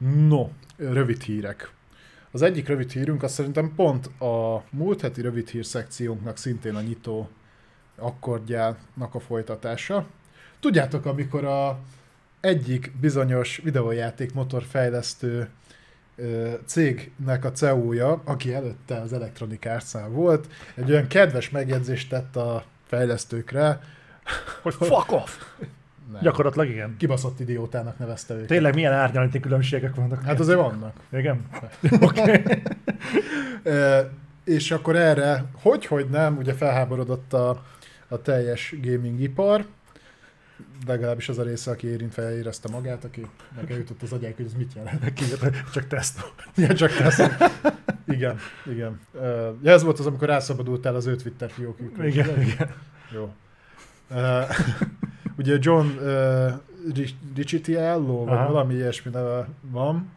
[0.00, 1.72] No, rövid hírek.
[2.30, 6.80] Az egyik rövid hírünk az szerintem pont a múlt heti rövid hír szekciónknak szintén a
[6.80, 7.28] nyitó
[7.96, 10.06] akkordjának a folytatása.
[10.60, 11.78] Tudjátok, amikor a
[12.40, 15.48] egyik bizonyos videójáték motorfejlesztő
[16.64, 22.64] cégnek a CEO-ja, aki előtte az Electronic arts volt, egy olyan kedves megjegyzést tett a
[22.86, 23.80] fejlesztőkre,
[24.62, 25.30] Hogy fuck off!
[26.12, 26.96] Nem, Gyakorlatilag igen.
[26.98, 28.46] kibaszott idiótának nevezte őket.
[28.46, 30.22] Tényleg milyen árnyalati különbségek vannak.
[30.22, 30.96] Hát azért vannak.
[31.12, 31.46] Igen?
[32.00, 32.42] Oké.
[33.62, 34.00] Ö,
[34.44, 37.62] és akkor erre, hogy, hogy nem, ugye felháborodott a,
[38.08, 39.64] a teljes gaming ipar,
[40.86, 44.54] legalábbis az a része, aki érintve érezte magát, aki meg eljutott az agyák, hogy ez
[44.54, 45.12] mit jelent.
[45.72, 46.20] Csak teszt.
[46.56, 47.30] Igen, csak teszem.
[48.06, 49.00] Igen, igen.
[49.62, 52.06] Ja, ez volt az, amikor rászabadultál az ő Twitter fiókjukra.
[52.06, 52.74] Igen, igen.
[53.12, 53.32] Jó.
[55.40, 56.52] Ugye John uh,
[57.34, 58.52] Ricciello, vagy Aha.
[58.52, 60.10] valami ilyesmi neve van,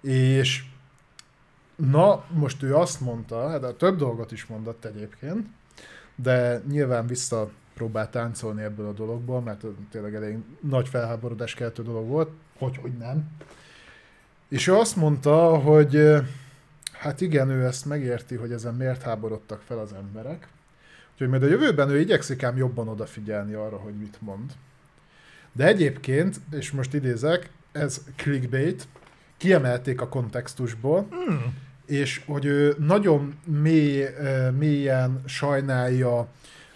[0.00, 0.64] és
[1.76, 5.46] na, most ő azt mondta, hát több dolgot is mondott egyébként,
[6.14, 12.08] de nyilván vissza próbált táncolni ebből a dologból, mert tényleg elég nagy felháborodás keltő dolog
[12.08, 13.30] volt, hogy, hogy nem.
[14.48, 16.14] És ő azt mondta, hogy
[16.92, 20.48] hát igen, ő ezt megérti, hogy ezen miért háborodtak fel az emberek,
[21.14, 24.52] Úgyhogy majd a jövőben ő igyekszik ám jobban odafigyelni arra, hogy mit mond.
[25.52, 28.88] De egyébként, és most idézek, ez clickbait,
[29.36, 31.54] kiemelték a kontextusból, Hmm.
[31.86, 34.04] és hogy ő nagyon mély,
[34.58, 36.28] mélyen sajnálja,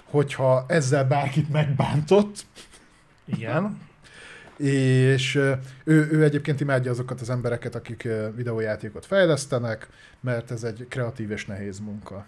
[0.05, 2.47] hogyha ezzel bárkit megbántott,
[3.25, 3.79] Igen.
[4.57, 9.89] és ő, ő egyébként imádja azokat az embereket, akik videójátékot fejlesztenek,
[10.21, 12.27] mert ez egy kreatív és nehéz munka.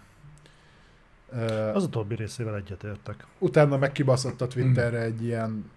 [1.73, 3.25] Az utóbbi részével egyetértek.
[3.39, 5.71] utána meg kibaszott a Twitterre egy ilyen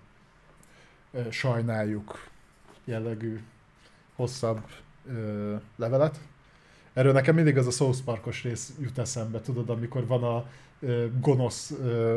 [1.13, 2.29] ö, sajnáljuk
[2.85, 3.41] jellegű
[4.17, 4.61] hosszabb
[5.09, 6.21] ö, levelet.
[6.93, 10.47] Erről nekem mindig az a South Parkos rész jut eszembe, tudod, amikor van a
[10.81, 12.17] ö, gonosz ö,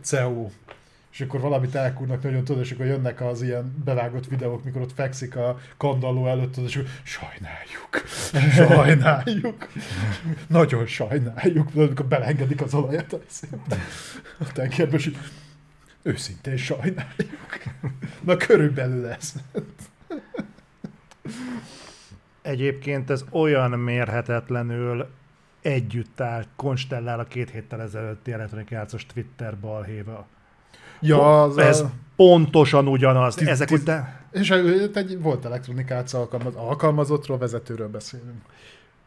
[0.00, 0.50] CEO,
[1.18, 4.92] és akkor valamit elkúrnak nagyon, tudod, és akkor jönnek az ilyen bevágott videók, mikor ott
[4.92, 8.08] fekszik a kandalló előtt, és akkor sajnáljuk,
[8.76, 9.68] sajnáljuk,
[10.46, 13.20] nagyon sajnáljuk, amikor belengedik az olajat a,
[14.38, 15.18] a tengerbe, és így,
[16.02, 17.62] őszintén sajnáljuk.
[18.20, 19.32] Na körülbelül ez.
[22.42, 25.08] Egyébként ez olyan mérhetetlenül
[25.62, 30.26] együtt áll, konstellál a két héttel ezelőtti Electronic Arts-os Twitter balhéval.
[31.00, 33.34] Ja, az ez a, pontosan ugyanaz.
[33.34, 34.08] Tiz- Ezek tiz- után...
[34.32, 38.42] és egy volt Electronic Arts alkalmaz, alkalmazottról, vezetőről beszélünk.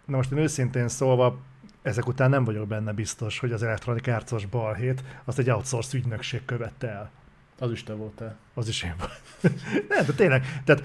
[0.06, 1.40] Na most én őszintén szólva,
[1.82, 6.46] ezek után nem vagyok benne biztos, hogy az Electronic Arts-os balhét azt egy outsource ügynökség
[6.46, 7.10] követte el.
[7.60, 8.36] Az is te voltál.
[8.54, 9.52] Az is én vagy.
[9.90, 10.84] Nem, de tényleg, tehát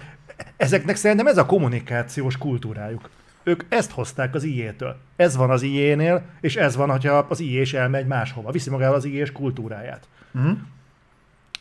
[0.57, 3.11] ezeknek szerintem ez a kommunikációs kultúrájuk.
[3.43, 4.97] Ők ezt hozták az IE-től.
[5.17, 8.51] Ez van az IE-nél, és ez van, hogyha az IE is elmegy máshova.
[8.51, 10.09] Viszi magával az IE-s kultúráját.
[10.35, 10.59] Uh-huh.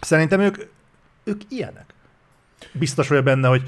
[0.01, 0.57] Szerintem ők,
[1.23, 1.93] ők ilyenek.
[2.71, 3.63] Biztos vagyok benne, hogy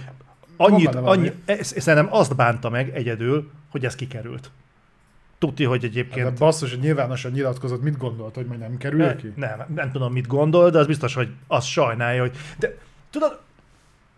[0.57, 4.51] annyit, annyi, ez, szerintem azt bánta meg egyedül, hogy ez kikerült.
[5.37, 6.37] Tudti, hogy De egyébként...
[6.37, 9.33] basszus, hogy nyilvánosan nyilatkozott, mit gondolt, hogy majd nem kerül Ne, ki?
[9.35, 12.37] nem, nem tudom, mit gondol, de az biztos, hogy azt sajnálja, hogy...
[12.59, 12.77] De
[13.09, 13.39] tudod,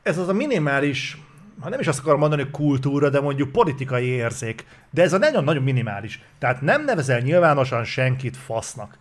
[0.01, 1.21] ez az a minimális,
[1.59, 5.17] ha nem is azt akarom mondani, hogy kultúra, de mondjuk politikai érzék, de ez a
[5.17, 6.21] nagyon-nagyon minimális.
[6.37, 8.97] Tehát nem nevezel nyilvánosan senkit fasznak.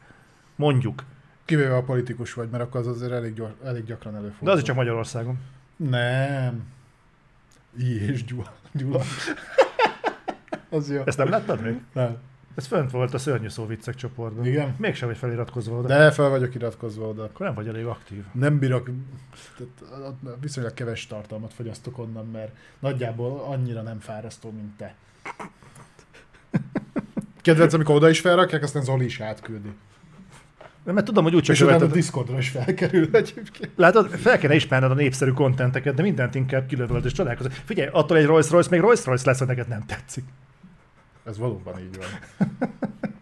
[0.57, 1.05] Mondjuk.
[1.49, 4.49] Kivéve a politikus vagy, mert akkor az azért elég, gyor, elég gyakran előfordul.
[4.49, 5.39] De az csak Magyarországon.
[5.77, 6.67] Nem.
[7.79, 8.55] I és Gyula.
[8.73, 9.01] Gyula.
[10.71, 11.03] az jó.
[11.05, 11.81] Ezt nem láttad még?
[11.93, 12.17] Nem.
[12.55, 14.47] Ez fönt volt a szörnyű szó viccek csoportban.
[14.47, 14.75] Igen?
[14.79, 15.89] Mégsem vagy feliratkozva oda.
[15.89, 17.23] De fel vagyok iratkozva oda.
[17.23, 18.25] Akkor nem vagy elég aktív.
[18.33, 18.91] Nem bírok,
[19.59, 24.95] tehát viszonylag keves tartalmat fogyasztok onnan, mert nagyjából annyira nem fárasztó, mint te.
[27.43, 29.73] Kedvenc, amikor oda is felrakják, aztán Zoli is átküldi.
[30.85, 31.99] Mert tudom, hogy úgyse És utána a követed.
[31.99, 33.71] Discordra is felkerül egyébként.
[33.77, 37.53] Látod, fel kéne ismerned a népszerű kontenteket, de mindent inkább kilövöld és csodálkozol.
[37.65, 40.25] Figyelj, attól egy Rolls Royce még Rolls Royce lesz, hogy neked nem tetszik.
[41.25, 42.07] Ez valóban így van.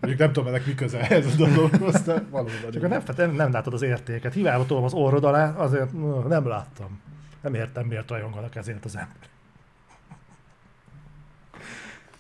[0.01, 3.53] Mondjuk nem tudom, ennek mi köze ez a dologhoz, de valóban Csak nem, nem, nem
[3.53, 4.35] látod az értéket.
[4.35, 7.01] Hiába tolom az orrod alá, azért mm, nem láttam.
[7.43, 9.29] Nem értem, miért rajonganak ezért az ember.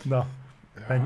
[0.03, 0.27] Na,
[0.89, 1.05] menj.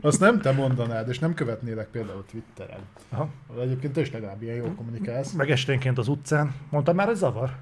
[0.00, 2.80] Azt nem te mondanád, és nem követnélek például Twitteren.
[3.08, 3.28] Aha.
[3.60, 5.32] Egyébként te is legalább ilyen jól kommunikálsz.
[5.32, 6.54] Meg esténként az utcán.
[6.70, 7.56] Mondtam már, hogy zavar?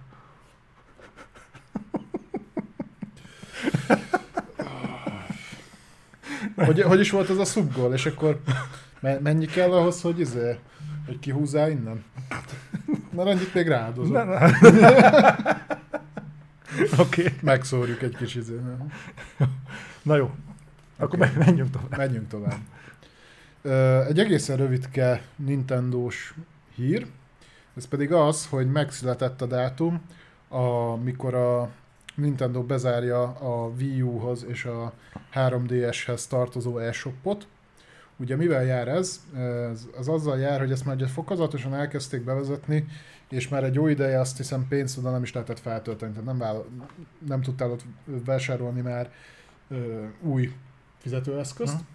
[6.56, 8.40] Hogy, hogy is volt ez a szubgól, és akkor
[9.00, 10.58] me- mennyi kell ahhoz, hogy izé,
[11.06, 12.04] hogy kihúzzál innen?
[13.10, 14.12] Mert annyit még rááldozom.
[14.12, 14.36] Ne, ne.
[16.98, 17.22] Oké.
[17.22, 17.32] Okay.
[17.42, 18.46] Megszórjuk egy kicsit.
[20.02, 20.30] Na jó.
[20.98, 21.30] Akkor okay.
[21.36, 21.96] menjünk tovább.
[21.96, 22.60] Menjünk tovább.
[24.08, 26.34] Egy egészen rövidke Nintendo-s
[26.74, 27.06] hír,
[27.76, 30.00] ez pedig az, hogy megszületett a dátum,
[30.48, 31.70] amikor a
[32.14, 34.92] Nintendo bezárja a Wii U-hoz és a
[35.34, 37.46] 3DS-hez tartozó e-shopot.
[38.16, 39.20] Ugye mivel jár ez?
[39.70, 39.86] ez?
[39.98, 42.86] Az azzal jár, hogy ezt már ugye fokozatosan elkezdték bevezetni,
[43.28, 46.38] és már egy jó ideje azt hiszem pénzt oda nem is lehetett feltölteni, tehát nem,
[46.38, 46.66] vála,
[47.26, 47.84] nem tudtál ott
[48.24, 49.10] vásárolni már
[49.68, 50.52] ö, új
[50.98, 51.72] fizetőeszközt.
[51.72, 51.88] Uh-huh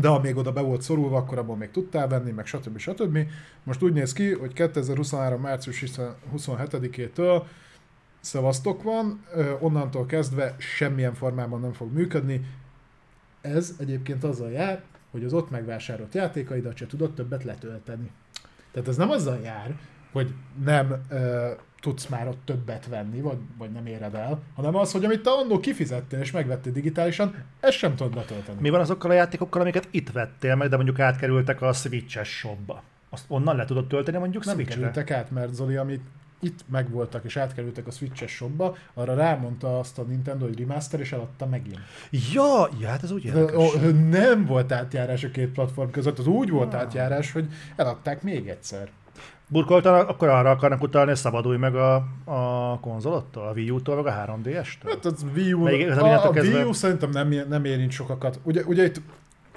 [0.00, 2.78] de ha még oda be volt szorulva, akkor abból még tudtál venni, meg stb.
[2.78, 3.18] stb.
[3.62, 5.40] Most úgy néz ki, hogy 2023.
[5.40, 5.84] március
[6.36, 7.42] 27-től
[8.20, 9.24] szavaztok van,
[9.60, 12.46] onnantól kezdve semmilyen formában nem fog működni.
[13.40, 18.10] Ez egyébként azzal jár, hogy az ott megvásárolt játékaidat se tudod többet letölteni.
[18.72, 19.78] Tehát ez nem azzal jár,
[20.12, 20.34] hogy
[20.64, 21.06] nem
[21.80, 25.30] tudsz már ott többet venni, vagy, vagy nem éred el, hanem az, hogy amit te
[25.30, 28.60] annól kifizettél és megvettél digitálisan, ezt sem tudod letölteni.
[28.60, 32.82] Mi van azokkal a játékokkal, amiket itt vettél meg, de mondjuk átkerültek a Switch-es shopba?
[33.10, 36.02] Azt onnan le tudod tölteni mondjuk Nem kerültek át, mert Zoli, amit
[36.40, 41.12] itt megvoltak és átkerültek a Switch-es shopba, arra rámondta azt a Nintendo, hogy remaster, és
[41.12, 41.80] eladta megint.
[42.32, 43.72] Ja, ja hát ez úgy érdekes.
[43.72, 46.80] De, nem volt átjárás a két platform között, az úgy volt ah.
[46.80, 47.46] átjárás, hogy
[47.76, 48.88] eladták még egyszer
[49.48, 51.94] burkoltanak, akkor arra akarnak utalni, hogy szabadulj meg a,
[52.24, 54.88] a konzolottól, a Wii U-tól, meg a 3DS-től?
[54.88, 58.40] Hát az Wii U, a, a Wii U szerintem nem, nem érint sokakat.
[58.42, 59.00] Ugye, ugye itt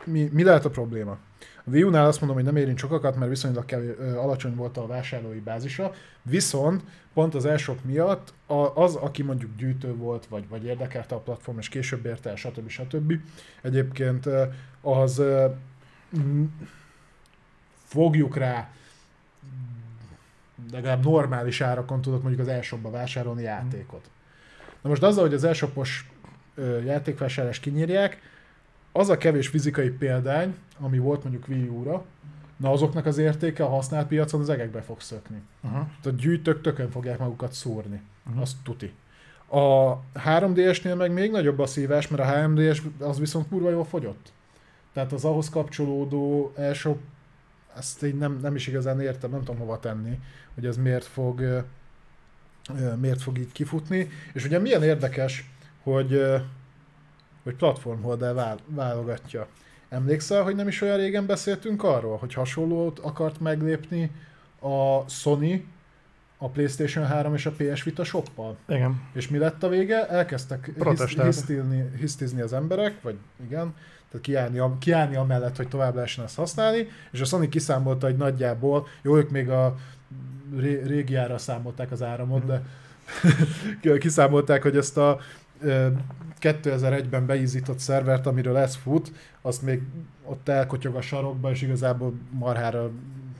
[0.03, 1.17] mi, mi lehet a probléma?
[1.65, 4.87] A Wii U-nál azt mondom, hogy nem érint sokakat, mert viszonylag kevés, alacsony volt a
[4.87, 5.91] vásárlói bázisa,
[6.21, 6.83] viszont
[7.13, 8.33] pont az elsők miatt
[8.73, 12.69] az, aki mondjuk gyűjtő volt, vagy, vagy érdekelte a platform, és később érte el, stb.
[12.69, 13.13] stb.
[13.61, 14.29] Egyébként
[14.81, 15.23] az
[17.83, 18.69] fogjuk rá
[20.71, 24.09] legalább normális árakon tudok mondjuk az elsőbben vásárolni játékot.
[24.81, 26.09] Na most azzal, hogy az elsőpos
[26.85, 28.21] játékvásárlás kinyírják,
[28.91, 32.05] az a kevés fizikai példány, ami volt mondjuk Wii U-ra,
[32.57, 35.41] na azoknak az értéke a használt piacon az egekbe fog szökni.
[35.61, 35.87] Uh-huh.
[36.01, 38.01] Tehát gyűjtők tökön fogják magukat szúrni.
[38.25, 38.41] Uh-huh.
[38.41, 38.93] Azt tuti.
[39.47, 44.31] A 3DS-nél meg még nagyobb a szívás, mert a 3DS az viszont kurva jól fogyott.
[44.93, 46.95] Tehát az ahhoz kapcsolódó első
[47.77, 50.19] ezt én nem, nem is igazán értem, nem tudom hova tenni,
[50.53, 51.65] hogy ez miért fog,
[52.99, 54.09] miért fog így kifutni.
[54.33, 55.49] És ugye milyen érdekes,
[55.83, 56.23] hogy,
[57.43, 59.47] hogy platformholder válogatja.
[59.89, 64.11] Emlékszel, hogy nem is olyan régen beszéltünk arról, hogy hasonlót akart meglépni
[64.59, 65.67] a Sony
[66.41, 68.57] a PlayStation 3 és a PS Vita shoppal.
[68.67, 69.01] Igen.
[69.13, 70.07] És mi lett a vége?
[70.07, 70.71] Elkezdtek
[71.23, 73.73] hisztizni, hisztizni az emberek, vagy igen,
[74.11, 78.87] tehát kiállni, kiállni amellett, hogy tovább lehessen ezt használni, és a Sony kiszámolta, hogy nagyjából,
[79.01, 79.75] jó, ők még a
[80.57, 82.61] ré, régi ára számolták az áramot, de
[83.99, 85.19] kiszámolták, hogy ezt a
[86.41, 89.11] 2001-ben beízított szervert, amiről ez fut,
[89.41, 89.81] azt még
[90.23, 92.91] ott elkotyog a sarokba, és igazából marhára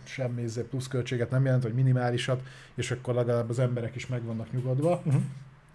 [0.03, 2.41] semmi izé pluszköltséget nem jelent, vagy minimálisat,
[2.75, 5.01] és akkor legalább az emberek is meg vannak nyugodva.
[5.05, 5.21] Uh-huh.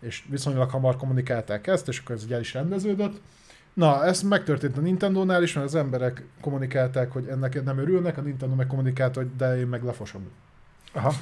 [0.01, 3.21] És viszonylag hamar kommunikálták ezt, és akkor ez el is rendeződött.
[3.75, 8.21] Na, ez megtörtént a Nintendo-nál is, mert az emberek kommunikálták, hogy ennek nem örülnek, a
[8.21, 10.23] Nintendo meg kommunikálta, hogy de én meg lefosom.
[10.93, 11.13] Aha.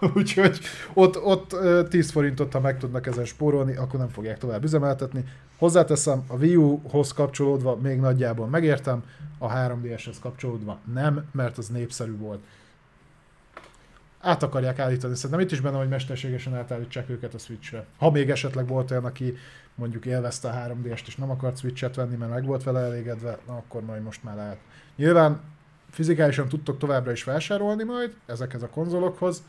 [0.16, 0.60] Úgyhogy
[0.94, 1.56] ott, ott
[1.88, 5.24] 10 forintot, ha meg tudnak ezen spórolni, akkor nem fogják tovább üzemeltetni.
[5.58, 9.02] Hozzáteszem, a Wii U-hoz kapcsolódva még nagyjából megértem,
[9.38, 12.40] a 3DS-hez kapcsolódva nem, mert az népszerű volt.
[14.28, 17.84] Át akarják állítani, szerintem itt is benne, hogy mesterségesen átállítsák őket a Switch-re.
[17.98, 19.34] Ha még esetleg volt olyan, aki
[19.74, 23.56] mondjuk élvezte a 3DS-t és nem akart Switch-et venni, mert meg volt vele elégedve, na
[23.56, 24.58] akkor majd most már lehet.
[24.96, 25.40] Nyilván
[25.90, 29.42] fizikálisan tudtok továbbra is vásárolni majd ezekhez a konzolokhoz,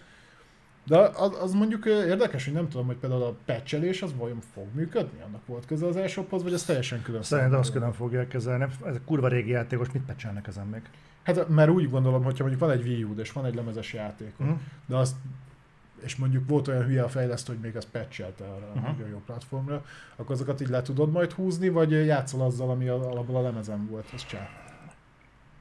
[0.86, 4.66] de az, az mondjuk érdekes, hogy nem tudom, hogy például a patchelés az vajon fog
[4.74, 5.22] működni?
[5.26, 7.24] Annak volt köze az elsőhoz, vagy ez teljesen külön?
[7.24, 8.66] Szerintem azt külön fogják kezelni.
[8.86, 10.82] Ez a kurva régi játékos, mit patchelnek ezen még?
[11.24, 14.34] Hát mert úgy gondolom, hogyha mondjuk van egy Wii U, és van egy lemezes játék,
[14.40, 14.58] uh-huh.
[14.86, 15.16] de azt
[16.04, 18.86] és mondjuk volt olyan hülye a fejlesztő, hogy még ezt patchelte arra uh-huh.
[18.86, 19.86] a nagyon jó platformra,
[20.16, 24.06] akkor azokat így le tudod majd húzni, vagy játszol azzal, ami alapból a lemezen volt,
[24.14, 24.50] az csá.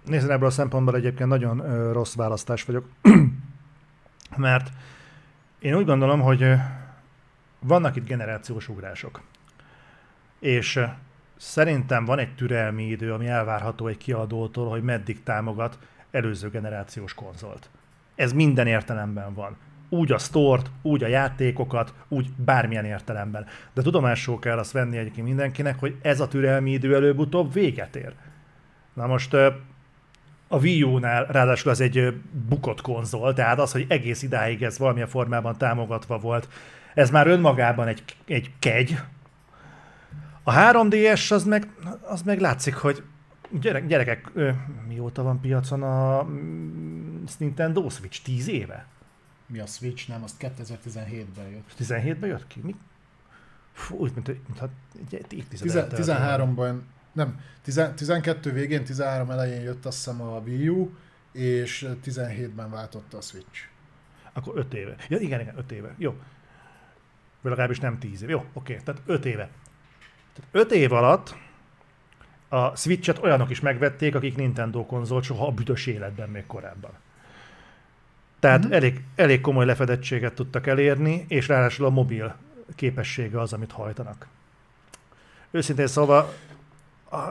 [0.04, 2.88] Nézd, ebből a szempontból egyébként nagyon ö, rossz választás vagyok,
[4.36, 4.70] mert
[5.58, 6.54] én úgy gondolom, hogy ö,
[7.60, 9.22] vannak itt generációs ugrások.
[10.38, 10.80] És
[11.38, 15.78] szerintem van egy türelmi idő, ami elvárható egy kiadótól, hogy meddig támogat
[16.10, 17.68] előző generációs konzolt.
[18.14, 19.56] Ez minden értelemben van
[19.88, 23.46] úgy a stort, úgy a játékokat, úgy bármilyen értelemben.
[23.74, 28.12] De tudomásul kell azt venni egyébként mindenkinek, hogy ez a türelmi idő előbb-utóbb véget ér.
[28.94, 29.34] Na most
[30.48, 35.08] a Wii U-nál ráadásul ez egy bukott konzol, tehát az, hogy egész idáig ez valamilyen
[35.08, 36.48] formában támogatva volt,
[36.94, 38.98] Ez már önmagában egy, egy kegy.
[40.48, 41.68] A 3DS az meg,
[42.02, 43.02] az meg látszik, hogy
[43.50, 44.50] gyerek, gyerekek, ö,
[44.86, 48.22] mióta van piacon a mm, Nintendo Switch?
[48.22, 48.86] 10 éve?
[49.46, 50.08] Mi a Switch?
[50.08, 51.74] Nem, azt 2017-ben jött.
[51.78, 52.60] 17-ben jött ki?
[52.62, 52.74] Mi?
[53.72, 54.68] Fú, úgy, mint, mintha
[55.10, 56.54] egy évtized Tize- eltelt volna.
[56.54, 56.80] 13-ban,
[57.12, 60.96] nem, tize- 12 végén, 13 elején jött azt hiszem a Wii U,
[61.32, 63.60] és 17-ben váltotta a Switch.
[64.32, 64.96] Akkor 5 éve.
[65.08, 65.94] Ja, igen, igen, 5 éve.
[65.98, 66.10] Jó.
[67.40, 68.30] Vagy legalábbis nem 10 éve.
[68.32, 69.50] Jó, oké, tehát 5 éve.
[70.50, 71.36] 5 év alatt
[72.48, 76.90] a Switch-et olyanok is megvették, akik Nintendo konzolt soha a büdös életben még korábban.
[78.40, 78.66] Tehát Mhm.
[78.66, 78.76] mm-hmm.
[78.76, 82.34] elég, elég komoly lefedettséget tudtak elérni, és ráadásul a mobil
[82.74, 84.26] képessége az, amit hajtanak.
[85.50, 86.32] Őszintén szóval,
[87.08, 87.26] ah,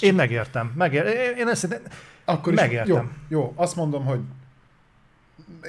[0.00, 0.72] én megértem.
[0.74, 1.80] Megér, én, én ezt
[2.24, 2.94] Akkor is, Megértem.
[3.28, 4.20] Jó, jó, azt mondom, hogy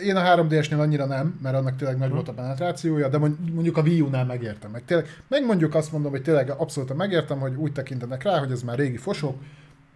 [0.03, 2.13] én a 3DS-nél annyira nem, mert annak tényleg nagy Hm.
[2.13, 4.71] volt a penetrációja, de mond- mondjuk a Wii U-nál megértem.
[4.71, 8.51] Meg, tényleg, meg mondjuk azt mondom, hogy tényleg abszolút megértem, hogy úgy tekintenek rá, hogy
[8.51, 9.41] ez már régi fosok,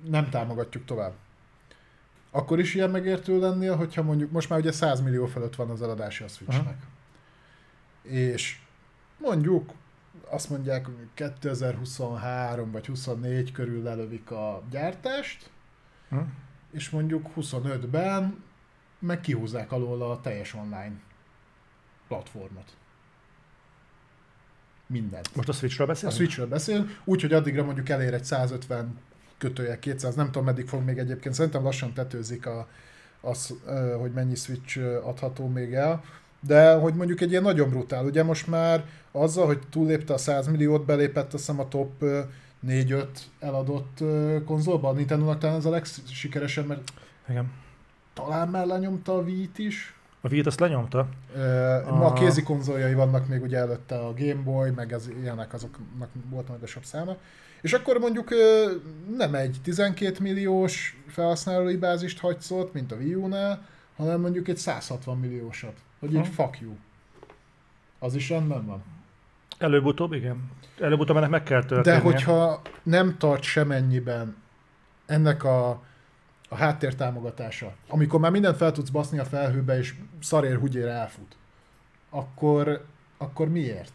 [0.09, 1.13] nem támogatjuk tovább.
[2.31, 5.81] Akkor is ilyen megértő lennél, hogyha mondjuk most már ugye 100 millió fölött van az
[5.81, 6.77] eladási a Switchnek.
[8.01, 8.59] És
[9.17, 9.71] mondjuk
[10.29, 15.49] azt mondják, hogy 2023 vagy 24 körül lelövik a gyártást,
[16.09, 16.17] Hm?
[16.71, 18.43] és mondjuk 25-ben
[18.99, 20.93] meg kihúzzák alól a teljes online
[22.07, 22.77] platformot.
[24.87, 25.35] Mindent.
[25.35, 26.17] most a Switchről A beszélünk?
[26.17, 28.97] Switchről beszélünk, úgyhogy addigra mondjuk elér egy 150
[29.37, 32.67] kötője 200, nem tudom meddig fog még egyébként, szerintem lassan tetőzik a,
[33.21, 33.53] az,
[33.99, 36.03] hogy mennyi Switch adható még el,
[36.39, 40.47] de hogy mondjuk egy ilyen nagyon brutál, ugye most már azzal, hogy túllépte a 100
[40.47, 42.21] milliót, belépett azt hiszem a top ö,
[42.67, 43.05] 4-5
[43.39, 43.99] eladott
[44.45, 46.91] konzolba, a Nintendo-nak talán ez a legsikeresebb, mert
[47.29, 47.51] Igen.
[48.23, 51.07] Talán már lenyomta a Wii-t is, A Wii-t azt lenyomta.
[51.85, 55.53] Ma a A- kézi konzoljai vannak még ugye előtte a Game Boy, meg az ilyenek
[55.53, 57.15] azoknak volt magasabb száma.
[57.61, 58.29] És akkor mondjuk
[59.17, 63.65] nem egy 12 milliós felhasználói bázist hagysz ott, mint a Wii U-nál,
[63.97, 65.73] hanem mondjuk egy 160 milliósat.
[65.99, 66.43] Hogy így Ha.
[66.43, 66.71] fuck you.
[67.99, 68.83] Az is rendben van.
[69.57, 70.51] Előbb-utóbb, igen.
[70.79, 71.99] Előbb-utóbb ennek meg kell történnie.
[71.99, 74.35] De hogyha nem tart semennyiben
[75.05, 75.83] ennek a,
[76.49, 81.35] a háttér támogatása, amikor már mindent fel tudsz baszni a felhőbe, és szarér húgyér elfut,
[82.09, 82.85] akkor,
[83.17, 83.91] akkor miért?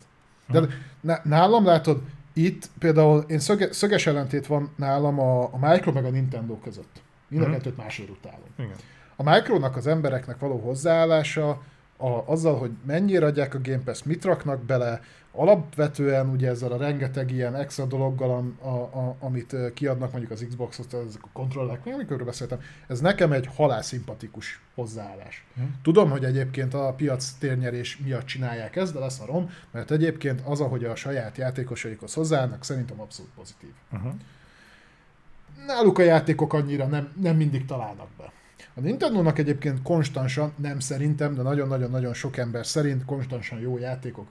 [0.49, 0.61] De
[1.01, 6.05] ná- nálam látod, itt például én szöge, szöges ellentét van nálam a, a Micro meg
[6.05, 7.03] a Nintendo között.
[7.29, 7.55] Mind a Mhm.
[7.57, 8.41] kettőt másért utálom.
[8.59, 8.77] Igen.
[9.17, 11.63] A Micronak az embereknek való hozzáállása,
[11.97, 15.01] a, azzal, hogy mennyire adják a Game Pass, mit raknak bele,
[15.33, 20.45] alapvetően ugye ezzel a rengeteg ilyen extra dologgal, am- a, a, amit kiadnak mondjuk az
[20.49, 25.45] Xbox-ot, ezek a kontrollek, még amikor beszéltem, ez nekem egy halálszimpatikus hozzáállás.
[25.55, 25.63] Hm.
[25.83, 30.41] Tudom, hogy egyébként a piac térnyerés miatt csinálják ezt, de lesz a rom, mert egyébként
[30.45, 33.73] az, ahogy a saját játékosaikhoz hozzáállnak, szerintem abszolút pozitív.
[33.93, 34.13] Uh-huh.
[35.67, 38.33] Náluk a játékok annyira nem, nem mindig találnak be.
[38.77, 44.29] A Nintendo-nak egyébként konstansan, nem szerintem, de nagyon-nagyon-nagyon sok ember szerint konstansan jó játékok,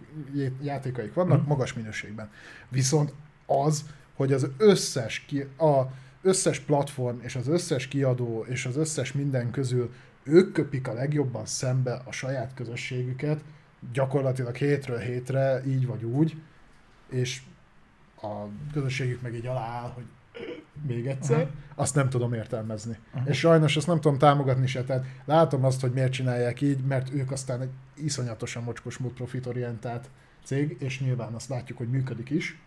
[0.62, 1.48] játékaik vannak, Mhm.
[1.48, 2.30] magas minőségben.
[2.70, 3.14] Viszont
[3.46, 5.82] az, hogy az összes, ki, a
[6.22, 9.92] összes platform és az összes kiadó és az összes minden közül
[10.24, 13.44] ők köpik a legjobban szembe a saját közösségüket,
[13.94, 16.36] gyakorlatilag hétről hétre, így vagy úgy,
[17.10, 17.42] és
[18.22, 18.28] a
[18.74, 20.06] közösségük meg így alááll, hogy
[20.88, 21.50] még egyszer, Aha.
[21.76, 22.98] azt nem tudom értelmezni.
[23.14, 23.30] Aha.
[23.30, 27.14] És sajnos ezt nem tudom támogatni se, tehát látom azt, hogy miért csinálják így, mert
[27.14, 30.10] ők aztán egy iszonyatosan mocskos múlt profitorientált
[30.44, 32.60] cég, és nyilván azt látjuk, hogy működik is,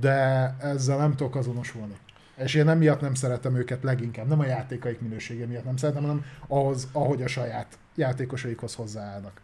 [0.00, 1.96] de ezzel nem tudok azonosulni.
[2.36, 6.24] És én emiatt nem szeretem őket leginkább, nem a játékaik minősége miatt nem szeretem, hanem
[6.46, 9.40] ahhoz, ahogy a saját játékosaikhoz hozzáállnak.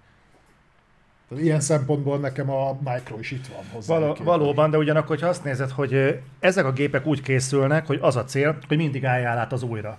[1.28, 3.98] Tehát ilyen szempontból nekem a Micro is itt van hozzá.
[3.98, 8.16] Való, valóban, de ugyanakkor, ha azt nézed, hogy ezek a gépek úgy készülnek, hogy az
[8.16, 9.98] a cél, hogy mindig álljál át az újra.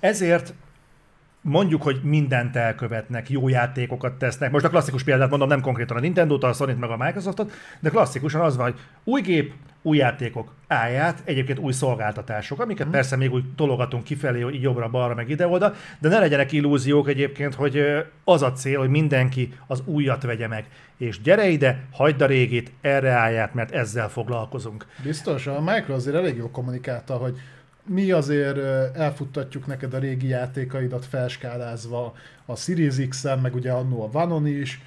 [0.00, 0.54] Ezért
[1.40, 4.50] mondjuk, hogy mindent elkövetnek, jó játékokat tesznek.
[4.50, 7.90] Most a klasszikus példát mondom, nem konkrétan a Nintendo-t, a sony meg a Microsoftot, de
[7.90, 9.52] klasszikusan az van, hogy új gép,
[9.86, 15.30] új játékok, állját, egyébként új szolgáltatások, amiket persze még úgy tologatunk kifelé, hogy jobbra-balra, meg
[15.30, 17.82] ide-oda, de ne legyenek illúziók egyébként, hogy
[18.24, 20.66] az a cél, hogy mindenki az újat vegye meg.
[20.96, 24.86] És gyere ide, hagyd a régit, erre állját, mert ezzel foglalkozunk.
[25.02, 27.38] Biztos, a Micro azért elég jól kommunikálta, hogy
[27.86, 28.58] mi azért
[28.96, 32.14] elfuttatjuk neked a régi játékaidat felskálázva
[32.46, 34.80] a Series X-en, meg ugye annó a Vanon is,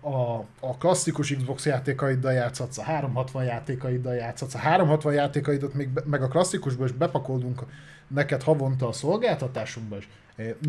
[0.00, 6.02] A, a klasszikus Xbox játékaiddal játszhatsz, a 360 játékaiddal játszhatsz, a 360 játékaidat még be,
[6.04, 7.62] meg a klasszikusba is bepakolunk
[8.08, 10.08] neked havonta a szolgáltatásunkba is.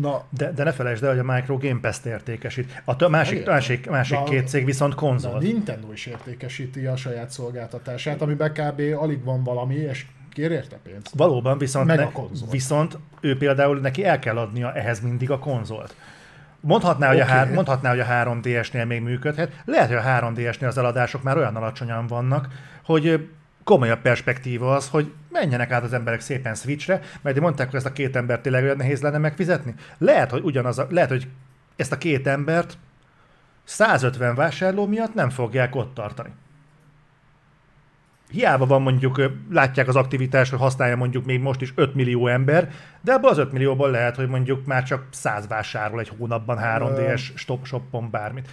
[0.00, 2.82] Na, De, de ne felejtsd el, hogy a Micro Game Pass-t értékesít.
[2.84, 5.38] A t- másik, másik, másik De két cég viszont de a konzol.
[5.38, 8.80] Nintendo is értékesíti a saját szolgáltatását, amiben kb.
[8.98, 11.10] alig van valami, és kér érte pénzt.
[11.14, 12.48] Valóban, viszont, Meg ne, a konzol.
[12.50, 15.94] viszont ő például neki el kell adnia ehhez mindig a konzolt.
[16.60, 17.30] Mondhatná, hogy, Oké.
[17.30, 19.62] a, hár, mondhatná, hogy a 3DS-nél még működhet.
[19.64, 22.48] Lehet, hogy a 3DS-nél az eladások már olyan alacsonyan vannak,
[22.84, 23.28] hogy
[23.64, 27.92] komolyabb perspektíva az, hogy menjenek át az emberek szépen Switchre, mert mondták, hogy ezt a
[27.92, 29.74] két embert tényleg olyan nehéz lenne megfizetni.
[29.98, 31.28] Lehet, hogy ugyanaz, a, lehet, hogy
[31.76, 32.78] ezt a két embert
[33.64, 36.30] 150 vásárló miatt nem fogják ott tartani.
[38.30, 42.70] Hiába van mondjuk, látják az aktivitást, hogy használja mondjuk még most is 5 millió ember,
[43.00, 47.34] de ebből az 5 millióból lehet, hogy mondjuk már csak 100 vásárol egy hónapban 3DS
[47.34, 48.48] stop shopon bármit.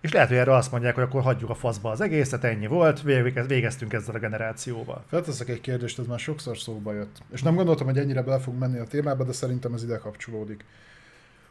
[0.00, 3.02] És lehet, hogy erre azt mondják, hogy akkor hagyjuk a faszba az egészet, ennyi volt,
[3.02, 5.04] végez- végeztünk ezzel a generációval.
[5.08, 7.22] Felteszek egy kérdést, ez már sokszor szóba jött.
[7.32, 10.64] És nem gondoltam, hogy ennyire bele fog menni a témába, de szerintem ez ide kapcsolódik.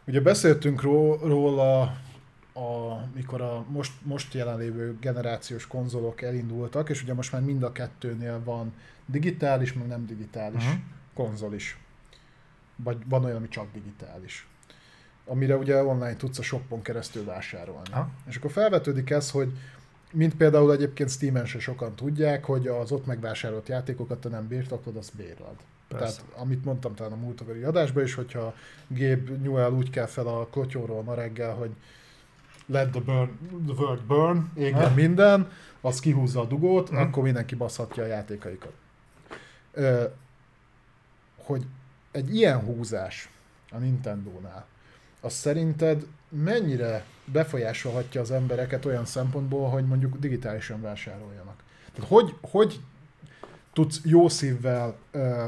[0.08, 1.94] Ugye beszéltünk ró- róla,
[2.54, 7.72] a, mikor a most, most jelenlévő generációs konzolok elindultak, és ugye most már mind a
[7.72, 8.74] kettőnél van
[9.06, 10.76] digitális, meg nem digitális Mhm.
[11.14, 11.78] konzol is.
[12.76, 14.48] Vagy van olyan, ami csak digitális.
[15.26, 17.90] Amire ugye online tudsz a shopon keresztül vásárolni.
[17.92, 18.10] Aha.
[18.28, 19.58] És akkor felvetődik ez, hogy
[20.12, 24.96] mint például egyébként Steam-en se sokan tudják, hogy az ott megvásárolt játékokat te nem birtoklod,
[24.96, 25.56] azt bérled.
[25.88, 26.22] Persze.
[26.22, 28.54] Tehát, amit mondtam talán a múltkori adásban is, hogyha
[28.88, 31.70] Gabe Newell úgy kell fel a klotyóról ma reggel, hogy
[32.72, 33.30] let the, burn,
[33.66, 34.94] the world burn, égjen Ha.
[34.94, 35.52] minden,
[35.82, 37.00] az kihúzza a dugót, Mhm.
[37.02, 38.74] akkor mindenki baszhatja a játékaikat.
[39.74, 40.04] Ö,
[41.38, 41.66] hogy
[42.12, 43.30] egy ilyen húzás
[43.72, 44.66] a Nintendo-nál,
[45.22, 51.64] az szerinted mennyire befolyásolhatja az embereket olyan szempontból, hogy mondjuk digitálisan vásároljanak?
[51.94, 52.80] Tehát hogy, hogy
[53.74, 55.46] tudsz jó szívvel ö,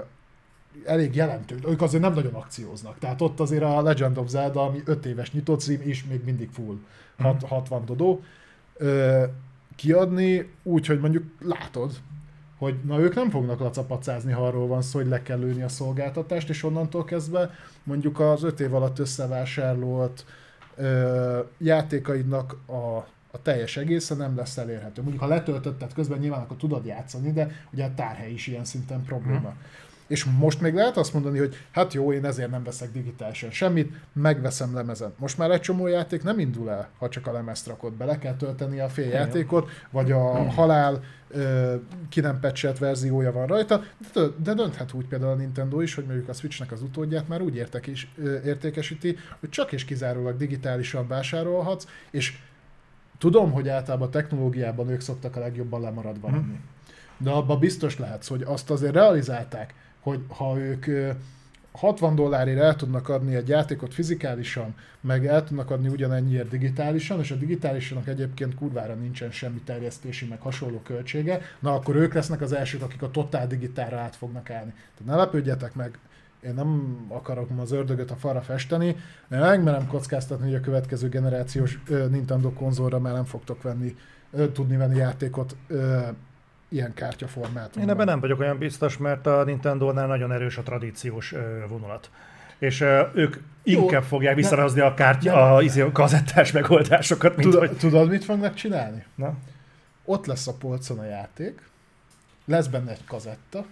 [0.86, 3.00] elég jelentős, ők azért nem nagyon akcióznak.
[3.00, 6.78] Tehát ott azért a Legend of Zelda, ami 5 éves nyitócím is még mindig full,
[7.18, 8.22] hat, 60 dodó,
[8.78, 9.24] ö,
[9.76, 11.92] kiadni úgy, hogy mondjuk látod,
[12.58, 15.70] hogy na ők nem fognak lacapacázni, ha arról van szó, hogy le kell lőni a
[15.70, 17.52] szolgáltatást, és onnantól kezdve
[17.84, 20.26] mondjuk az 5 év alatt összevásárolt
[20.76, 25.02] ö, játékaidnak a, a teljes egészen nem lesz elérhető.
[25.02, 29.04] Mondjuk ha letöltötted közben nyilván akkor tudod játszani, de ugye a tárhely is ilyen szinten
[29.04, 29.40] probléma.
[29.40, 29.58] Mhm.
[30.08, 33.94] És most még lehet azt mondani, hogy hát jó, én ezért nem veszek digitálisan semmit,
[34.14, 35.14] megveszem lemezen.
[35.18, 38.06] Most már egy csomó játék nem indul el, ha csak a lemezt rakod be.
[38.06, 41.76] Le kell tölteni a fél játékot, vagy a halál ö,
[42.10, 46.06] ki nem patchelt verziója van rajta, de, de dönthet úgy például a Nintendo is, hogy
[46.06, 48.12] mondjuk a Switchnek az utódját már úgy értek is,
[48.46, 52.38] értékesíti, hogy csak és kizárólag digitálisan vásárolhatsz, és
[53.18, 56.38] tudom, hogy általában a technológiában ők szoktak a legjobban lemaradva Mhm.
[56.38, 56.60] lenni.
[57.18, 61.10] De abban biztos lehetsz, hogy azt azért realizálták, hogy ha ők ö,
[61.74, 67.32] 60 dollárért el tudnak adni egy játékot fizikálisan, meg el tudnak adni ugyanennyiért digitálisan, és
[67.32, 72.54] a digitálisnak egyébként kurvára nincsen semmi terjesztési, meg hasonló költsége, na akkor ők lesznek az
[72.54, 74.72] elsők, akik a totál digitálra át fognak állni.
[74.72, 75.98] Tehát ne lepődjetek meg,
[76.46, 78.96] én nem akarok az ördögöt a falra festeni,
[79.28, 83.96] de megmerem kockáztatni, hogy a következő generációs Nintendo konzolra már nem fogtok venni,
[84.54, 85.56] tudni venni játékot
[86.74, 87.84] ilyen kártyaformátumban.
[87.84, 91.34] Én ebben nem vagyok olyan biztos, mert a Nintendo-nál nagyon erős a tradíciós
[91.68, 92.10] vonulat.
[92.58, 95.54] És ö, ők Jó, inkább fogják visszahozni a, kártya, nem.
[95.54, 97.78] a, izé, a kazettás megoldásokat, mint Tudod, hogy...
[97.78, 99.04] tudod, mit fognak csinálni?
[99.16, 99.34] Na?
[100.06, 101.70] Ott lesz a polcon a játék,
[102.46, 103.66] lesz benne egy kazetta,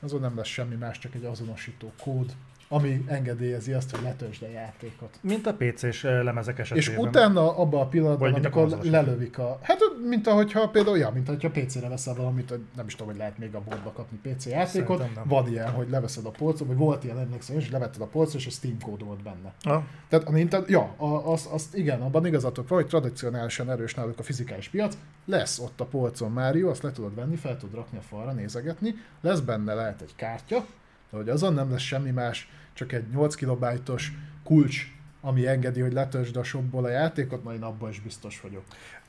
[0.00, 2.32] azon nem lesz semmi más, csak egy azonosító kód,
[2.72, 5.18] ami engedélyezi azt, hogy letöltsd a játékot.
[5.20, 6.92] Mint a PC-s ö, lemezek esetében.
[7.00, 8.86] És utána abban a pillanatban, Vagy a amikor konzolos.
[8.86, 9.58] lelövik a...
[9.62, 9.78] Hát
[10.08, 13.54] mint ahogyha például, ja, mint ahogyha PC-re veszel valamit, nem is tudom, hogy lehet még
[13.54, 15.04] a boltba kapni PC játékot.
[15.24, 18.46] Van ilyen, hogy leveszed a polcon, vagy volt ilyen, emlékszem, és levetted a polcon, és
[18.46, 19.52] a Steam kód volt benne.
[19.62, 19.84] Ha?
[20.08, 24.18] Tehát a Nintendo, ja, a- az, azt igen, abban igazatok van, hogy tradicionálisan erős náluk
[24.18, 27.98] a fizikális piac, lesz ott a polcon Mario, azt le tudod venni, fel tudod rakni
[27.98, 30.66] a falra, nézegetni, lesz benne lehet egy kártya,
[31.10, 34.12] de hogy azon nem lesz semmi más, csak egy 8 kilobájtos
[34.44, 34.86] kulcs,
[35.20, 38.62] ami engedi, hogy letöltsd a shopból a játékot, majd én abban is biztos vagyok.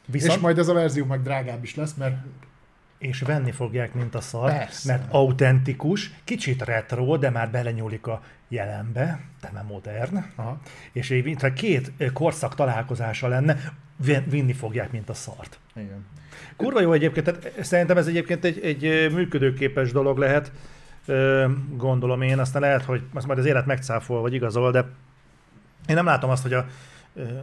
[0.05, 2.15] Viszont, És majd ez a verzió meg drágább is lesz, mert
[2.97, 4.91] és venni fogják, mint a szar, Persze.
[4.91, 10.59] mert autentikus, kicsit retro, de már belenyúlik a jelenbe, de nem modern, aha,
[10.91, 13.57] és így, mintha két korszak találkozása lenne,
[13.95, 15.59] vin- vinni fogják, mint a szart.
[15.75, 16.05] igen.
[16.55, 20.51] Kurva jó egyébként, tehát szerintem ez egyébként egy, egy működőképes dolog lehet,
[21.75, 24.85] gondolom én, aztán lehet, hogy azt majd az élet megcáfol, vagy igazol, de
[25.87, 26.65] én nem látom azt, hogy a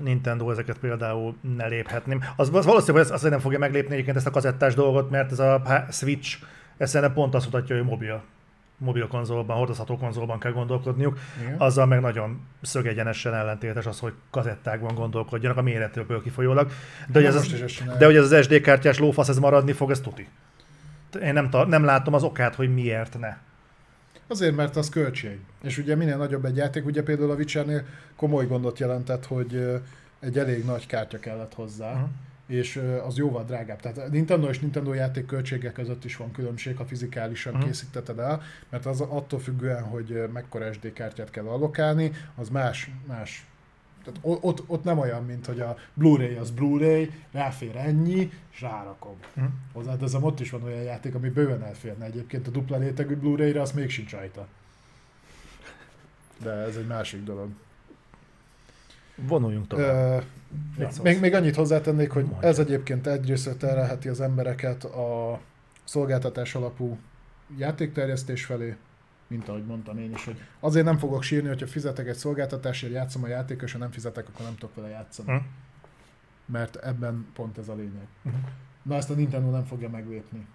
[0.01, 2.25] Nintendo ezeket például ne léphetném.
[2.37, 5.39] Az, az valószínűleg az, azért nem fogja meglépni egyébként ezt a kazettás dolgot, mert ez
[5.39, 6.39] a Switch,
[6.77, 8.23] ez szerintem pont azt mutatja, hogy mobil
[8.79, 11.55] mobil konzolban, hordozható konzolban kell gondolkodniuk, Igen.
[11.59, 16.71] azzal meg nagyon szögegyenesen ellentétes az, hogy kazettákban gondolkodjanak a méretőből kifolyólag.
[17.07, 17.55] De, hogy ez, az,
[17.99, 20.29] de hogy ez az SD kártyás lófasz ez maradni fog, ez tuti.
[21.23, 23.37] Én nem, ta, nem látom az okát, hogy miért ne.
[24.29, 25.39] Azért, mert az költség.
[25.63, 27.85] És ugye minél nagyobb egy játék, ugye például a Witchernél
[28.17, 29.81] komoly gondot jelentett, hogy
[30.21, 31.93] egy elég nagy kártya kellett hozzá.
[31.93, 32.09] Uh-huh
[32.49, 33.81] és az jóval drágább.
[33.81, 37.69] Tehát Nintendo és Nintendo játék költségek között is van különbség, ha fizikálisan uh-huh.
[37.69, 43.47] készíteted el, mert az attól függően, hogy mekkora SD kártyát kell allokálni, az más, más
[44.13, 49.17] tehát ott, ott nem olyan, mint hogy a Blu-ray az Blu-ray, ráfér ennyi, és rárakom.
[49.37, 49.53] Uh-huh.
[49.73, 53.73] Hozzáteszem, ott is van olyan játék, ami bőven elférne egyébként a dupla rétegű Blu-ray-re, az
[53.73, 54.47] még sincs rajta.
[56.43, 57.49] De ez egy másik dolog.
[59.17, 60.25] Vonuljunk tovább.
[60.79, 62.49] Ja, még, még annyit hozzátennék, hogy Mondja.
[62.49, 65.41] ez egyébként egyrészt terelheti az embereket a
[65.85, 66.99] szolgáltatás alapú
[67.57, 68.77] játékterjesztés felé,
[69.29, 73.23] mint ahogy mondtam én is, hogy azért nem fogok sírni, hogyha fizetek egy szolgáltatásért, játszom
[73.23, 75.33] a játékot, és ha nem fizetek, akkor nem tudok vele játszani.
[75.33, 75.45] Hm.
[76.53, 78.07] Mert ebben pont ez a lényeg.
[78.23, 78.29] Hm.
[78.83, 80.47] Na ezt a Nintendo nem fogja meglépni.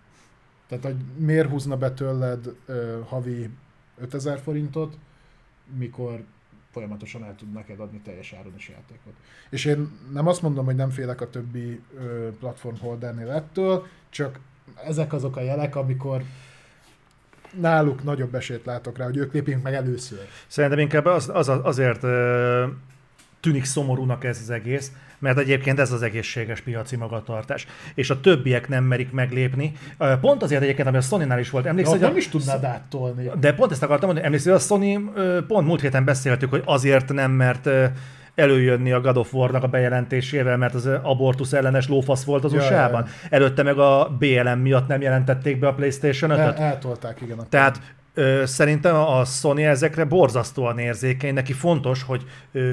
[0.67, 3.49] Tehát, hogy miért húzna be tőled uh, havi
[3.97, 4.97] 5000 forintot,
[5.77, 6.23] mikor
[6.71, 9.13] folyamatosan el tud neked adni teljes áron is játékot.
[9.49, 14.39] És én nem azt mondom, hogy nem félek a többi ö, platform holdernél ettől, csak
[14.85, 16.23] ezek azok a jelek, amikor
[17.61, 20.27] náluk nagyobb esélyt látok rá, hogy ők lépjünk meg először.
[20.47, 22.05] Szerintem inkább az, az, azért
[23.39, 27.67] tűnik szomorúnak ez az egész, mert egyébként ez az egészséges piaci magatartás.
[27.95, 29.73] És a többiek nem merik meglépni.
[30.21, 31.65] Pont azért egyébként, ami a Sony-nál is volt.
[31.65, 32.17] Emlékszel, hogy nem a...
[32.17, 33.31] is tudnád áttolni.
[33.39, 35.11] De pont ezt akartam mondani, emlékszel, a Sony,
[35.47, 37.69] pont múlt héten beszéltük, hogy azért nem, mert
[38.35, 43.05] előjönni a God of War-nak a bejelentésével, mert az abortusz ellenes lófasz volt az USA-ban.
[43.29, 46.39] Előtte meg a BLM miatt nem jelentették be a PlayStation 5-öt.
[46.39, 47.37] El, eltolták, igen.
[47.49, 47.81] Tehát
[48.13, 52.71] ö, szerintem a Sony ezekre borzasztóan érzékeny, neki fontos, hogy ö,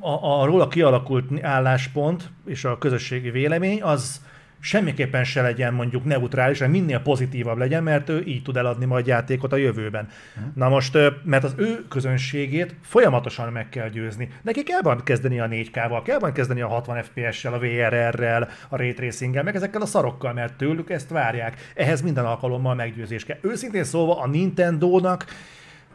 [0.00, 4.20] a, a róla kialakult álláspont és a közösségi vélemény az
[4.60, 9.06] semmiképpen se legyen mondjuk neutrális, hanem minél pozitívabb legyen, mert ő így tud eladni majd
[9.06, 10.08] játékot a jövőben.
[10.34, 10.40] Hm.
[10.54, 14.28] Na most, mert az ő közönségét folyamatosan meg kell győzni.
[14.42, 18.76] Neki kell van kezdeni a 4K-val, kell van kezdeni a 60 FPS-sel, a VRR-rel, a
[18.76, 21.70] Ray tracing meg ezekkel a szarokkal, mert tőlük ezt várják.
[21.74, 23.38] Ehhez minden alkalommal meggyőzés kell.
[23.40, 25.24] Őszintén szólva a Nintendo-nak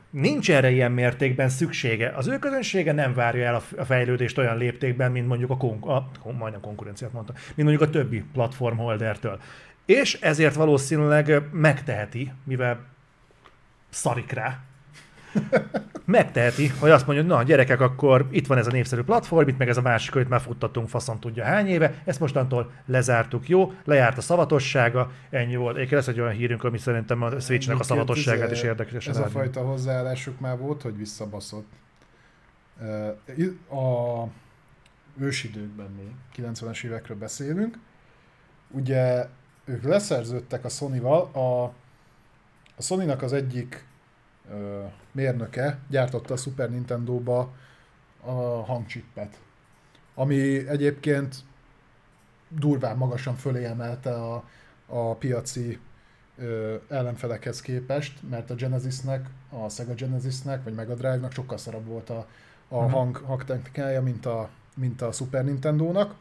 [0.10, 2.10] nincs erre ilyen mértékben szüksége.
[2.16, 5.86] Az ő közönsége nem várja el a fejlődést olyan léptékben, mint mondjuk a, kon-
[6.24, 9.40] a majdnem konkurenciát mondta, mint mondjuk a többi platform holdertől.
[9.86, 12.86] És ezért valószínűleg megteheti, mivel
[13.90, 14.60] szarik rá,
[16.06, 19.58] megteheti, hogy azt mondja, hogy na gyerekek, akkor itt van ez a népszerű platform, itt
[19.58, 23.74] meg ez a másik, hogy már futtatunk faszom tudja hány éve, ezt mostantól lezártuk, jó,
[23.84, 25.76] lejárt a szavatossága, ennyi volt.
[25.76, 29.08] Egyébként ez egy olyan hírünk, ami szerintem a Switchnek a szavatosságát is érdekes.
[29.08, 31.68] Ez a fajta hozzáállásuk már volt, hogy visszabaszott.
[33.70, 34.24] A
[35.20, 37.80] ősidőkben még, 90-es évekről beszélünk,
[38.72, 39.28] ugye
[39.66, 41.64] ők leszerződtek a Sony-val, a,
[42.76, 43.86] a Sony-nak az egyik
[45.12, 47.54] mérnöke gyártotta a Super Nintendo-ba
[48.22, 48.32] a
[48.66, 49.40] hangcsippet,
[50.16, 51.36] ami egyébként
[52.50, 54.44] durván magasan fölé emelte a,
[54.86, 55.80] a piaci
[56.38, 62.10] ö, ellenfelekhez képest, mert a Genesisnek, a Sega Genesisnek, vagy Mega Drive-nak sokkal szarabb volt
[62.10, 62.28] a,
[62.68, 62.92] a uh-huh.
[62.92, 66.16] hang, hangtechnikája, mint a, mint a Super Nintendo-nak.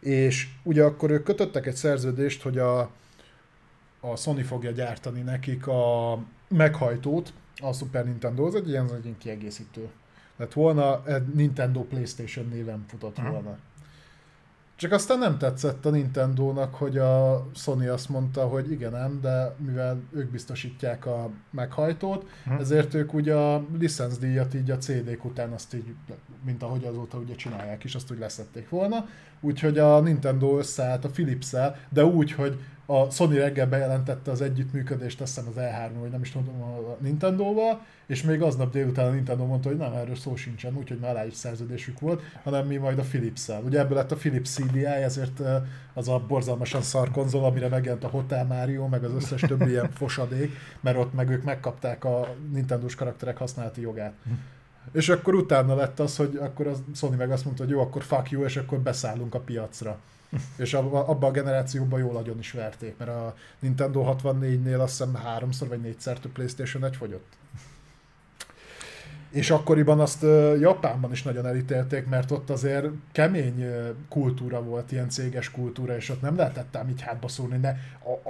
[0.00, 2.90] És ugye akkor ők kötöttek egy szerződést, hogy a,
[4.00, 9.88] a Sony fogja gyártani nekik a meghajtót, a Super Nintendo, az egy ilyen, egy kiegészítő.
[10.36, 13.30] Lett volna, egy Nintendo Playstation néven futott hmm.
[13.30, 13.58] volna.
[14.76, 19.54] Csak aztán nem tetszett a Nintendo-nak, hogy a Sony azt mondta, hogy igen, nem, de
[19.58, 22.58] mivel ők biztosítják a meghajtót, hmm.
[22.58, 25.94] ezért ők ugye a licenszdíjat így a CD-k után azt így,
[26.44, 29.08] mint ahogy azóta ugye csinálják is, azt úgy leszették volna.
[29.40, 31.54] Úgyhogy a Nintendo összeállt a philips
[31.88, 36.20] de úgy, hogy a Sony reggel bejelentette az együttműködést, azt hiszem az E3, vagy nem
[36.20, 40.36] is tudom, a Nintendo-val, és még aznap délután a Nintendo mondta, hogy nem, erről szó
[40.36, 43.62] sincsen, úgyhogy már is szerződésük volt, hanem mi majd a Philips-szel.
[43.64, 45.42] Ugye ebből lett a Philips CDI, ezért
[45.94, 49.90] az a borzalmasan szar konzol, amire megjelent a Hotel Mario, meg az összes többi ilyen
[49.90, 54.12] fosadék, mert ott meg ők megkapták a Nintendo-s karakterek használati jogát.
[54.92, 58.02] És akkor utána lett az, hogy akkor a Sony meg azt mondta, hogy jó, akkor
[58.02, 59.98] fuck you, és akkor beszállunk a piacra.
[60.56, 65.68] És abban a generációban jól agyon is verték, mert a Nintendo 64-nél azt hiszem háromszor
[65.68, 67.36] vagy négyszer több Playstation 1 fogyott.
[69.30, 70.22] És akkoriban azt
[70.60, 73.66] Japánban is nagyon elítélték, mert ott azért kemény
[74.08, 77.74] kultúra volt, ilyen céges kultúra, és ott nem lehetett ám így hátba szólni, ne,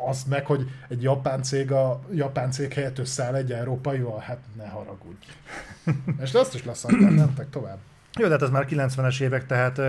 [0.09, 4.67] az meg, hogy egy japán cég a japán cég helyett összeáll egy európaival, hát ne
[4.69, 5.27] haragudj.
[6.25, 7.79] és azt is leszakták, mentek tovább.
[8.19, 9.81] Jó, de hát ez már 90-es évek, tehát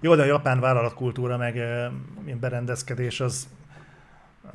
[0.00, 1.60] jó, de a japán vállalatkultúra meg
[2.40, 3.48] berendezkedés az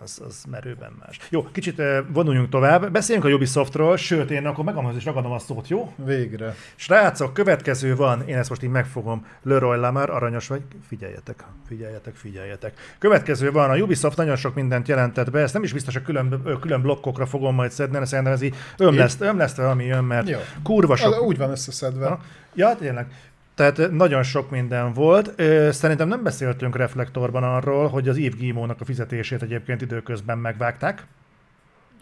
[0.03, 1.19] az, az merőben más.
[1.29, 2.91] Jó, kicsit vonuljunk tovább.
[2.91, 5.93] Beszéljünk a Ubisoftról, sőt, én akkor megadom, is ragadom a szót, jó?
[5.95, 6.55] Végre.
[6.75, 9.25] Srácok, következő van, én ezt most így megfogom.
[9.43, 10.61] Leroy Lamar, aranyos vagy?
[10.87, 12.73] Figyeljetek, figyeljetek, figyeljetek.
[12.99, 16.57] Következő van, a Ubisoft nagyon sok mindent jelentett be, ezt nem is biztos, hogy külön,
[16.59, 20.37] külön blokkokra fogom majd szedni, de szerintem ez így ömleszt, ömleszt ami jön, mert Jó.
[20.63, 21.21] kurva sok.
[21.21, 22.09] Úgy van összeszedve.
[22.09, 22.19] Na,
[22.53, 23.07] ja, tényleg.
[23.55, 25.41] Tehát nagyon sok minden volt.
[25.71, 31.05] Szerintem nem beszéltünk reflektorban arról, hogy az Yves Gimónak a fizetését egyébként időközben megvágták.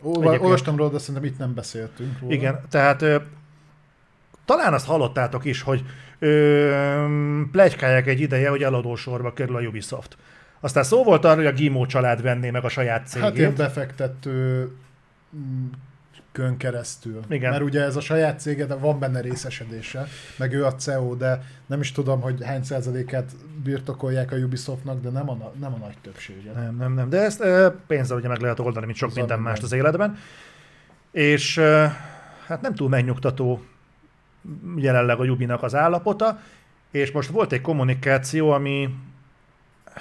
[0.01, 2.33] Olvastam róla, de szerintem itt nem beszéltünk róla.
[2.33, 3.05] Igen, tehát
[4.45, 5.83] talán azt hallottátok is, hogy
[6.19, 7.05] ö,
[7.51, 10.17] plegykálják egy ideje, hogy eladó sorba kerül a Ubisoft.
[10.59, 13.27] Aztán szó volt arról, hogy a Gimó család venné meg a saját cégét.
[13.27, 14.71] Hát ilyen befektető
[16.31, 17.21] kön keresztül.
[17.29, 17.51] Igen.
[17.51, 21.43] Mert ugye ez a saját cége, de van benne részesedése, meg ő a CEO, de
[21.65, 23.31] nem is tudom, hogy hány százalékát
[23.63, 26.51] birtokolják a Ubisoftnak, de nem a, nem a nagy többsége.
[26.51, 27.09] Nem, nem, nem.
[27.09, 30.17] De ezt e, pénzzel ugye meg lehet oldani, mint sok az minden mást az életben.
[31.11, 31.95] És e,
[32.45, 33.63] hát nem túl megnyugtató
[34.75, 36.39] jelenleg a Jubinak az állapota,
[36.91, 38.89] és most volt egy kommunikáció, ami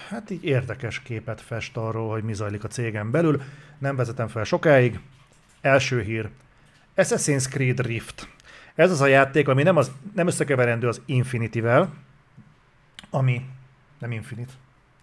[0.09, 3.43] hát így érdekes képet fest arról, hogy mi zajlik a cégen belül.
[3.79, 5.01] Nem vezetem fel sokáig,
[5.61, 6.29] Első hír.
[6.97, 8.29] Assassin's Creed Rift.
[8.75, 11.95] Ez az a játék, ami nem, az, nem összekeverendő az Infinity-vel,
[13.11, 13.43] ami
[13.99, 14.53] nem Infinite.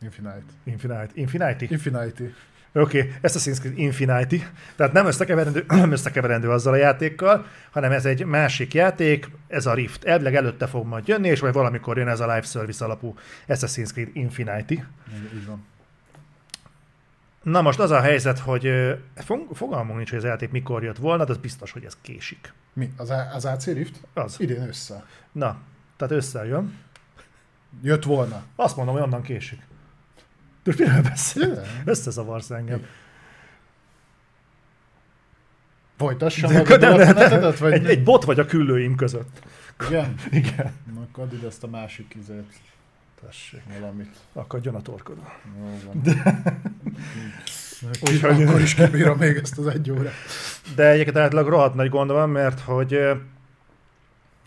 [0.02, 0.44] Infinite.
[0.64, 1.10] Infinite.
[1.14, 1.72] Infinity?
[1.72, 2.34] Infinity.
[2.74, 3.12] Oké, okay.
[3.22, 4.44] Assassin's Creed Infinity.
[4.76, 9.74] Tehát nem összekeverendő, nem összekeverendő azzal a játékkal, hanem ez egy másik játék, ez a
[9.74, 10.04] Rift.
[10.04, 13.16] Elvileg előtte fog majd jönni, és majd valamikor jön ez a live service alapú
[13.48, 14.72] Assassin's Creed Infinity.
[15.34, 15.66] Így van.
[17.46, 18.72] Na most az a helyzet, hogy
[19.54, 22.54] fogalmunk nincs, hogy az játék mikor jött volna, de az biztos, hogy ez késik.
[22.74, 22.94] Mi?
[22.98, 24.00] Az, az AC Rift?
[24.14, 24.40] Az.
[24.40, 25.06] Idén össze.
[25.32, 25.58] Na,
[25.98, 26.78] tehát összejön.
[27.82, 28.44] Jött volna.
[28.56, 29.60] Azt mondom, hogy onnan késik.
[30.64, 31.48] De miről beszél?
[31.48, 31.68] Yeah.
[31.86, 32.86] Összezavarsz engem.
[35.98, 39.40] Folytassam de, de, de, de, vagy egy, egy bot vagy a küllőim között.
[39.88, 40.16] Igen?
[40.32, 40.74] Igen.
[40.94, 42.54] Na, akkor add ide ezt a másik izét.
[43.26, 43.62] Tessék.
[43.80, 44.16] Valamit.
[44.34, 45.18] Akadjon a torkod.
[45.58, 46.02] Jó van.
[46.04, 46.44] De...
[48.02, 50.14] Úgyhogy akkor is kibírom még ezt az egy órát.
[50.76, 53.00] De egyébként általában rohadt nagy gond van, mert hogy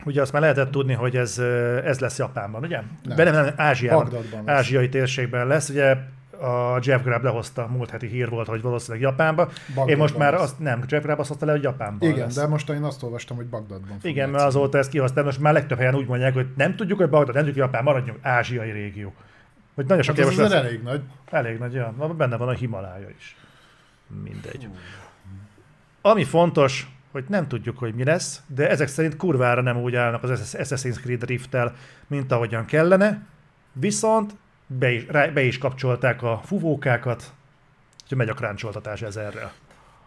[0.05, 1.39] Ugye azt már lehetett tudni, hogy ez,
[1.85, 2.81] ez lesz Japánban, ugye?
[3.03, 3.17] Nem.
[3.17, 4.13] De nem, nem Ázsiában,
[4.45, 5.69] ázsiai térségben lesz.
[5.69, 5.97] Ugye
[6.41, 9.45] a Jeff Grubb lehozta, múlt heti hír volt, hogy valószínűleg Japánba.
[9.45, 10.43] Bagdadban én most már lesz.
[10.43, 12.35] azt nem, Jeff Grubb azt hozta le, hogy Japánban Igen, lesz.
[12.35, 15.79] de most én azt olvastam, hogy Bagdadban Igen, mert azóta ezt kihoztam, most már legtöbb
[15.79, 19.15] helyen úgy mondják, hogy nem tudjuk, hogy Bagdad, nem tudjuk, hogy Japán, maradjunk ázsiai régió.
[19.79, 20.53] Hogy nagyon sok hát ez lesz.
[20.53, 21.03] elég nagy.
[21.31, 21.95] Elég nagy, ja.
[22.17, 23.37] Benne van a Himalája is.
[24.23, 24.69] Mindegy.
[26.01, 30.23] Ami fontos, hogy nem tudjuk, hogy mi lesz, de ezek szerint kurvára nem úgy állnak
[30.23, 31.75] az Assassin's Creed Rift-tel,
[32.07, 33.27] mint ahogyan kellene,
[33.73, 34.37] viszont
[34.67, 37.33] be is, rá, be is kapcsolták a fuvókákat,
[38.09, 39.53] hogy megy a kráncsoltatás ezerrel.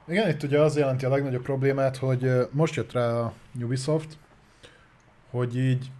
[0.07, 4.17] Igen, itt ugye az jelenti a legnagyobb problémát, hogy most jött rá a Ubisoft,
[5.29, 5.91] hogy így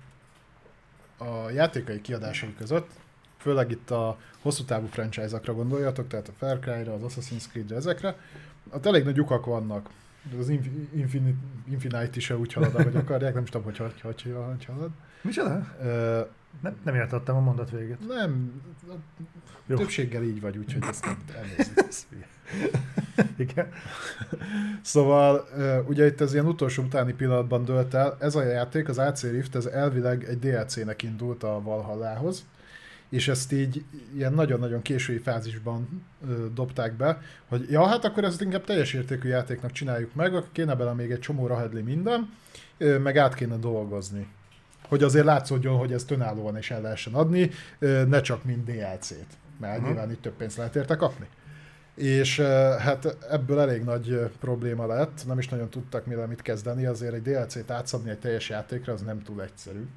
[1.18, 3.00] a játékai kiadásai között,
[3.42, 8.16] főleg itt a hosszú távú franchise-okra gondoljatok, tehát a Far Cry-ra, az Assassin's Creed-re, ezekre,
[8.74, 9.90] ott elég nagy lyukak vannak.
[10.40, 10.50] Az
[10.94, 11.38] Infinite,
[11.70, 14.90] Infinite is úgy halad, ahogy akarják, nem is tudom, hogy hogy, hogy, hogy, halad.
[15.22, 15.68] Micsoda?
[15.80, 16.28] Uh,
[16.62, 18.08] nem, nem értettem a mondat végét.
[18.08, 18.62] Nem,
[19.66, 19.76] Jó.
[19.76, 22.10] többséggel így vagy, úgyhogy ezt nem elnézzük.
[23.38, 23.72] Igen.
[24.82, 25.48] Szóval
[25.88, 29.56] ugye itt ez ilyen utolsó utáni pillanatban dölt el, ez a játék, az AC Rift,
[29.56, 32.46] ez elvileg egy DLC-nek indult a Valhallához,
[33.12, 33.84] és ezt így
[34.16, 39.30] ilyen nagyon-nagyon késői fázisban ö, dobták be, hogy ja, hát akkor ezt inkább teljes értékű
[39.30, 42.34] játéknak csináljuk meg, akkor kéne bele még egy csomó rahedli minden,
[42.78, 44.28] ö, meg át kéne dolgozni
[44.92, 47.50] hogy azért látszódjon, hogy ezt önállóan is el lehessen adni,
[48.08, 49.88] ne csak mind DLC-t, mert uh-huh.
[49.88, 51.28] nyilván itt több pénzt lehet érte kapni.
[51.96, 52.40] És
[52.80, 57.22] hát ebből elég nagy probléma lett, nem is nagyon tudtak mire mit kezdeni, azért egy
[57.22, 59.88] DLC-t átszabni egy teljes játékra, az nem túl egyszerű.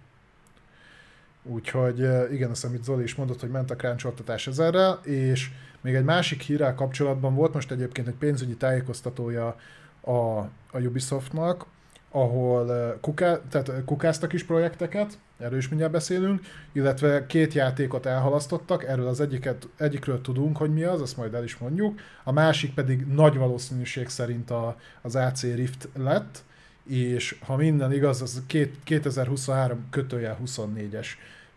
[1.45, 1.99] Úgyhogy
[2.33, 6.43] igen, azt amit Zoli is mondott, hogy ment a kráncsoltatás ezerrel, és még egy másik
[6.43, 9.57] hírrel kapcsolatban volt most egyébként egy pénzügyi tájékoztatója
[10.01, 11.67] a, a Ubisoftnak,
[12.11, 16.41] ahol kuká, tehát kukáztak is projekteket, erről is mindjárt beszélünk,
[16.73, 21.45] illetve két játékot elhalasztottak, erről az egyiket, egyikről tudunk, hogy mi az, azt majd el
[21.45, 26.45] is mondjuk, a másik pedig nagy valószínűség szerint a, az AC Rift lett,
[26.89, 31.07] és ha minden igaz, az két, 2023 kötőjel 24-es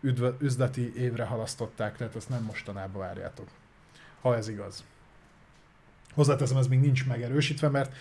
[0.00, 3.46] üdv, üzleti évre halasztották, tehát ezt nem mostanában várjátok.
[4.20, 4.84] Ha ez igaz.
[6.14, 7.92] Hozzáteszem, ez még nincs megerősítve, mert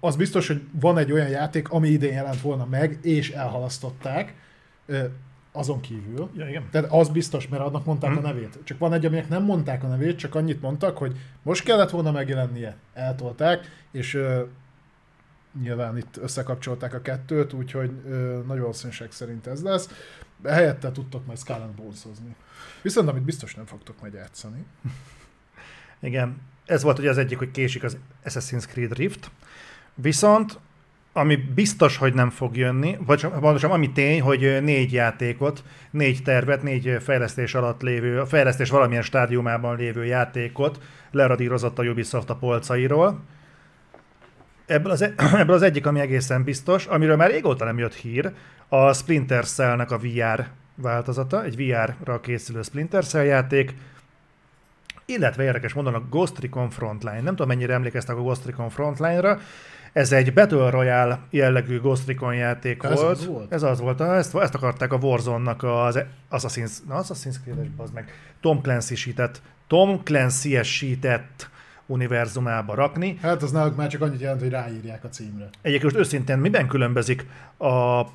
[0.00, 4.34] az biztos, hogy van egy olyan játék, ami idén jelent volna meg, és elhalasztották,
[5.52, 6.30] azon kívül.
[6.36, 6.68] Ja, igen.
[6.70, 8.16] Tehát az biztos, mert annak mondták Hm.
[8.16, 8.58] a nevét.
[8.64, 12.10] Csak van egy, aminek nem mondták a nevét, csak annyit mondtak, hogy most kellett volna
[12.10, 12.76] megjelennie.
[12.94, 14.18] Eltolták, és
[15.62, 19.88] nyilván itt összekapcsolták a kettőt, úgyhogy ö, nagy valószínűség szerint ez lesz.
[20.44, 22.36] Helyette tudtok majd Skull Bones-ozni.
[22.82, 24.64] Viszont amit biztos nem fogtok majd játszani.
[26.00, 29.30] Igen, ez volt ugye az egyik, hogy késik az Assassin's Creed Rift.
[29.94, 30.58] Viszont,
[31.12, 36.62] ami biztos, hogy nem fog jönni, vagy pontosan ami tény, hogy négy játékot, négy tervet,
[36.62, 43.24] négy fejlesztés alatt lévő, a fejlesztés valamilyen stádiumában lévő játékot leradírozott a Ubisoft a polcairól.
[44.66, 48.32] Ebből az, e- ebből az egyik, ami egészen biztos, amiről már régóta nem jött hír,
[48.68, 53.74] a Splinter Cell-nek a VR változata, egy VR-ra készülő Splinter Cell játék,
[55.04, 57.20] illetve érdekes módon a Ghost Recon Frontline.
[57.20, 59.38] Nem tudom, mennyire emlékeztek a Ghost Recon Frontline-ra.
[59.92, 63.10] Ez egy Battle Royale jellegű Ghost Recon játék Ez volt.
[63.18, 63.52] az volt?
[63.52, 64.00] Ez az volt.
[64.00, 65.98] Ezt, ezt akarták a Warzone-nak az
[66.30, 71.48] Assassin's, na, Assassin's Creed-es, meg, Tom Clancy-sített, Tom Clancy-esített
[71.86, 73.18] univerzumába rakni.
[73.22, 75.48] Hát az náluk már csak annyit jelent, hogy ráírják a címre.
[75.62, 78.06] Egyébként most őszintén miben különbözik a, a,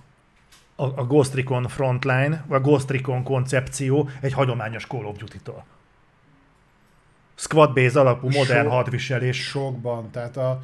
[0.76, 5.66] a Ghost Recon Frontline, vagy a Ghost Recon koncepció egy hagyományos Call of Duty-tól?
[7.36, 9.48] Squad base alapú modern So- hadviselés.
[9.48, 10.62] Sokban, tehát a,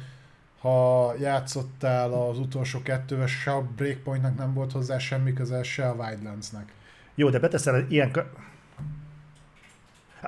[0.60, 5.92] ha játszottál az utolsó kettővel, se a Breakpointnak nem volt hozzá semmi köze, se a
[5.92, 6.72] Wildlandsnek.
[7.14, 8.12] Jó, de beteszel egy ilyen...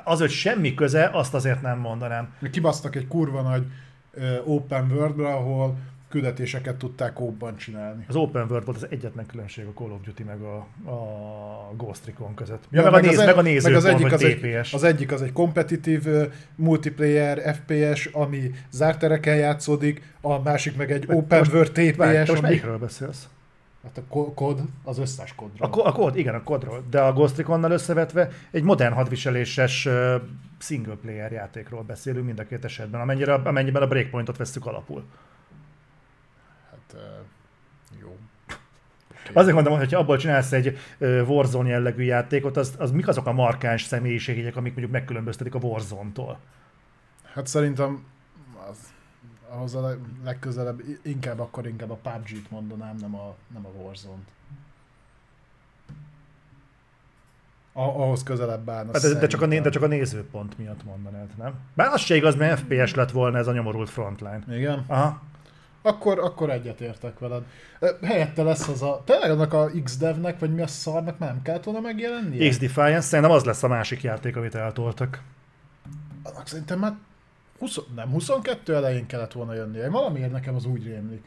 [0.04, 2.34] Az, hogy semmi köze, azt azért nem mondanám.
[2.50, 3.64] Kibasztak egy kurva nagy
[4.44, 5.76] open world ahol
[6.10, 8.04] küldetéseket tudták kóban csinálni.
[8.08, 10.56] Az Open World volt az egyetlen különbség a Call of Duty meg a,
[10.90, 12.64] a Ghost Recon között.
[12.70, 14.72] Ja, meg, a néz, az, meg a meg nézőpont, az egyik vagy az, egy, TPS.
[14.72, 16.06] az egyik az egy kompetitív
[16.54, 22.28] multiplayer FPS, ami zárt tereken játszódik, a másik meg egy open most- world Várj, TPS,
[22.28, 22.40] most ami...
[22.40, 23.28] melyikről beszélsz?
[23.82, 25.68] Hát a ko- kod, az összes kodról.
[25.68, 26.82] A, ko- a kód, igen, a kodról.
[26.90, 30.14] De a Ghost Reconnal összevetve egy modern hadviseléses uh,
[30.58, 35.04] single player játékról beszélünk mind a két esetben, amennyire, amennyiben a breakpointot vesszük alapul.
[36.70, 37.20] Hát, ö,
[38.00, 38.16] jó.
[39.32, 43.26] Azért mondom, hogy ha abból csinálsz egy uh, Warzone jellegű játékot, az, az mik azok
[43.26, 46.38] a markáns személyiségek, amik mondjuk megkülönböztetik a Warzone-tól?
[47.32, 48.04] Hát szerintem
[49.50, 54.28] ahhoz a leg- legközelebb, inkább akkor inkább a PUBG-t mondanám, nem a, nem a Warzone-t.
[57.72, 60.84] A, ahhoz közelebb állna Hát, de, de, csak a, né- de csak a nézőpont miatt
[60.84, 61.52] mondanád, nem?
[61.74, 64.40] Bár az se igaz, mert FPS lett volna ez a nyomorult frontline.
[64.48, 64.84] Igen?
[64.86, 65.22] Aha.
[65.82, 67.42] Akkor, akkor egyetértek veled.
[68.02, 69.02] Helyette lesz az a...
[69.04, 72.48] Tényleg annak a X-Devnek, vagy mi a szarnak már nem kellett volna megjelennie?
[72.48, 75.22] X-Defiance, szerintem az lesz a másik játék, amit eltoltak.
[76.22, 76.96] Annak szerintem már
[77.60, 79.88] 20, nem, 22 elején kellett volna jönnie.
[79.88, 81.24] Valamiért nekem az úgy rémlik.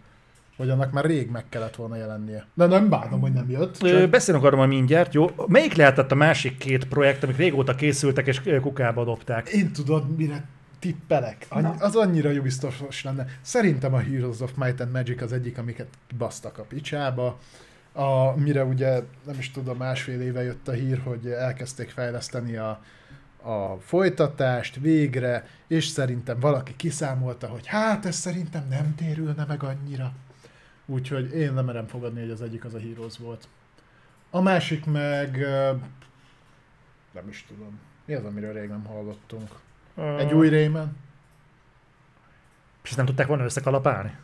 [0.57, 2.47] Hogy annak már rég meg kellett volna jelennie.
[2.53, 3.83] De nem bánom, hogy nem jött.
[3.83, 4.09] Ö, Csak...
[4.09, 5.29] Beszélünk arról majd mindjárt, jó?
[5.47, 9.49] Melyik lehetett a másik két projekt, amik régóta készültek és kukába dobták?
[9.49, 10.45] Én tudod, mire
[10.79, 11.45] tippelek.
[11.49, 13.25] Annyi, az annyira Ubisoftos lenne.
[13.41, 17.39] Szerintem a Heroes of Might and Magic az egyik, amiket basztak a picsába.
[17.93, 22.81] A, mire ugye, nem is tudom, másfél éve jött a hír, hogy elkezdték fejleszteni a,
[23.43, 30.11] a folytatást végre, és szerintem valaki kiszámolta, hogy hát ez szerintem nem térülne meg annyira.
[30.85, 33.47] Úgyhogy én nem merem fogadni, hogy az egyik az a Heroes volt.
[34.29, 35.37] A másik meg...
[37.11, 37.79] Nem is tudom.
[38.05, 39.49] Mi az, amiről rég nem hallottunk?
[40.17, 40.97] Egy új Rayman?
[42.83, 44.15] És nem tudták volna összekalapálni?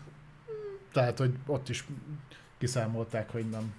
[0.93, 1.87] Tehát, hogy ott is
[2.57, 3.73] kiszámolták, hogy nem.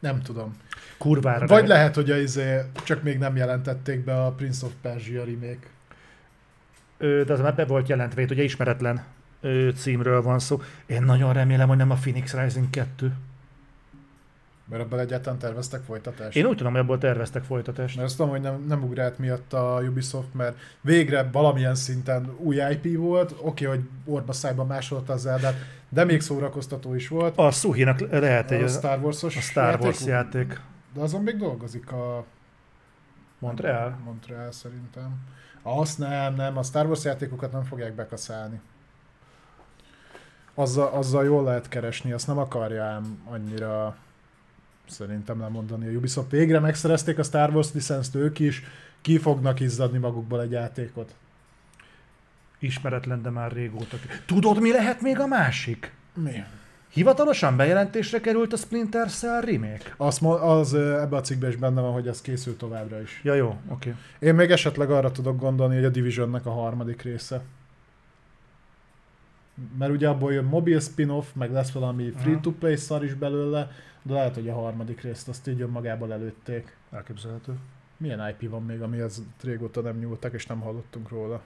[0.00, 0.56] Nem tudom.
[0.98, 1.46] Kurvára.
[1.46, 5.24] Vagy ne- lehet, hogy a izé, csak még nem jelentették be a Prince of Persia
[5.24, 5.66] remake.
[6.98, 9.04] Ö, de az már be volt jelentve, itt ugye ismeretlen
[9.40, 10.62] ö, címről van szó.
[10.86, 13.12] Én nagyon remélem, hogy nem a Phoenix Rising 2.
[14.70, 16.36] Mert abban egyáltalán terveztek folytatást.
[16.36, 17.96] Én úgy tudom, hogy abból terveztek folytatást.
[17.96, 22.56] Mert azt tudom, hogy nem, nem ugrált miatt a Ubisoft, mert végre valamilyen szinten új
[22.70, 25.54] IP volt, oké, hogy orba szájba másolta az Zeldát,
[25.88, 27.38] de még szórakoztató is volt.
[27.38, 30.60] A Suhinak lehet egy a Star Wars-os a Star Wars játék, játék.
[30.94, 32.24] De azon még dolgozik a
[33.38, 33.98] Montreal?
[34.04, 35.14] Montreal szerintem.
[35.62, 38.60] Azt nem, nem, a Star Wars játékokat nem fogják bekaszálni.
[40.54, 43.96] Azzal, azzal jól lehet keresni, azt nem akarja ám annyira
[44.90, 46.30] szerintem lemondani a Ubisoft.
[46.30, 48.62] Végre megszerezték a Star Wars licenszt ők is,
[49.00, 51.14] ki fognak izzadni magukból egy játékot.
[52.58, 53.96] Ismeretlen, de már régóta.
[54.26, 55.92] Tudod, mi lehet még a másik?
[56.14, 56.44] Mi?
[56.88, 59.94] Hivatalosan bejelentésre került a Splinter Cell remake?
[59.96, 63.20] Az, az ebbe a cikkben is benne van, hogy ez készül továbbra is.
[63.24, 63.88] Ja, jó, oké.
[63.88, 64.28] Okay.
[64.28, 67.42] Én még esetleg arra tudok gondolni, hogy a Divisionnek a harmadik része.
[69.78, 73.70] Mert ugye abból jön mobil spin-off, meg lesz valami free-to-play szar is belőle,
[74.02, 76.76] de lehet, hogy a harmadik részt azt így önmagából előtték.
[76.90, 77.52] Elképzelhető.
[77.96, 81.40] Milyen IP van még, ami az régóta nem nyúltak, és nem hallottunk róla?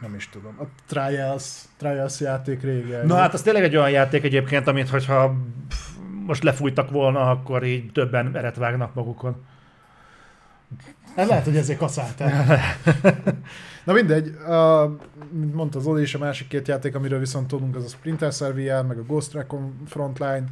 [0.00, 0.56] Nem is tudom.
[0.60, 3.06] A Trials, Trials játék régen.
[3.06, 5.34] Na hát az tényleg egy olyan játék egyébként, amit hogyha
[6.26, 9.44] most lefújtak volna, akkor így többen eret vágnak magukon.
[11.16, 12.32] Hát lehet, hogy ezért kaszálták.
[13.88, 14.90] Na mindegy, uh,
[15.30, 18.52] mint mondta Zoli is, a másik két játék, amiről viszont tudunk, az a Splinter Cell
[18.52, 20.44] VR, meg a Ghost Recon Frontline.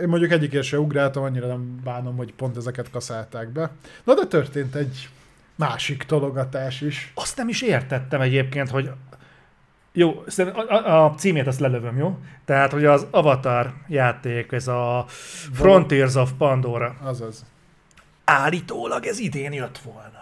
[0.00, 3.70] Én mondjuk egyikért se ugráltam, annyira nem bánom, hogy pont ezeket kaszálták be.
[4.04, 5.08] Na de történt egy
[5.54, 7.12] másik tologatás is.
[7.14, 8.90] Azt nem is értettem egyébként, hogy
[9.92, 12.18] jó, a, a, a címét azt lelövöm, jó?
[12.44, 15.04] Tehát, hogy az Avatar játék, ez a
[15.52, 16.96] Frontiers of Pandora.
[17.02, 17.44] Azaz.
[18.24, 20.15] Állítólag ez idén jött volna.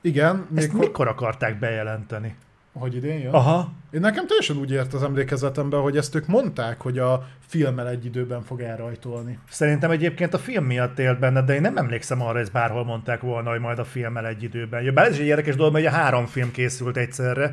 [0.00, 0.46] Igen.
[0.54, 2.36] Ezt mikor, mikor akarták bejelenteni?
[2.72, 3.32] Hogy idén jön?
[3.32, 3.72] Aha.
[3.90, 8.04] Én nekem teljesen úgy ért az emlékezetemben, hogy ezt ők mondták, hogy a filmmel egy
[8.04, 9.38] időben fog elrajtolni.
[9.48, 12.84] Szerintem egyébként a film miatt élt benne, de én nem emlékszem arra, hogy ezt bárhol
[12.84, 14.82] mondták volna, hogy majd a filmmel egy időben.
[14.82, 17.52] Ja, bár ez is egy érdekes dolog, mert a három film készült egyszerre,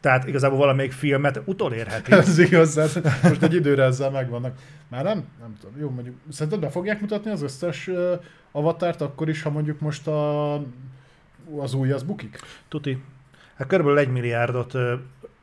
[0.00, 2.12] tehát igazából valamelyik filmet utolérheti.
[2.22, 4.56] Ez igaz, hát most egy időre ezzel megvannak.
[4.88, 5.24] Már nem?
[5.40, 5.80] Nem tudom.
[5.80, 7.90] Jó, mondjuk, szerinted be fogják mutatni az összes
[8.52, 10.54] avatárt akkor is, ha mondjuk most a,
[11.58, 12.38] az új az bukik?
[12.68, 13.02] Tuti.
[13.54, 14.74] Hát körülbelül egy milliárdot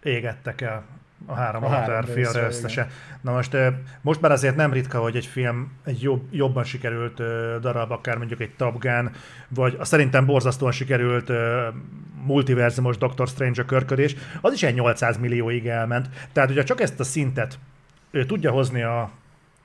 [0.04, 0.84] égettek el
[1.26, 2.88] a három avatar filmre összesen.
[3.22, 3.58] Na most,
[4.02, 7.22] most már azért nem ritka, hogy egy film egy jobb, jobban sikerült
[7.62, 9.12] darab, akár mondjuk egy Top Gun,
[9.48, 11.32] vagy a szerintem borzasztóan sikerült
[12.26, 16.10] multiverzumos Doctor Strange a körködés, az is egy 800 millióig elment.
[16.32, 17.60] Tehát ugye csak ezt a szintet
[18.12, 19.12] ő tudja hozni a,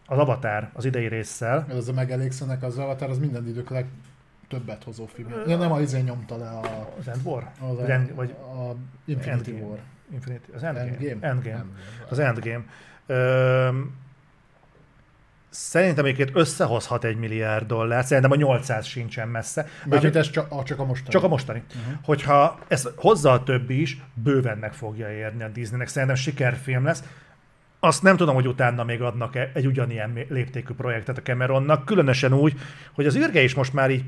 [0.06, 1.66] az Avatar az idei résszel.
[1.68, 3.86] Ez a megelégszenek az Avatar, az minden idők leg
[4.48, 5.28] többet hozó film.
[5.46, 6.94] Ja, nem a izé nyomta le a...
[6.98, 7.50] Az End War?
[7.60, 8.74] Az, az end, vagy a
[9.04, 9.70] Infinity Endgame.
[9.70, 9.78] War.
[10.12, 10.88] Infinity, az Endgame.
[10.88, 11.26] Endgame.
[11.26, 11.56] Endgame.
[11.56, 11.64] Endgame.
[12.08, 12.64] Az Endgame.
[13.06, 13.68] Ö,
[15.54, 19.66] szerintem egyébként összehozhat egy milliárd dollár, szerintem a 800 sincsen messze.
[19.86, 21.10] Mármint ez csak, a, csak a mostani.
[21.10, 21.62] Csak a mostani.
[21.68, 21.94] Uh-huh.
[22.04, 25.88] Hogyha ez hozza a többi is, bőven meg fogja érni a Disneynek.
[25.88, 27.02] Szerintem sikerfilm lesz.
[27.80, 32.54] Azt nem tudom, hogy utána még adnak egy ugyanilyen léptékű projektet a Cameronnak, különösen úgy,
[32.92, 34.04] hogy az űrge is most már így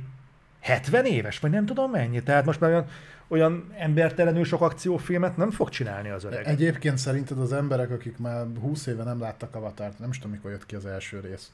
[0.66, 2.22] 70 éves, vagy nem tudom mennyi.
[2.22, 2.86] Tehát most már olyan
[3.28, 6.46] olyan embertelenül sok akciófilmet nem fog csinálni az öreg.
[6.46, 10.50] Egyébként szerinted az emberek, akik már 20 éve nem láttak Avatárt, nem is tudom, mikor
[10.50, 11.52] jött ki az első rész.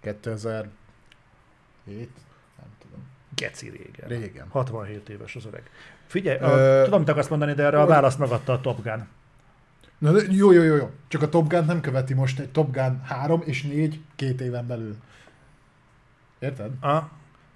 [0.00, 0.70] 2007?
[1.86, 2.08] Nem
[2.78, 3.06] tudom.
[3.34, 4.20] Geci régen.
[4.20, 4.46] Régen.
[4.48, 5.62] 67 éves az öreg.
[6.06, 6.80] Figyelj, Ö...
[6.80, 9.08] a, tudom, mit akarsz mondani, de erre a választ megadta a Top Gun.
[9.98, 10.90] Na, jó, jó, jó, jó.
[11.08, 14.66] Csak a Top Gun nem követi most egy Top Gun 3 és 4 két éven
[14.66, 14.96] belül.
[16.38, 16.70] Érted?
[16.80, 17.04] Ah,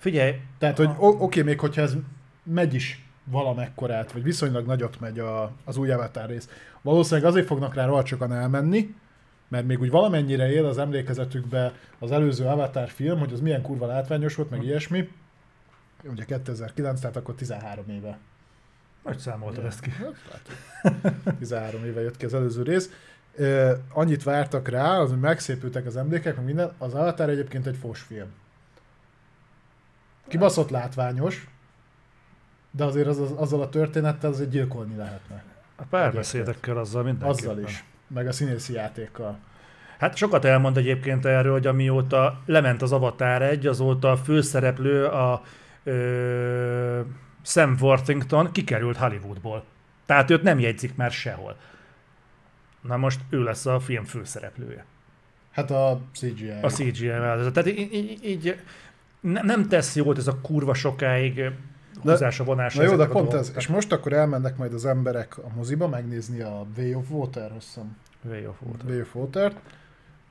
[0.06, 0.40] figyelj.
[0.58, 1.96] Tehát, hogy oké, okay, még hogyha ez
[2.42, 6.48] megy is valamekkorát, vagy viszonylag nagyot megy a, az új Avatar rész.
[6.82, 8.94] Valószínűleg azért fognak rá rohacsokan elmenni,
[9.48, 13.86] mert még úgy valamennyire él az emlékezetükbe az előző Avatar film, hogy az milyen kurva
[13.86, 15.08] látványos volt, meg ilyesmi.
[16.04, 18.18] Ugye 2009, tehát akkor 13 éve.
[19.02, 19.68] Hogy számoltad ja.
[19.68, 19.90] ezt ki?
[21.38, 22.90] 13 éve jött ki az előző rész.
[23.92, 26.72] Annyit vártak rá, az, hogy megszépültek az emlékek, meg minden.
[26.78, 28.28] Az Avatar egyébként egy fos film.
[30.28, 31.46] Kibaszott látványos,
[32.70, 35.44] de azért az, az, azzal a történettel azért gyilkolni lehetne.
[35.76, 37.50] A párbeszédekkel azzal mindenképpen.
[37.50, 39.38] Azzal is, meg a színészi játékkal.
[39.98, 45.42] Hát sokat elmond egyébként erről, hogy amióta lement az Avatar 1, azóta a főszereplő a
[45.84, 47.00] ö,
[47.42, 49.64] Sam Worthington kikerült Hollywoodból.
[50.06, 51.56] Tehát őt nem jegyzik már sehol.
[52.80, 54.84] Na most ő lesz a film főszereplője.
[55.50, 56.52] Hát a CGI.
[56.62, 58.60] A CGI Tehát így, így, így
[59.32, 61.40] nem tesz jót ez a kurva sokáig
[62.02, 62.82] húzása, vonása.
[62.82, 63.52] Na jó, de pont ez.
[63.56, 67.96] És most akkor elmennek majd az emberek a moziba megnézni a Way of Water, hiszem.
[68.28, 68.86] Way of Water.
[68.88, 69.56] Way of Water-t.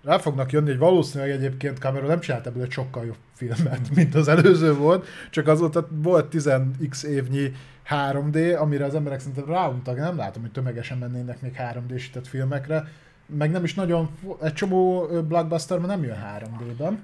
[0.03, 4.15] Rá fognak jönni, hogy valószínűleg egyébként Cameron nem csinált ebből egy sokkal jobb filmet, mint
[4.15, 7.51] az előző volt, csak azóta volt 10x évnyi
[7.89, 12.87] 3D, amire az emberek szerintem ráuntak, nem látom, hogy tömegesen mennének még 3D-sített filmekre,
[13.25, 14.09] meg nem is nagyon,
[14.41, 16.99] egy csomó blockbuster nem jön 3D-ben.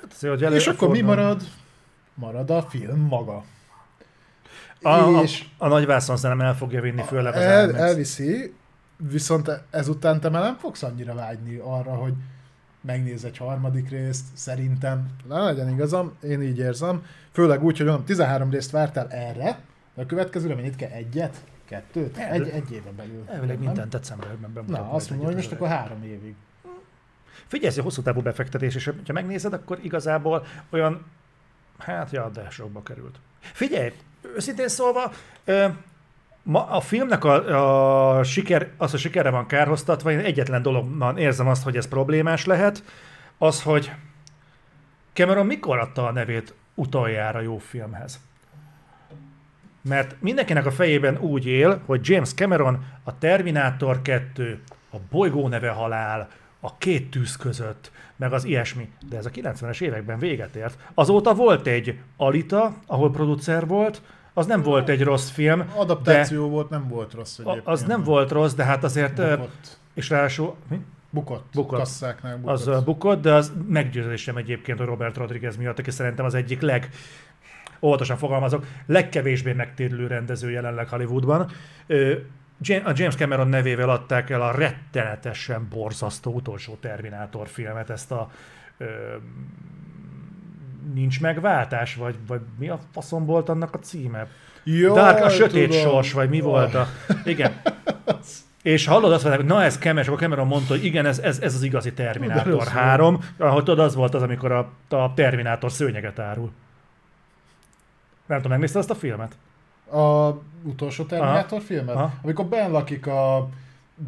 [0.00, 1.42] Hát, és akkor mi marad?
[2.14, 3.44] Marad a film maga.
[4.82, 8.54] A, és a, a nagy vászonszerem el fogja vinni, főleg az el, Elviszi,
[8.96, 12.12] viszont ezután te már nem fogsz annyira vágyni arra, hogy
[12.80, 18.04] megnéz egy harmadik részt, szerintem, na legyen igazam, én így érzem, főleg úgy, hogy mondom,
[18.04, 19.58] 13 részt vártál erre,
[19.94, 20.90] A következőre mennyit kell?
[20.90, 21.44] Egyet?
[21.64, 22.16] Kettőt?
[22.16, 23.24] Egy, egy éve belül.
[23.26, 23.66] Elvileg Nem?
[23.66, 24.90] minden decemberben bemutatnak.
[24.90, 26.34] Na, azt mondom, hogy most akkor három évig.
[27.46, 31.06] Figyelj, ez egy hosszú távú befektetés, és ha megnézed, akkor igazából olyan,
[31.78, 33.18] hát ja, de sokba került.
[33.40, 33.92] Figyelj,
[34.36, 35.12] őszintén szólva,
[35.44, 35.66] ö,
[36.42, 41.48] ma a filmnek a, a siker, az, a sikerre van kárhoztatva, én egyetlen dologban érzem
[41.48, 42.82] azt, hogy ez problémás lehet,
[43.38, 43.92] az, hogy
[45.12, 48.20] Cameron mikor adta a nevét utoljára jó filmhez?
[49.82, 54.62] Mert mindenkinek a fejében úgy él, hogy James Cameron a Terminátor 2,
[54.92, 56.28] a bolygó neve halál,
[56.60, 58.90] a két tűz között, meg az ilyesmi.
[59.08, 60.78] De ez a 90-es években véget ért.
[60.94, 64.02] Azóta volt egy Alita, ahol producer volt,
[64.34, 67.66] az nem volt egy rossz film, Adaptáció volt, nem volt rossz de egyébként.
[67.66, 69.78] az nem volt rossz, de hát azért, Bukott.
[69.94, 70.80] és ráadásul, mi?
[71.10, 71.44] Bukott.
[71.52, 71.78] Bukott.
[71.78, 72.66] Kasszáknál bukott.
[72.66, 76.88] Az bukott, de az meggyőződésem egyébként a Robert Rodriguez miatt, aki szerintem az egyik leg,
[77.80, 81.50] óvatosan fogalmazok, legkevésbé megtérülő rendező jelenleg Hollywoodban.
[81.86, 82.14] Ö,
[82.68, 88.30] A James Cameron nevével adták el a rettenetesen borzasztó utolsó Terminátor filmet, ezt a
[88.78, 88.86] ö,
[90.94, 94.26] nincs megváltás, vagy, vagy mi a faszom volt annak a címe?
[94.64, 95.82] Jaj, Dark, a sötét tudom.
[95.82, 96.86] sors, vagy mi volt a...
[97.24, 97.60] Igen.
[98.62, 101.38] És hallod azt mondták, hogy na ez Cameron, akkor Cameron mondta, hogy igen, ez, ez,
[101.38, 105.72] ez az igazi Terminátor rossz 3, ahol tudod, az volt az, amikor a, a Terminátor
[105.72, 106.50] szőnyeget árul.
[108.26, 109.36] Nem tudom, megnézted azt a filmet?
[109.92, 111.66] A utolsó Terminátor Aha.
[111.66, 111.94] filmet?
[111.94, 112.12] Aha.
[112.22, 113.48] Amikor benn lakik a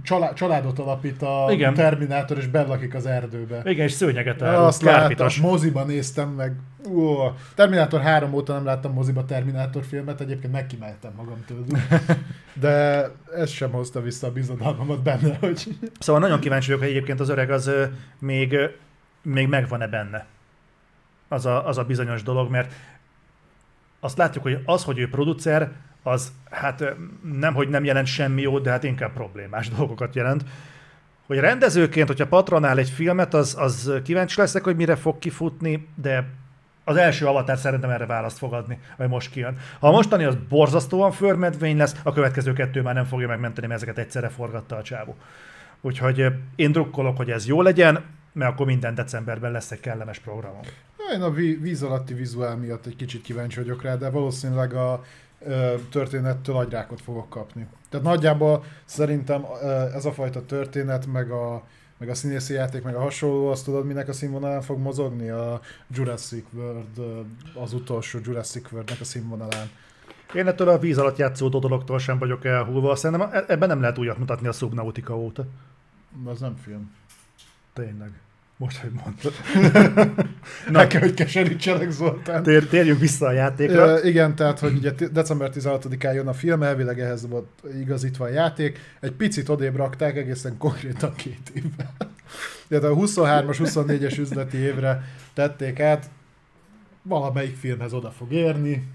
[0.03, 1.75] csalá- családot alapít a Igen.
[1.75, 3.63] Terminátor, és benn lakik az erdőbe.
[3.65, 6.57] Igen, és szőnyeget árul, azt láttam, moziban néztem meg.
[6.89, 7.15] Ú,
[7.55, 11.79] Terminátor 3 óta nem láttam moziba Terminátor filmet, egyébként megkimeltem magam tőlük.
[12.61, 17.21] De ez sem hozta vissza a bizodalmamat benne, hogy Szóval nagyon kíváncsi vagyok, hogy egyébként
[17.21, 17.71] az öreg az
[18.19, 18.57] még,
[19.23, 20.27] még megvan-e benne.
[21.29, 22.73] Az a, az a bizonyos dolog, mert
[24.05, 25.71] azt látjuk, hogy az, hogy ő producer,
[26.03, 26.85] az hát
[27.41, 30.45] nem, hogy nem jelent semmi jót, de hát inkább problémás dolgokat jelent.
[31.27, 36.27] Hogy rendezőként, hogyha patronál egy filmet, az, az kíváncsi leszek, hogy mire fog kifutni, de
[36.85, 39.57] az első avatár szerintem erre választ fog adni, hogy most kijön.
[39.79, 43.83] Ha a mostani az borzasztóan förmedvény lesz, a következő kettő már nem fogja megmenteni, mert
[43.83, 45.17] ezeket egyszerre forgatta a csávó.
[45.81, 46.27] Úgyhogy
[46.57, 50.61] én drukkolok, hogy ez jó legyen, mert akkor minden decemberben lesz egy kellemes programom.
[51.15, 55.05] Én a ví- víz alatti vizuál miatt egy kicsit kíváncsi vagyok rá, de valószínűleg a
[55.41, 57.67] ö, történettől agyrákot fogok kapni.
[57.89, 59.45] Tehát nagyjából szerintem
[59.95, 61.63] ez a fajta történet, meg a,
[61.99, 65.29] meg a színészi játék, meg a hasonló, azt tudod, minek a színvonalán fog mozogni?
[65.29, 65.61] A
[65.91, 67.25] Jurassic World,
[67.55, 69.71] az utolsó Jurassic Worldnek a színvonalán.
[70.35, 73.99] Én ettől a víz alatt játszódó dologtól sem vagyok elhúlva, szerintem e- ebben nem lehet
[73.99, 75.45] újat mutatni a Subnautica óta.
[76.25, 76.91] Az nem film.
[77.73, 78.11] Tényleg.
[78.57, 79.33] Most, hogy mondtad.
[80.71, 82.43] Na, kell, hogy keserítsenek Zoltán.
[82.43, 83.87] Tér, térjünk vissza a játékra.
[83.87, 87.49] Ö, igen, tehát, hogy ugye december 16-án jön a film, elvileg ehhez volt
[87.81, 88.79] igazítva a játék.
[89.01, 91.95] Egy picit odébb rakták, egészen konkrétan két évvel.
[92.69, 95.05] Tehát a 23-as, 24-es üzleti évre
[95.35, 96.11] tették át,
[97.03, 98.87] valamelyik filmhez oda fog érni,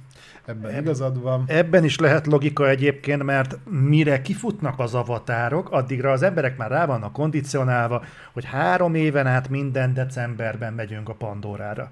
[0.48, 1.44] ebben Eb- igazad van.
[1.48, 6.86] Ebben is lehet logika egyébként, mert mire kifutnak az avatárok, addigra az emberek már rá
[6.86, 11.92] vannak kondicionálva, hogy három éven át minden decemberben megyünk a Pandorára.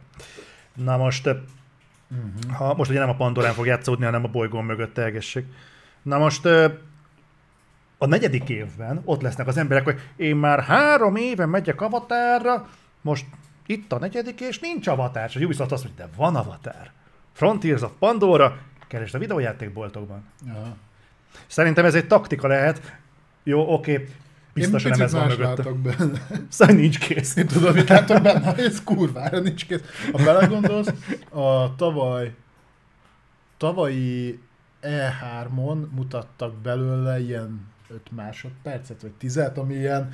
[0.74, 2.56] Na most, uh-huh.
[2.58, 5.46] ha most ugye nem a Pandorán fog játszódni, hanem a bolygón mögött telgessék.
[6.02, 6.46] Na most
[7.98, 12.68] a negyedik évben ott lesznek az emberek, hogy én már három éve megyek avatárra,
[13.02, 13.26] most
[13.66, 15.30] itt a negyedik, és nincs avatár.
[15.30, 16.92] És a Ubisoft azt mondja, de van avatár.
[17.36, 18.58] Frontiers of Pandora,
[18.88, 20.24] keresd a videójátékboltokban.
[20.46, 20.76] Ja.
[21.48, 22.98] Szerintem ez egy taktika lehet.
[23.44, 24.08] Jó, oké,
[24.54, 25.70] biztos, Én hogy nem ez van mögötte.
[25.72, 26.28] benne.
[26.50, 27.36] Szóval nincs kész.
[27.36, 29.82] Én tudom, mit látok benne, ez kurvára nincs kész.
[30.12, 30.94] Ha belegondolsz,
[31.30, 32.34] a tavaly,
[33.58, 34.40] tavalyi
[34.82, 40.14] E3-on mutattak belőle ilyen 5 másodpercet, vagy 10 ami ilyen,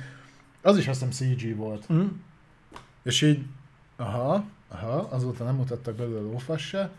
[0.62, 1.92] az is azt hiszem CG volt.
[1.92, 2.06] Mm.
[3.02, 3.44] És így,
[3.96, 6.90] aha, aha, azóta nem mutattak belőle lófasz se.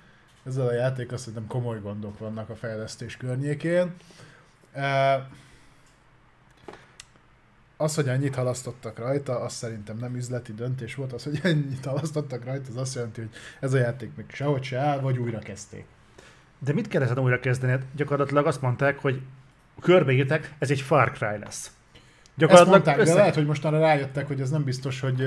[0.46, 3.94] Ezzel a játék azt hiszem komoly gondok vannak a fejlesztés környékén.
[7.78, 12.46] Az, hogy ennyit halasztottak rajta, az szerintem nem üzleti döntés volt, az, hogy ennyit halasztottak
[12.46, 13.30] rajta, az azt jelenti, hogy
[13.60, 15.86] ez a játék még sehogy se áll, vagy újra kezdték.
[16.60, 17.84] De mit kellett újra kezdeni?
[17.96, 19.22] Gyakorlatilag azt mondták, hogy
[19.82, 21.72] körbeírták, ez egy Far Cry lesz.
[22.38, 25.24] Ezt mondták, de lehet, hogy mostanra rájöttek, hogy ez nem biztos, hogy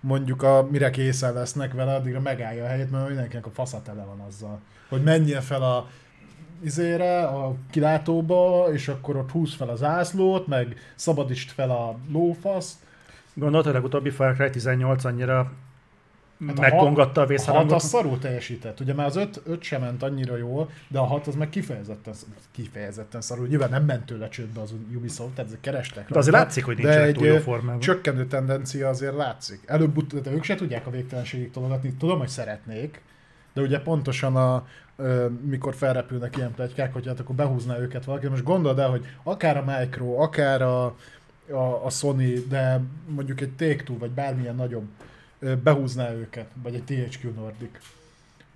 [0.00, 4.04] mondjuk a, mire készen lesznek vele, addigra megállja a helyét, mert mindenkinek a fasza tele
[4.04, 4.60] van azzal.
[4.88, 5.88] Hogy menjél fel a
[6.64, 12.76] izére, a kilátóba, és akkor ott húz fel az ászlót, meg szabadítsd fel a lófaszt.
[13.34, 15.52] Gondolod, hogy a legutóbbi Far Cry 18 annyira
[16.46, 17.72] Hát a megkongatta a hat vészharangot.
[17.72, 18.80] az szarul teljesített.
[18.80, 22.14] Ugye már az öt, öt sem ment annyira jól, de a hat az meg kifejezetten,
[22.50, 23.46] kifejezetten szarul.
[23.46, 26.08] Nyilván nem ment tőle csődbe az Ubisoft, tehát kerestek.
[26.08, 27.80] De azért rajta, látszik, hogy nincsenek egy túl jó formában.
[27.80, 29.60] Csökkenő tendencia azért látszik.
[29.66, 31.94] Előbb de ők se tudják a végtelenségig tologatni.
[31.98, 33.02] Tudom, hogy szeretnék,
[33.52, 34.66] de ugye pontosan a,
[35.44, 38.26] mikor felrepülnek ilyen plegykák, hogy hát akkor behúzná őket valaki.
[38.26, 40.84] Most gondold el, hogy akár a Micro, akár a,
[41.50, 44.86] a, a Sony, de mondjuk egy Take-Two, vagy bármilyen nagyobb
[45.62, 47.70] behúzná őket, vagy egy THQ Nordic.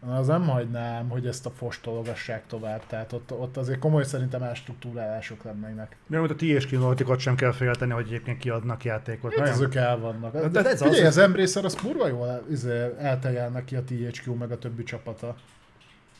[0.07, 5.43] Az nem hagynám, hogy ezt a fostologassák tovább, tehát ott, ott azért komoly szerintem ástruktúrálások
[5.45, 5.97] lennének.
[6.07, 9.35] De mint a THQ Nordic-ot sem kell félteni, hogy egyébként kiadnak játékot.
[9.35, 10.33] Hát azok el vannak.
[10.33, 14.33] De De ez Figyelj, az- az, Embracer az kurva jól izé, eltejelnek ki a THQ
[14.35, 15.37] meg a többi csapata.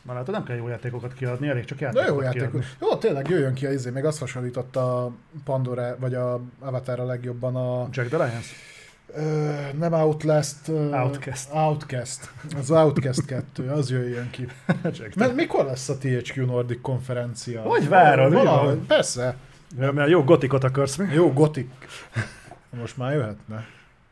[0.01, 2.39] Már látod, nem kell jó játékokat kiadni, elég csak játékokat jó játék.
[2.39, 2.65] kiadni.
[2.81, 5.11] Jó, tényleg jöjjön ki a izé, még azt hasonlította a
[5.43, 7.87] Pandora, vagy a Avatar a legjobban a...
[7.91, 8.68] Jack the Lions?
[9.15, 10.67] Ö, nem Outlast.
[10.67, 11.47] Ö, Outcast.
[11.53, 12.31] Outcast.
[12.57, 14.47] Az Outcast 2, az jöjjön ki.
[15.15, 17.61] Mert mikor lesz a THQ Nordic konferencia?
[17.61, 19.35] Hogy várod, Valahogy, persze.
[19.79, 21.13] Ja, mert jó gotikot akarsz mi?
[21.13, 21.67] Jó, Gothic.
[22.79, 23.65] Most már jöhetne.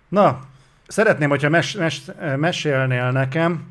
[0.08, 0.40] Na,
[0.88, 2.02] szeretném, hogyha mes, mes,
[2.38, 3.70] mesélnél nekem.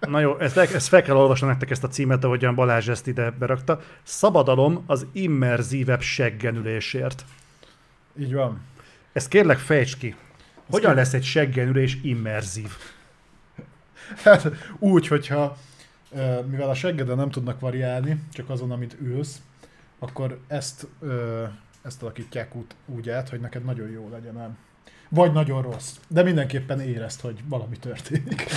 [0.00, 3.30] Na jó, ezt, ezt fel kell olvasnom nektek ezt a címet, ahogyan Balázs ezt ide
[3.30, 3.80] berakta.
[4.02, 7.24] Szabadalom az immerzívebb seggenülésért.
[8.18, 8.60] Így van.
[9.14, 10.14] Ezt kérlek fejtsd ki.
[10.70, 12.70] Hogyan lesz egy seggenülés immerzív?
[14.22, 14.48] Hát
[14.78, 15.56] úgy, hogyha
[16.50, 19.40] mivel a seggeden nem tudnak variálni, csak azon, amit ülsz,
[19.98, 20.86] akkor ezt,
[21.82, 24.56] ezt alakítják úgy, úgy át, hogy neked nagyon jó legyen ám.
[25.08, 25.96] Vagy nagyon rossz.
[26.08, 28.46] De mindenképpen érezd, hogy valami történik.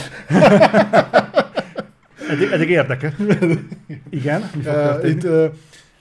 [2.29, 3.13] Eddig, eddig érdekel.
[4.09, 5.09] Igen, mi fog történni?
[5.09, 5.53] Itt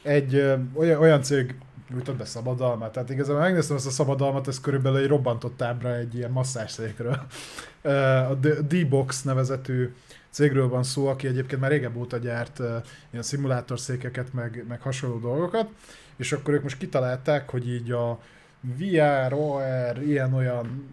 [0.03, 0.37] egy
[0.75, 1.55] olyan, olyan cég
[1.91, 6.15] nyújtott be szabadalmat, tehát igazából megnéztem ezt a szabadalmat, ez körülbelül egy robbantott ábra egy
[6.15, 7.21] ilyen masszásszékről.
[8.29, 9.95] A D-Box nevezetű
[10.31, 12.59] cégről van szó, aki egyébként már régebb óta gyárt
[13.11, 15.69] ilyen szimulátorszékeket, meg, meg hasonló dolgokat,
[16.17, 18.21] és akkor ők most kitalálták, hogy így a
[18.61, 20.89] VR, AR, ilyen-olyan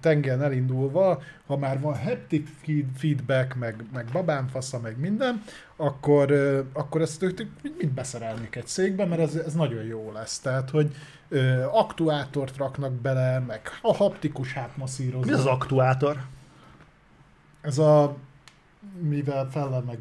[0.00, 5.42] tengen elindulva, ha már van haptic feed- feedback, meg, meg babánfasza, meg minden,
[5.76, 6.32] akkor,
[6.72, 7.24] akkor ezt
[7.78, 10.38] mind beszerelnék egy székbe, mert ez, ez nagyon jó lesz.
[10.38, 10.94] Tehát, hogy
[11.70, 15.24] aktuátort raknak bele, meg a haptikus hátmasszírozó.
[15.24, 16.20] Mi az az aktuátor?
[17.60, 18.16] Ez a,
[19.00, 19.98] mivel fellel meg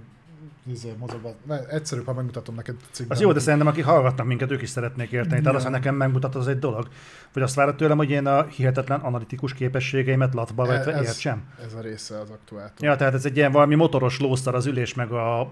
[0.72, 3.18] izé, mozog, ne, egyszerűbb, ha megmutatom neked cikkben.
[3.18, 5.42] Az jó, de szerintem akik hallgatnak minket, ők is szeretnék érteni.
[5.42, 6.88] Tehát azt, ha nekem megmutatod, az egy dolog.
[7.34, 11.44] Vagy azt várod tőlem, hogy én a hihetetlen analitikus képességeimet latba vetve ez, értsem?
[11.66, 12.88] ez a része az aktuátor.
[12.88, 15.52] Ja, tehát ez egy ilyen valami motoros lószar az ülés meg a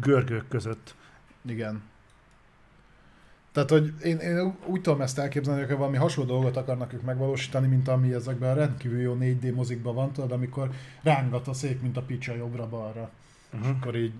[0.00, 0.94] görgők között.
[1.46, 1.82] Igen.
[3.52, 7.66] Tehát, hogy én, én úgy tudom ezt elképzelni, hogy valami hasonló dolgot akarnak ők megvalósítani,
[7.66, 10.70] mint ami ezekben a rendkívül jó 4D mozikban van, tudod, amikor
[11.02, 13.10] rángat a szék, mint a picsa jobbra-balra.
[13.52, 13.68] Uh-huh.
[13.68, 14.12] És akkor így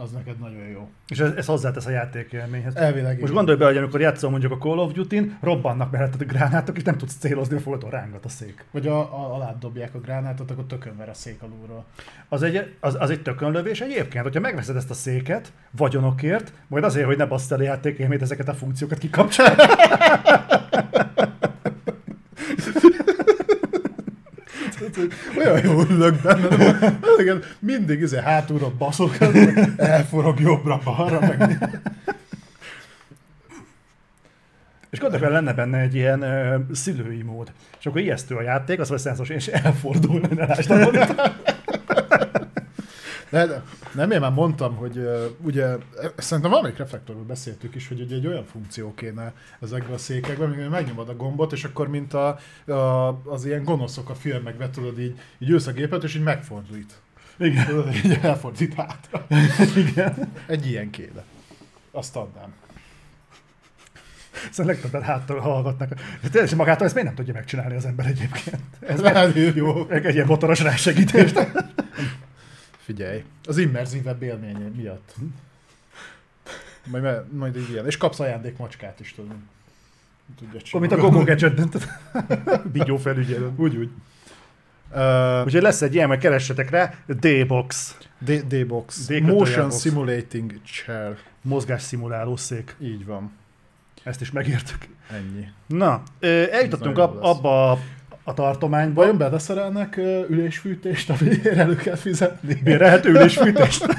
[0.00, 0.88] az neked nagyon jó.
[1.08, 2.76] És ez, ez hozzátesz a játékélményhez.
[2.76, 6.24] Elvileg Most gondolj be, hogy amikor játszol mondjuk a Call of Duty-n, robbannak melletted a
[6.24, 8.64] gránátok, és nem tudsz célozni, a fogadon rángat a szék.
[8.70, 11.84] Vagy a, a, alá dobják a gránátot, akkor tökön ver a szék alulról.
[12.28, 17.06] Az egy, az, az egy tökönlövés egyébként, hogyha megveszed ezt a széket vagyonokért, majd azért,
[17.06, 18.98] hogy ne basszt el a játékélményt, ezeket a funkciókat
[25.38, 26.98] Olyan jó ülök benne, nem?
[27.18, 29.16] Igen, mindig izé hátulra baszok,
[29.76, 31.58] elforog jobbra-balra, meg.
[34.90, 37.52] És gondolj el, lenne benne egy ilyen ö, szülői mód.
[37.78, 40.90] És akkor ijesztő a játék, az vagy szenzos, és elfordul, ne lásd a.
[43.30, 43.62] De, de
[43.94, 45.76] nem, én már mondtam, hogy uh, ugye,
[46.16, 50.68] szerintem valamelyik reflektorról beszéltük is, hogy ugye egy olyan funkció kéne ezekben a székekben, amikor
[50.68, 55.18] megnyomod a gombot, és akkor mint a, a, az ilyen gonoszok a filmekben, tudod, így,
[55.38, 56.92] így ülsz a gépet, és így megfordít.
[57.38, 57.66] Igen.
[57.66, 59.26] Tudod, így elfordít hátra.
[59.88, 60.32] Igen.
[60.46, 61.24] Egy ilyen kéne.
[61.92, 62.54] Azt adnám.
[64.50, 65.88] Szóval legtöbben háttal hallgatnak.
[66.22, 68.62] De tényleg magától ezt miért nem tudja megcsinálni az ember egyébként?
[68.80, 69.86] Ez Ez jó.
[69.88, 71.38] meg egy ilyen motoros rásegítést.
[72.88, 75.14] Figyelj, az immerzívebb élmény miatt.
[76.86, 77.86] Majd, me- majd így ilyen.
[77.86, 79.36] És kapsz ajándékmacskát is, tudod.
[80.38, 81.88] Tudja mint a Gogo Gadget,
[82.72, 83.50] Bigyó felügyelő.
[83.56, 83.90] Úgy, úgy.
[84.94, 89.08] Uh, Úgyhogy lesz egy ilyen, majd keressetek rá, D-Box, D-Box.
[89.08, 89.80] Motion box.
[89.80, 91.16] Simulating Chair.
[91.42, 92.76] mozgásszimuláló szék.
[92.80, 93.32] Így van.
[94.02, 94.86] Ezt is megértük.
[95.10, 95.48] Ennyi.
[95.66, 97.78] Na, eljutottunk ab, abba a,
[98.28, 99.00] a tartományba.
[99.00, 99.96] Vajon beleszerelnek
[100.28, 102.54] ülésfűtést, amire elő kell fizetni?
[102.54, 103.86] Bérelhető ülésfűtést?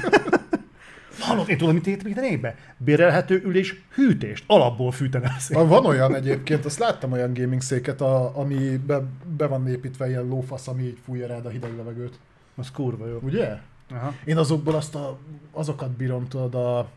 [1.20, 2.56] Hallod, én tudom, mit építenék be?
[2.76, 4.44] Bérelhető ülés hűtést.
[4.46, 5.56] Alapból fűtene a szék.
[5.56, 9.02] Van olyan egyébként, azt láttam olyan gaming széket, a, ami be,
[9.36, 12.18] be van építve ilyen lófasz, ami így fújja rád a hideg levegőt.
[12.56, 13.18] Az kurva jó.
[13.22, 13.56] Ugye?
[13.90, 14.14] Aha.
[14.24, 15.18] Én azokból azt a,
[15.52, 16.88] azokat bírom, tudod, a,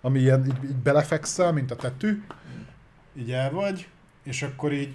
[0.00, 2.22] ami ilyen így, így belefekszel, mint a tetű,
[3.18, 3.88] így el vagy,
[4.22, 4.94] és akkor így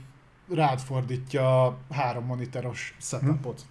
[0.53, 3.61] rád fordítja a három monitoros setupot.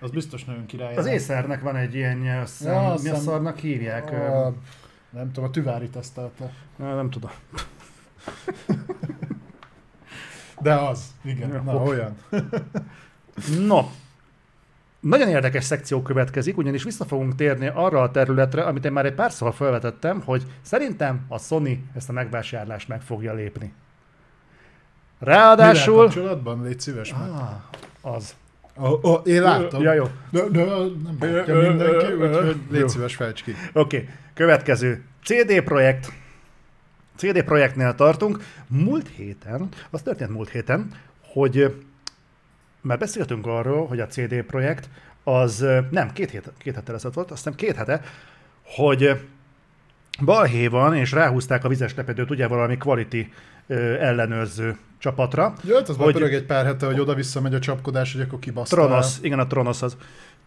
[0.00, 0.96] Az biztos nagyon király.
[0.96, 4.10] Az észernek van egy ilyen, hiszem, Ja, mi a szarnak hívják?
[4.10, 4.54] a,
[5.10, 6.52] nem tudom, a tüvári tesztelte.
[6.76, 7.30] Na, nem tudom.
[10.60, 11.86] De az, igen, Ja, na hopp.
[11.88, 12.16] olyan.
[13.66, 13.80] No,
[15.00, 19.14] nagyon érdekes szekció következik, ugyanis vissza fogunk térni arra a területre, amit én már egy
[19.14, 23.72] párszor felvetettem, hogy szerintem a Sony ezt a megvásárlást meg fogja lépni.
[25.22, 26.04] Mivel Ráadásul...
[26.04, 26.62] kapcsolatban?
[26.62, 27.30] Légy szíves meg.
[27.30, 28.34] Ah, az.
[28.76, 29.82] Oh, oh, én láttam.
[29.82, 30.04] Ja, jó.
[30.30, 33.54] De, de nem látja mindenki, úgyhogy légy szíves, fejtsd ki.
[33.72, 34.08] Oké, okay.
[34.34, 35.04] következő.
[35.24, 36.12] CD Projekt.
[37.16, 38.44] CD Projektnél tartunk.
[38.66, 40.90] Múlt héten, az történt múlt héten,
[41.32, 41.82] hogy
[42.80, 44.88] már beszéltünk arról, hogy a CD Projekt
[45.24, 48.00] az nem, két, hét, két hete lesz volt, azt hiszem két hete,
[48.62, 49.20] hogy
[50.24, 53.32] balhé van, és ráhúzták a vizes lepedőt ugye valami quality
[54.00, 55.52] ellenőrző csapatra.
[55.64, 56.12] Jött, az Hogy- hogy...
[56.12, 58.86] pörög egy pár hete, hogy oda-vissza megy a csapkodás, hogy akkor kibasztál.
[58.86, 59.96] Tronos, igen, a Tronos az.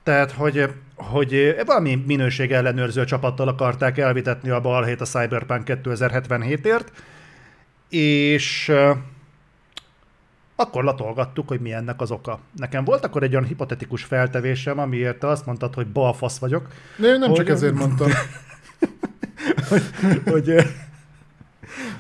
[0.03, 6.91] Tehát, hogy, hogy valami minőség ellenőrző csapattal akarták elvitetni a balhét a Cyberpunk 2077-ért,
[7.89, 8.97] és eh,
[10.55, 12.39] akkor latolgattuk, hogy mi ennek az oka.
[12.57, 17.19] Nekem volt akkor egy olyan hipotetikus feltevésem, amiért te azt mondtad, hogy balfasz vagyok, Nem,
[17.19, 18.09] nem csak Hogy- ezért mondtam.
[20.31, 20.65] hogy, eh,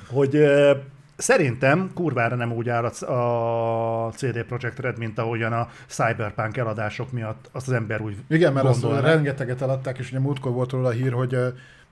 [0.07, 0.77] hogy eh,
[1.17, 7.49] szerintem kurvára nem úgy áll a- CD Projekt Red, mint ahogyan a Cyberpunk eladások miatt
[7.51, 9.07] azt az ember úgy Igen, mert azt gondolná.
[9.13, 11.37] rengeteget eladták, és ugye múltkor volt róla a hír, hogy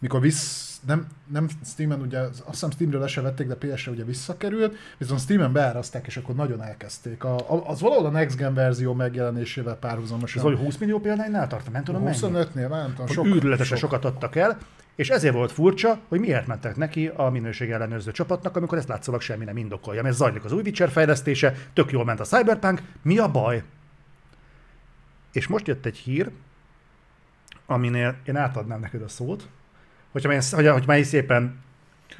[0.03, 4.03] mikor vissz, nem, nem Steamen, ugye, azt hiszem Steamről le se vették, de PS-re ugye
[4.03, 7.23] visszakerült, viszont Steamen beáraszták, és akkor nagyon elkezdték.
[7.23, 10.43] A, a, az valahol a Next Gen verzió megjelenésével Ez párhuzamosan.
[10.43, 12.17] vagy 20 millió példánynál tart, nem tudom mennyi.
[12.21, 13.89] 25-nél, nem tudom, Hogy sok, Őrületesen sok.
[13.89, 14.57] sokat adtak el,
[14.95, 19.21] és ezért volt furcsa, hogy miért mentek neki a minőség ellenőrző csapatnak, amikor ezt látszólag
[19.21, 20.01] semmi nem indokolja.
[20.01, 23.63] Mert zajlik az új Witcher fejlesztése, tök jól ment a Cyberpunk, mi a baj?
[25.31, 26.31] És most jött egy hír,
[27.65, 29.47] aminél én átadnám neked a szót,
[30.13, 31.61] hogyha én, hogy, hogy már szépen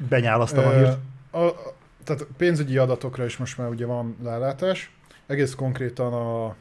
[0.08, 0.98] benyálasztam a hírt.
[1.30, 1.54] a, a,
[2.04, 4.90] tehát pénzügyi adatokra is most már ugye van rálátás,
[5.26, 6.56] egész konkrétan a,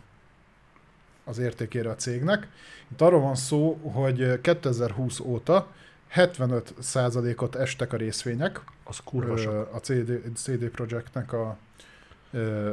[1.23, 2.47] az értékére a cégnek.
[2.91, 5.67] Itt arról van szó, hogy 2020 óta
[6.15, 9.51] 75%-ot estek a részvények, Az kurva sok.
[9.51, 11.57] ö, a CD, CD Projektnek a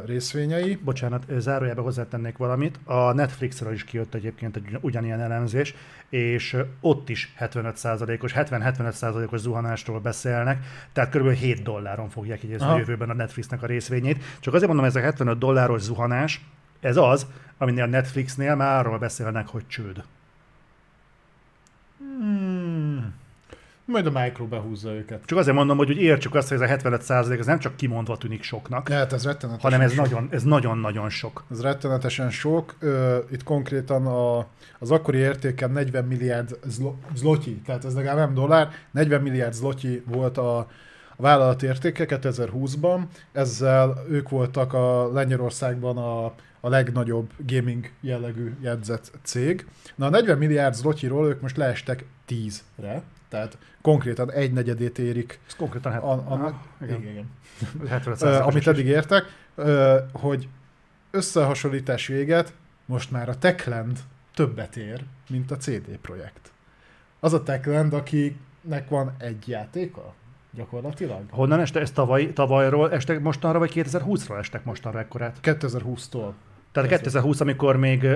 [0.07, 0.79] részvényei.
[0.85, 2.79] Bocsánat, zárójelbe hozzátennék valamit.
[2.85, 5.75] A Netflixről is kijött egyébként egy ugyanilyen elemzés,
[6.09, 11.31] és ott is 75%-os, 70-75%-os zuhanástól beszélnek, tehát kb.
[11.31, 14.23] 7 dolláron fogják jegyezni a jövőben a Netflixnek a részvényét.
[14.41, 16.45] Csak azért mondom, ez a 75 dolláros zuhanás,
[16.81, 17.27] ez az,
[17.59, 20.05] aminél a Netflixnél már arról beszélnek, hogy csőd.
[21.99, 22.80] Hmm.
[23.91, 25.25] Majd a Micro behúzza őket.
[25.25, 28.17] Csak azért mondom, hogy úgy értsük azt, hogy ez a 75% ez nem csak kimondva
[28.17, 30.05] tűnik soknak, Hát ez rettenetesen hanem ez sok.
[30.05, 31.45] nagyon, ez nagyon-nagyon sok.
[31.51, 32.75] Ez rettenetesen sok.
[33.31, 34.47] Itt konkrétan a,
[34.79, 40.03] az akkori értéken 40 milliárd zlo, zloty, tehát ez legalább nem dollár, 40 milliárd zloty
[40.07, 40.59] volt a,
[41.17, 43.01] a vállalat értéke 2020-ban.
[43.33, 46.25] Ezzel ők voltak a Lengyelországban a,
[46.61, 49.67] a legnagyobb gaming jellegű jegyzett cég.
[49.95, 55.57] Na a 40 milliárd zlotyiról ők most leestek 10-re, tehát konkrétan egy negyedét érik Ez
[55.57, 57.01] konkrétan hát, a, a, Aha, igen.
[57.01, 57.29] igen, igen.
[57.89, 59.25] 75 Ö, amit eddig értek,
[60.13, 60.49] hogy
[61.11, 62.55] összehasonlítás véget,
[62.87, 63.99] most már a Techland
[64.35, 66.53] többet ér, mint a CD Projekt.
[67.21, 70.15] Az a Techland, akinek van egy játéka,
[70.51, 71.21] gyakorlatilag.
[71.31, 71.81] Honnan este?
[71.81, 75.37] Ez tavaly, tavalyról estek mostanra, vagy 2020-ról estek mostanra ekkorát?
[75.43, 76.33] 2020-tól.
[76.73, 78.07] Tehát 2020, amikor még,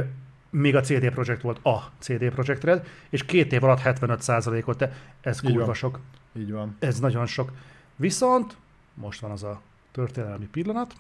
[0.55, 4.93] még a CD Projekt volt a CD Projekt Red, és két év alatt 75%-ot, te-
[5.21, 5.75] ez Így kurva van.
[5.75, 6.01] sok.
[6.33, 6.77] Így van.
[6.79, 7.53] Ez nagyon sok.
[7.97, 8.57] Viszont
[8.95, 9.61] most van az a
[9.93, 10.95] történelmi pillanat,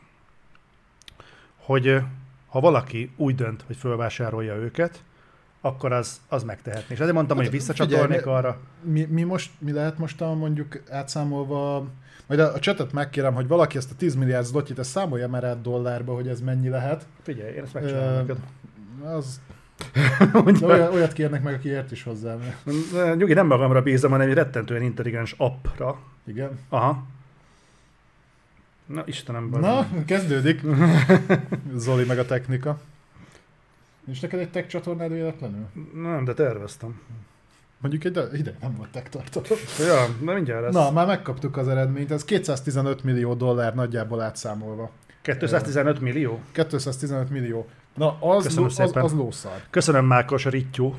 [1.57, 2.01] hogy
[2.49, 5.03] ha valaki úgy dönt, hogy fölvásárolja őket,
[5.61, 6.95] akkor az, az megtehetné.
[6.95, 8.59] És ezért mondtam, Hát, hogy visszacsatolnék figyelj, arra.
[8.83, 11.87] Mi, mi, most, mi lehet most a, mondjuk átszámolva,
[12.27, 15.45] majd a, a chatet megkérem, hogy valaki ezt a 10 milliárd zlotyit, ezt számolja már
[15.45, 17.07] át dollárba, hogy ez mennyi lehet.
[17.23, 18.37] Figyelj, én ezt megcsinálom neked.
[19.05, 19.41] Az,
[20.33, 20.67] Mondja.
[20.67, 22.35] olyat, olyat kérnek meg, aki ért is hozzá.
[22.37, 25.99] mert- Nyugi, nem magamra bízom, hanem egy rettentően intelligens appra.
[26.27, 26.59] Igen.
[26.69, 27.07] Aha.
[28.87, 30.61] Na, Istenem, bazd Na, kezdődik.
[31.77, 32.81] Zoli meg a technika.
[34.05, 35.67] Nincs neked egy tech csatornád véletlenül?
[35.95, 37.01] Nem, de terveztem.
[37.79, 39.59] Mondjuk egy ide nem volt tech tartalom.
[39.79, 40.75] Ja, na mindjárt lesz.
[40.75, 44.91] Na, már megkaptuk az eredményt, ez 215 millió dollár nagyjából átszámolva.
[45.23, 46.41] 215 millió?
[46.53, 47.69] 215 millió.
[47.95, 49.62] Na, az, Köszönöm ló, az, az lószar.
[49.70, 50.97] Köszönöm Mákos Rittyó.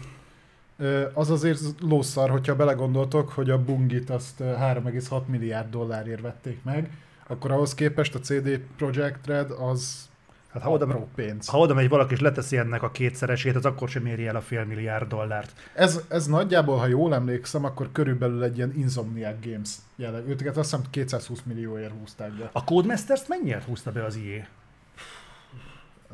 [1.14, 6.92] Az azért lószar, hogyha belegondoltok, hogy a bungit azt ö, 3,6 milliárd dollárért vették meg,
[7.28, 10.10] akkor ahhoz képest a CD Projekt Red az
[10.56, 11.48] Hát ha oda, pénz.
[11.48, 14.42] ha oda megy valaki és leteszi ennek a kétszeresét, az akkor sem éri el a
[14.42, 15.54] fél milliárd dollárt.
[15.74, 20.30] Ez, ez nagyjából, ha jól emlékszem, akkor körülbelül egy ilyen Insomniac Games jelleg.
[20.30, 22.50] Őket azt hiszem 220 millióért húzták be.
[22.52, 24.48] A Codemasters-t mennyiért húzta be az IE?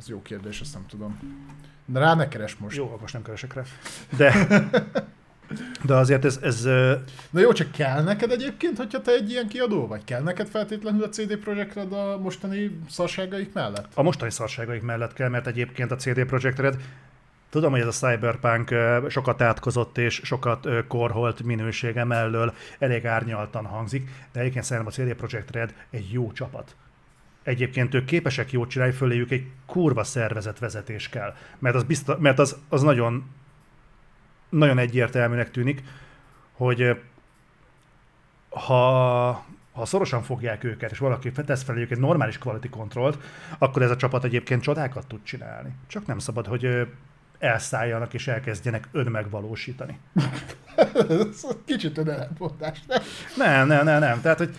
[0.02, 1.20] Ez jó kérdés, ezt nem tudom.
[1.86, 2.78] De rá ne keres most.
[2.78, 3.64] Jó, most nem keresek rá.
[4.18, 4.48] De,
[5.84, 6.64] de azért ez, ez
[7.30, 10.04] Na jó, csak kell neked egyébként, hogyha te egy ilyen kiadó vagy?
[10.04, 13.88] Kell neked feltétlenül a CD Projekt Red a mostani szarságaik mellett?
[13.94, 16.78] a mostani szarságaik mellett kell, mert egyébként a CD Projekt Red
[17.50, 18.76] Tudom, hogy ez a Cyberpunk
[19.10, 25.16] sokat átkozott és sokat korholt minősége mellől elég árnyaltan hangzik, de egyébként szerintem a CD
[25.16, 26.76] Projekt Red egy jó csapat.
[27.44, 31.36] Egyébként ők képesek jót csinálni, föléjük egy kurva szervezetvezetés kell.
[31.60, 33.30] Mert az, biztos, mert az, az nagyon,
[34.50, 35.84] nagyon egyértelműnek tűnik,
[36.52, 37.02] hogy
[38.50, 39.32] ha,
[39.72, 43.18] ha szorosan fogják őket, és valaki tesz feléjük egy normális quality controlt,
[43.58, 45.76] akkor ez a csapat egyébként csodákat tud csinálni.
[45.88, 46.88] Csak nem szabad, hogy
[47.40, 50.00] elszálljanak és elkezdjenek önmegvalósítani.
[51.10, 53.02] Ez Kicsit önellentmondás, nem?
[53.38, 54.22] Nem, nem, nem, nem.
[54.22, 54.56] Tehát, hogy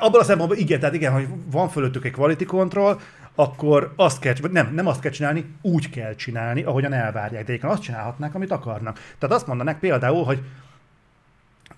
[0.00, 3.00] abban a szempontból igen, tehát igen, hogy van fölöttük egy quality control,
[3.34, 7.44] akkor azt kell, nem, nem azt kell csinálni, úgy kell csinálni, ahogyan elvárják.
[7.44, 9.00] De egyébként azt csinálhatnák, amit akarnak.
[9.18, 10.42] Tehát azt mondanák például, hogy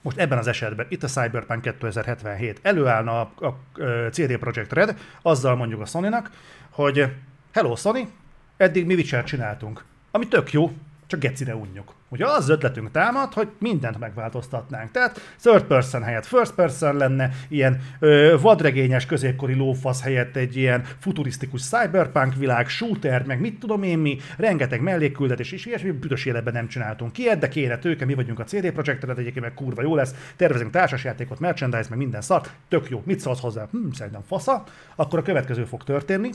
[0.02, 4.98] most ebben az esetben, itt a Cyberpunk 2077, előállna a, a, a CD Projekt Red,
[5.22, 6.30] azzal mondjuk a Sony-nak,
[6.70, 7.12] hogy
[7.52, 8.10] hello Sony,
[8.56, 10.72] eddig mi Witcher csináltunk, ami tök jó,
[11.06, 11.94] csak gecire unjuk.
[12.08, 14.90] Ugye az ötletünk támad, hogy mindent megváltoztatnánk.
[14.90, 20.84] Tehát third person helyett first person lenne, ilyen ö, vadregényes középkori lófasz helyett egy ilyen
[20.98, 26.52] futurisztikus cyberpunk világ, shooter, meg mit tudom én mi, rengeteg mellékküldetés és ilyesmi, büdös életben
[26.52, 29.82] nem csináltunk ki, de kéne tőke, mi vagyunk a CD Projekt Red, egyébként meg kurva
[29.82, 33.68] jó lesz, tervezünk társasjátékot, merchandise, meg minden szart, tök jó, mit szólsz hozzá?
[33.70, 34.64] Hm, szerintem fasza.
[34.96, 36.30] Akkor a következő fog történni,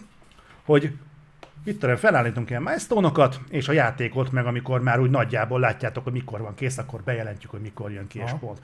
[0.65, 0.91] hogy
[1.64, 6.41] itt felállítunk ilyen milestone és a játékot meg, amikor már úgy nagyjából látjátok, hogy mikor
[6.41, 8.38] van kész, akkor bejelentjük, hogy mikor jön ki és Aha.
[8.38, 8.59] pont.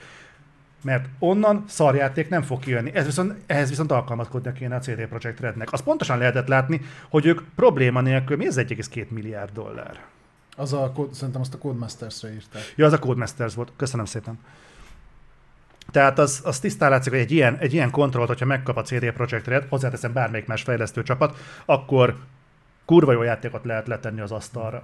[0.83, 2.91] Mert onnan szarjáték nem fog kijönni.
[2.93, 5.73] Ez viszont, ehhez viszont alkalmazkodni kéne a CD Projekt Rednek.
[5.73, 9.99] Az pontosan lehetett látni, hogy ők probléma nélkül, mi ez 1,2 milliárd dollár?
[10.55, 12.73] Az a, szerintem azt a Codemasters-re írták.
[12.75, 13.71] Ja, az a Codemasters volt.
[13.75, 14.39] Köszönöm szépen.
[15.91, 19.11] Tehát az, az tisztán látszik, hogy egy ilyen, egy ilyen kontrollt, hogyha megkap a CD
[19.11, 22.17] Projekt Red, hozzáteszem bármelyik más fejlesztő csapat, akkor
[22.87, 24.83] kurva jó játékot lehet letenni az asztalra.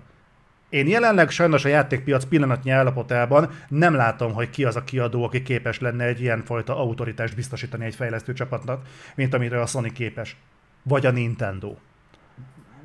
[0.69, 5.41] Én jelenleg sajnos a játékpiac pillanatnyi állapotában nem látom, hogy ki az a kiadó, aki
[5.41, 8.85] képes lenne egy ilyen fajta autoritást biztosítani egy fejlesztő csapatnak,
[9.15, 10.37] mint amire a Sony képes.
[10.83, 11.75] Vagy a Nintendo.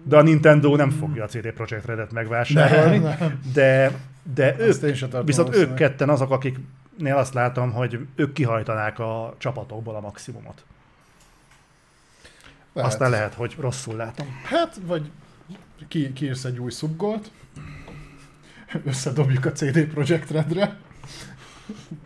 [0.02, 3.40] De a Nintendo nem fogja a CD Projekt Redet megvásárolni, Nem, nem.
[3.52, 3.92] de,
[4.34, 9.34] de ők, sem tartom viszont ők ketten azok, akiknél azt látom, hogy ők kihajtanák a
[9.38, 10.64] csapatokból a maximumot.
[12.78, 12.92] Lehet.
[12.92, 14.26] Aztán lehet, hogy rosszul látom.
[14.44, 15.10] Hát, vagy
[15.88, 17.30] ki, kiírsz egy új szubgolt,
[18.84, 20.76] összedobjuk a CD Projekt Redre,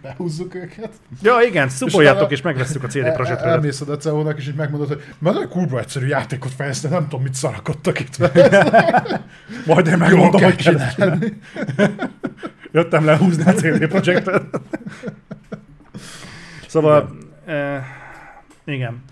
[0.02, 0.90] behúzzuk őket.
[1.22, 3.54] Ja, igen, szupoljátok utána és megveszük a CD El- Projekt el- Redet.
[3.54, 7.22] Elmész oda CEO-nak, és így megmondod, hogy már nagyon kurva egyszerű játékot fejleszteni, nem tudom,
[7.22, 8.18] mit szarakodtak itt.
[9.66, 11.38] Majd én megmondom, hogy csinálni.
[12.72, 14.42] Jöttem lehúzni a CD Projektet.
[16.68, 17.16] Szóval,
[17.46, 17.84] eh,
[18.64, 19.02] igen.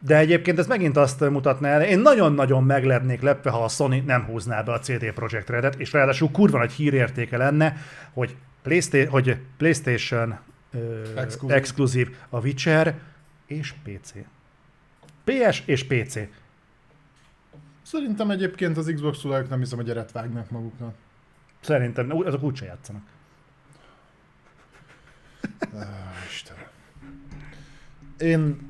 [0.00, 4.04] De egyébként ez megint azt mutatná el, én nagyon-nagyon meg lennék lepve, ha a Sony
[4.04, 7.76] nem húzná be a CD Projekt Redet, és ráadásul kurva nagy hírértéke lenne,
[8.12, 10.38] hogy, Playsta- hogy PlayStation
[10.72, 11.02] ö,
[11.48, 12.16] Exkluzív.
[12.28, 12.98] a Witcher
[13.46, 14.12] és PC.
[15.24, 16.18] PS és PC.
[17.82, 20.94] Szerintem egyébként az Xbox tulajok nem hiszem, hogy eret vágnak maguknak.
[21.60, 23.02] Szerintem azok úgyse játszanak.
[25.74, 25.86] Ah,
[26.28, 26.64] Istenem.
[28.18, 28.67] Én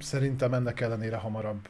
[0.00, 1.68] szerintem ennek ellenére hamarabb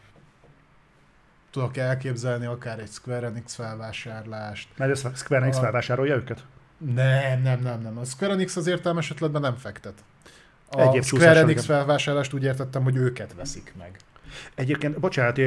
[1.51, 4.69] tudok elképzelni akár egy Square Enix felvásárlást.
[4.77, 6.45] Mert a Square Enix A- felvásárolja őket?
[6.95, 7.99] Nem, nem, nem, nem.
[7.99, 10.05] A Square Enix az értelmes ötletben nem fektet.
[10.71, 13.97] A Egyéb Square Enix felvásárlást úgy értettem, hogy őket veszik meg.
[14.55, 15.41] Egyébként, bocsánat,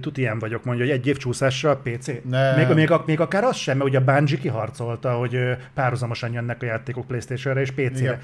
[0.00, 2.06] tuti ilyen vagyok, mondja, hogy egy év csúszással PC.
[2.24, 2.56] Nem.
[2.56, 6.66] Még, még, még akár az sem, mert ugye a Bungie kiharcolta, hogy párhuzamosan jönnek a
[6.66, 7.98] játékok Playstation-re és PC-re.
[7.98, 8.20] Igen.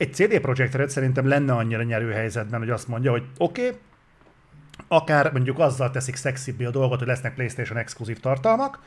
[0.00, 3.78] Egy CD Projekt Red szerintem lenne annyira nyerő helyzetben, hogy azt mondja, hogy oké, okay,
[4.88, 8.78] akár mondjuk azzal teszik szexibbé a dolgot, hogy lesznek PlayStation exkluzív tartalmak,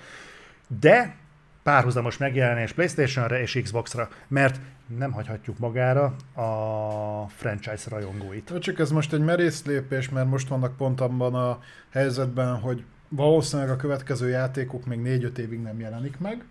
[0.79, 1.15] de
[1.63, 4.59] párhuzamos megjelenés PlayStation-re és Xbox-ra, mert
[4.97, 8.53] nem hagyhatjuk magára a franchise rajongóit.
[8.59, 11.59] Csak ez most egy merész lépés, mert most vannak pont abban a
[11.89, 16.45] helyzetben, hogy valószínűleg a következő játékok még 4-5 évig nem jelenik meg.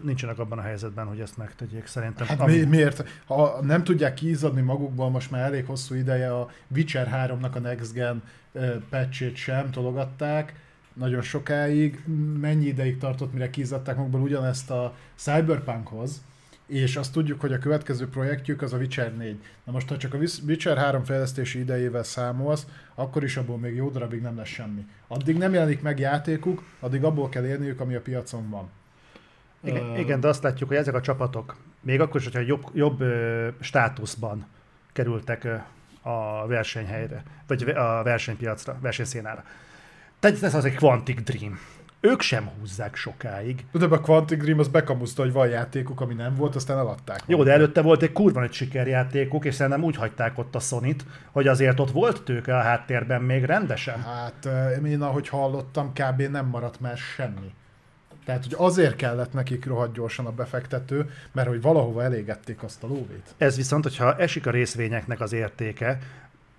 [0.00, 2.26] Nincsenek abban a helyzetben, hogy ezt megtegyék, szerintem.
[2.26, 2.62] Hát ami...
[2.62, 3.08] miért?
[3.26, 7.92] Ha nem tudják kiizzadni magukból most már elég hosszú ideje a Witcher 3-nak a Next
[7.92, 8.22] Gen
[8.90, 10.54] patch sem tologatták,
[10.92, 12.04] nagyon sokáig.
[12.40, 16.22] Mennyi ideig tartott, mire kiizzadták magukból ugyanezt a Cyberpunkhoz,
[16.66, 19.40] és azt tudjuk, hogy a következő projektjük az a Witcher 4.
[19.64, 23.90] Na most, ha csak a Witcher 3 fejlesztési idejével számolsz, akkor is abból még jó
[23.90, 24.86] darabig nem lesz semmi.
[25.06, 28.68] Addig nem jelenik meg játékuk, addig abból kell élniük, ami a piacon van.
[29.66, 32.62] Igen, uh, igen de azt látjuk, hogy ezek a csapatok, még akkor is, hogyha jobb,
[32.74, 34.46] jobb uh, státuszban
[34.92, 39.44] kerültek uh, a versenyhelyre, vagy a versenypiacra, versenyszénára.
[40.18, 41.58] Tehát ez az egy Quantic Dream
[42.06, 43.64] ők sem húzzák sokáig.
[43.72, 47.22] De a Quantic Dream az bekamuszta, hogy van játékuk, ami nem volt, aztán eladták.
[47.26, 50.96] Jó, de előtte volt egy kurva nagy sikerjátékuk, és szerintem úgy hagyták ott a sony
[51.32, 54.02] hogy azért ott volt tőke a háttérben még rendesen.
[54.02, 54.48] Hát
[54.84, 56.22] én ahogy hallottam, kb.
[56.22, 57.54] nem maradt már semmi.
[58.26, 62.86] Tehát, hogy azért kellett nekik rohadt gyorsan a befektető, mert hogy valahova elégették azt a
[62.86, 63.34] lóvét.
[63.36, 65.98] Ez viszont, hogyha esik a részvényeknek az értéke,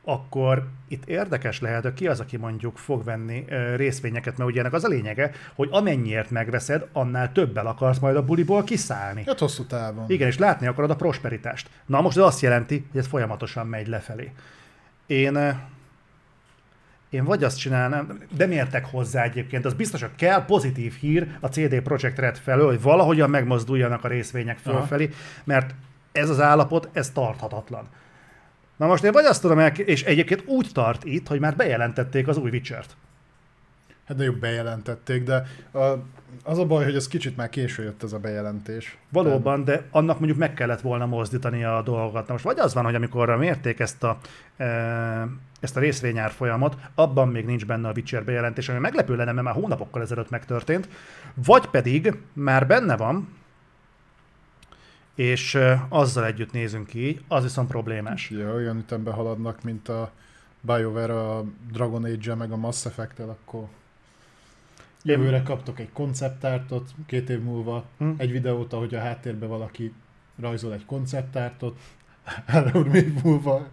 [0.03, 3.45] akkor itt érdekes lehet, hogy ki az, aki mondjuk fog venni
[3.76, 8.26] részvényeket, mert ugye ennek az a lényege, hogy amennyiért megveszed, annál többel akarsz majd a
[8.26, 9.24] buliból kiszállni.
[9.26, 10.05] Hát hosszú távon.
[10.07, 11.70] Igen, és látni akarod a prosperitást.
[11.86, 14.32] Na most ez azt jelenti, hogy ez folyamatosan megy lefelé.
[15.05, 15.59] Én
[17.09, 21.47] én vagy azt csinálnám, de miértek hozzá egyébként, az biztos, hogy kell pozitív hír a
[21.47, 25.09] CD Projekt Red felől, hogy valahogyan megmozduljanak a részvények fölfelé,
[25.43, 25.75] mert
[26.11, 27.87] ez az állapot, ez tarthatatlan.
[28.77, 32.27] Na most én vagy azt tudom el, és egyébként úgy tart itt, hogy már bejelentették
[32.27, 32.97] az új Witcher-t.
[34.07, 35.79] Hát jobb bejelentették, de a,
[36.43, 38.97] az a baj, hogy ez kicsit már késő jött ez a bejelentés.
[39.09, 42.27] Valóban, de annak mondjuk meg kellett volna mozdítani a dolgokat.
[42.27, 44.17] Na most vagy az van, hogy amikor mérték ezt a,
[44.57, 44.65] e,
[45.59, 49.45] ezt a részvényár folyamot, abban még nincs benne a Witcher bejelentés, ami meglepő lenne, mert
[49.45, 50.89] már hónapokkal ezelőtt megtörtént,
[51.33, 53.35] vagy pedig már benne van,
[55.15, 58.29] és azzal együtt nézünk ki, az viszont problémás.
[58.29, 60.11] Ja, olyan ütemben haladnak, mint a
[60.61, 63.67] BioWare a Dragon age meg a Mass effect akkor
[65.07, 68.09] jövőre kaptok egy konceptártot, két év múlva hm?
[68.17, 69.93] egy videót, ahogy a háttérben valaki
[70.39, 71.79] rajzol egy konceptártot,
[72.45, 73.67] három év múlva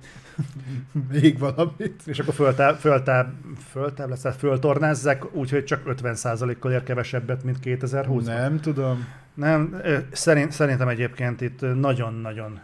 [1.10, 2.02] még valamit.
[2.04, 3.32] És akkor föltáb, föltáb,
[3.70, 9.06] föltáb lesz, föltornázzák, úgyhogy csak 50%-kal ér kevesebbet, mint 2020 Nem tudom.
[9.34, 9.80] Nem,
[10.12, 12.60] szerint, szerintem egyébként itt nagyon-nagyon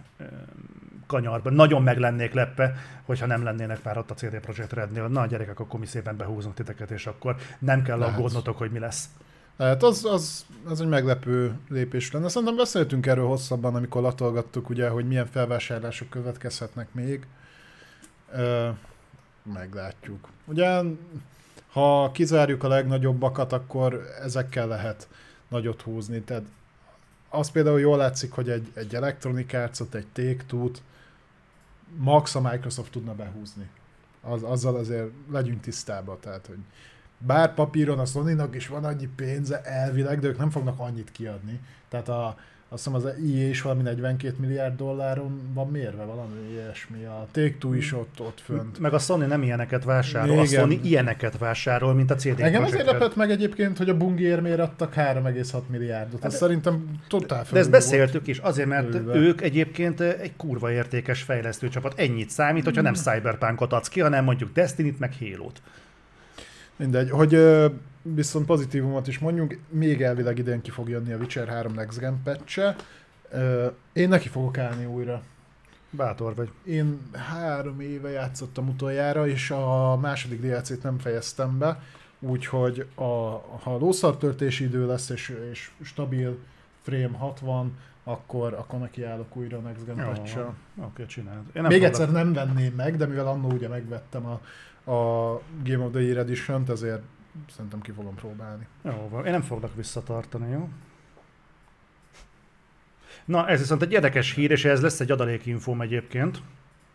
[1.11, 5.07] kanyarban, nagyon meg lennék lepve, hogyha nem lennének már ott a CD Projekt Rednél.
[5.07, 8.15] Na gyerekek, akkor mi szépen behúzunk titeket, és akkor nem kell Lehet.
[8.15, 9.09] aggódnotok, hogy mi lesz.
[9.59, 12.29] Hát az, az, az egy meglepő lépés lenne.
[12.29, 17.27] Szerintem beszéltünk erről hosszabban, amikor latolgattuk, ugye, hogy milyen felvásárlások következhetnek még.
[18.33, 18.69] Ö,
[19.43, 20.29] meglátjuk.
[20.45, 20.81] Ugye,
[21.73, 25.09] ha kizárjuk a legnagyobbakat, akkor ezekkel lehet
[25.49, 26.21] nagyot húzni.
[26.21, 26.45] Tehát
[27.29, 30.83] az például jól látszik, hogy egy, egy Electronic arts egy Take-Two-t
[31.97, 33.69] max a Microsoft tudna behúzni.
[34.23, 36.59] Az, azzal azért legyünk tisztában, tehát hogy
[37.19, 41.61] bár papíron a sony is van annyi pénze elvileg, de ők nem fognak annyit kiadni.
[41.89, 42.37] Tehát a,
[42.73, 47.05] azt hiszem az EA is valami 42 milliárd dolláron van mérve, valami ilyesmi.
[47.05, 48.79] A Take-Two is ott, ott fönt.
[48.79, 50.45] Meg a Sony nem ilyeneket vásárol, Igen.
[50.45, 54.41] a Sony ilyeneket vásárol, mint a CD Engem azért lepett meg egyébként, hogy a Bungier
[54.41, 56.25] miért adtak 3,6 milliárdot.
[56.25, 58.27] Ez hát, szerintem totál De ezt beszéltük volt.
[58.27, 59.15] is, azért, mert Őve.
[59.15, 61.99] ők egyébként egy kurva értékes fejlesztő csapat.
[61.99, 65.63] Ennyit számít, hogyha nem Cyberpunkot adsz ki, hanem mondjuk Destiny-t, meg Halo-t.
[66.81, 67.39] Mindegy, hogy
[68.03, 72.21] viszont pozitívumot is mondjunk, még elvileg idén ki fog jönni a Witcher 3 Next Gen
[72.25, 72.75] patch
[73.93, 75.23] Én neki fogok állni újra.
[75.91, 76.51] Bátor vagy.
[76.65, 81.83] Én három éve játszottam utoljára, és a második DLC-t nem fejeztem be,
[82.21, 83.03] úgyhogy a,
[83.63, 86.39] ha lószartöltési idő lesz, és, és stabil
[86.83, 91.45] frame 60, akkor, akkor neki állok újra a Next Gen patch Oké, okay, csináld.
[91.53, 94.41] Én nem Még egyszer nem venném meg, de mivel annó ugye megvettem a,
[94.85, 94.93] a
[95.63, 97.03] Game of the Year Edition-t, ezért
[97.55, 98.67] szerintem ki fogom próbálni.
[98.83, 99.27] Jó, van.
[99.27, 100.69] Én nem foglak visszatartani, jó?
[103.25, 106.43] Na, ez viszont egy érdekes hír, és ez lesz egy adalékinfóm egyébként.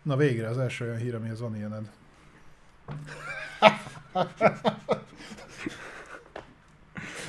[0.02, 1.92] Na végre, az első olyan hír, amihez van ilyened.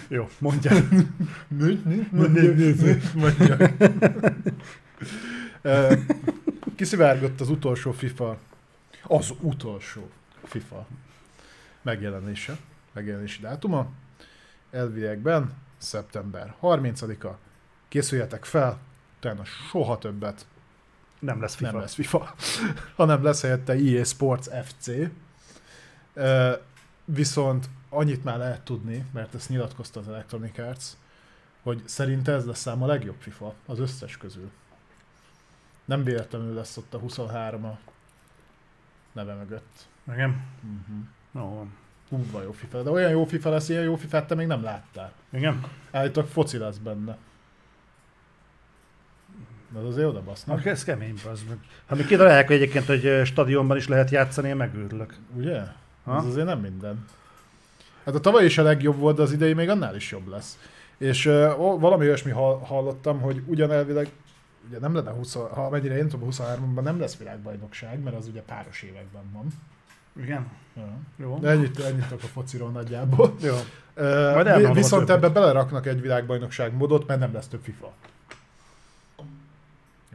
[0.09, 0.73] Jó, mondja.
[3.15, 3.57] Mondja.
[6.77, 8.39] Kiszivárgott az utolsó FIFA.
[9.03, 10.11] Az utolsó
[10.47, 10.87] FIFA
[11.83, 12.59] megjelenése
[12.97, 13.89] megjelenési dátuma,
[14.71, 17.39] elviekben szeptember 30-a.
[17.89, 18.79] Készüljetek fel,
[19.17, 20.47] utána soha többet
[21.19, 21.71] Nem lesz FIFA.
[21.73, 22.35] nem lesz FIFA,
[22.97, 24.91] hanem lesz helyette EA Sports FC.
[27.05, 30.85] Viszont annyit már lehet tudni, mert ezt nyilatkozta az Electronic Arts,
[31.63, 34.51] hogy szerinte ez lesz ám a legjobb FIFA az összes közül.
[35.85, 37.79] Nem véletlenül lesz ott a 23 a
[39.13, 39.87] neve mögött.
[40.13, 40.43] Igen.
[40.63, 41.05] Uh-huh.
[41.31, 41.65] No.
[42.09, 45.13] Húva jó FIFA, de olyan jó FIFA lesz, ilyen jó FIFA-t te még nem láttál.
[45.33, 45.65] Igen.
[45.91, 47.17] Állítólag foci lesz benne.
[49.69, 51.59] De az azért oda basznak, ez kemény, az meg.
[51.87, 55.15] Ha még kitalálják, hogy egyébként egy ö, stadionban is lehet játszani, én megőrülök.
[55.35, 55.63] ugye?
[56.05, 56.17] Ha?
[56.17, 57.05] Ez azért nem minden.
[58.05, 60.59] Hát a tavaly is a legjobb volt, de az idei még annál is jobb lesz.
[60.99, 64.11] És uh, valami olyasmi hall, hallottam, hogy ugyan elvileg
[64.69, 68.43] ugye nem lenne 20, ha mennyire én tudom, 23-ban nem lesz világbajnokság, mert az ugye
[68.43, 69.47] páros években van.
[70.19, 70.47] Igen.
[70.77, 70.99] Ja.
[71.17, 71.39] Jó.
[71.39, 73.35] De ennyit, ennyit a fociról nagyjából.
[73.41, 73.55] Jó.
[73.97, 77.93] Uh, a viszont ebbe beleraknak egy világbajnokság modot, mert nem lesz több FIFA.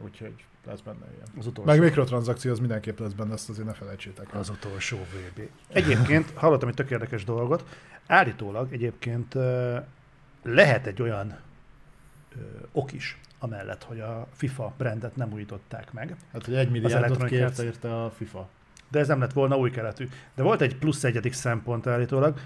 [0.04, 0.34] Úgyhogy
[0.66, 1.28] lesz benne ilyen.
[1.38, 1.72] Az utolsó.
[1.72, 4.40] Meg mikrotranszakció az mindenképp lesz benne, ezt azért ne felejtsétek el.
[4.40, 5.42] Az utolsó VB.
[5.74, 7.66] Egyébként hallottam egy tök érdekes dolgot.
[8.08, 9.34] Állítólag egyébként
[10.44, 11.40] lehet egy olyan
[12.72, 16.16] ok is, amellett, hogy a FIFA brandet nem újították meg.
[16.32, 18.50] Hát, hogy egy milliárdot kért érte a FIFA.
[18.92, 20.08] De ez nem lett volna új keletű.
[20.36, 22.40] De volt egy plusz egyedik szempont állítólag,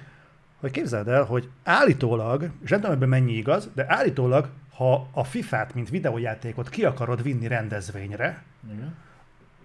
[0.59, 5.23] hogy képzeld el, hogy állítólag, és nem tudom ebben mennyi igaz, de állítólag, ha a
[5.23, 8.43] FIFA-t, mint videójátékot ki akarod vinni rendezvényre,
[8.73, 8.95] Igen.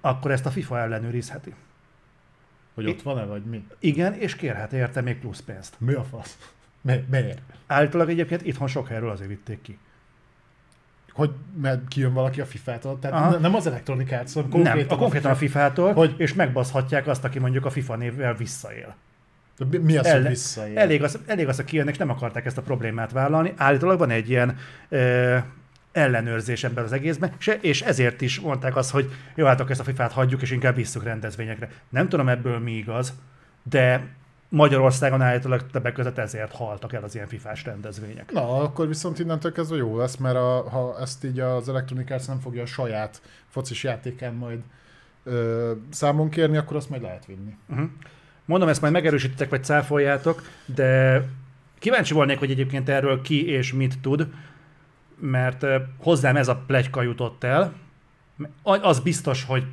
[0.01, 1.55] akkor ezt a FIFA ellenőrizheti.
[2.75, 3.67] Hogy ott van-e, vagy mi?
[3.79, 5.75] Igen, és kérhet érte még plusz pénzt.
[5.79, 6.53] Mi a fasz?
[6.81, 7.41] Mi, miért?
[7.67, 9.79] Állítólag egyébként itthon sok helyről azért vitték ki.
[11.21, 12.99] Hogy mert kijön valaki a FIFA-tól?
[12.99, 13.31] Tehát Aha.
[13.31, 16.21] ne- nem az Electronic Arts, hanem Konkrétan nem, a konkrétan a FIFA-tól, Hogy- hogy...
[16.21, 18.95] és megbaszhatják azt, aki mondjuk a FIFA névvel visszaél.
[19.59, 20.77] De mi- az, hogy Elle- visszaér?
[20.79, 23.53] Elég az, elég az, hogy kijönnek, és nem akarták ezt a problémát vállalni.
[23.57, 24.57] Állítólag van egy ilyen
[24.89, 25.37] ö,
[25.93, 29.81] ellenőrzés ebben az egészben, és, és ezért is mondták azt, hogy jó, hát akkor ezt
[29.81, 31.69] a FIFA-t hagyjuk, és inkább visszük rendezvényekre.
[31.89, 33.15] Nem tudom ebből mi igaz,
[33.63, 34.03] de
[34.53, 38.33] Magyarországon állítólag többek között ezért haltak el az ilyen FIFA-s rendezvények.
[38.33, 42.27] Na, akkor viszont innentől kezdve jó lesz, mert a, ha ezt így az Electronic Arts
[42.27, 44.59] nem fogja a saját focis játékán majd
[45.25, 47.57] ö, számon kérni, akkor azt majd lehet vinni.
[47.69, 47.89] Uh-huh.
[48.45, 51.23] Mondom, ezt majd megerősítitek, vagy cáfoljátok, de
[51.79, 54.27] kíváncsi volnék, hogy egyébként erről ki és mit tud,
[55.21, 55.67] mert
[55.99, 57.73] hozzám ez a plegyka jutott el.
[58.63, 59.65] Az biztos, hogy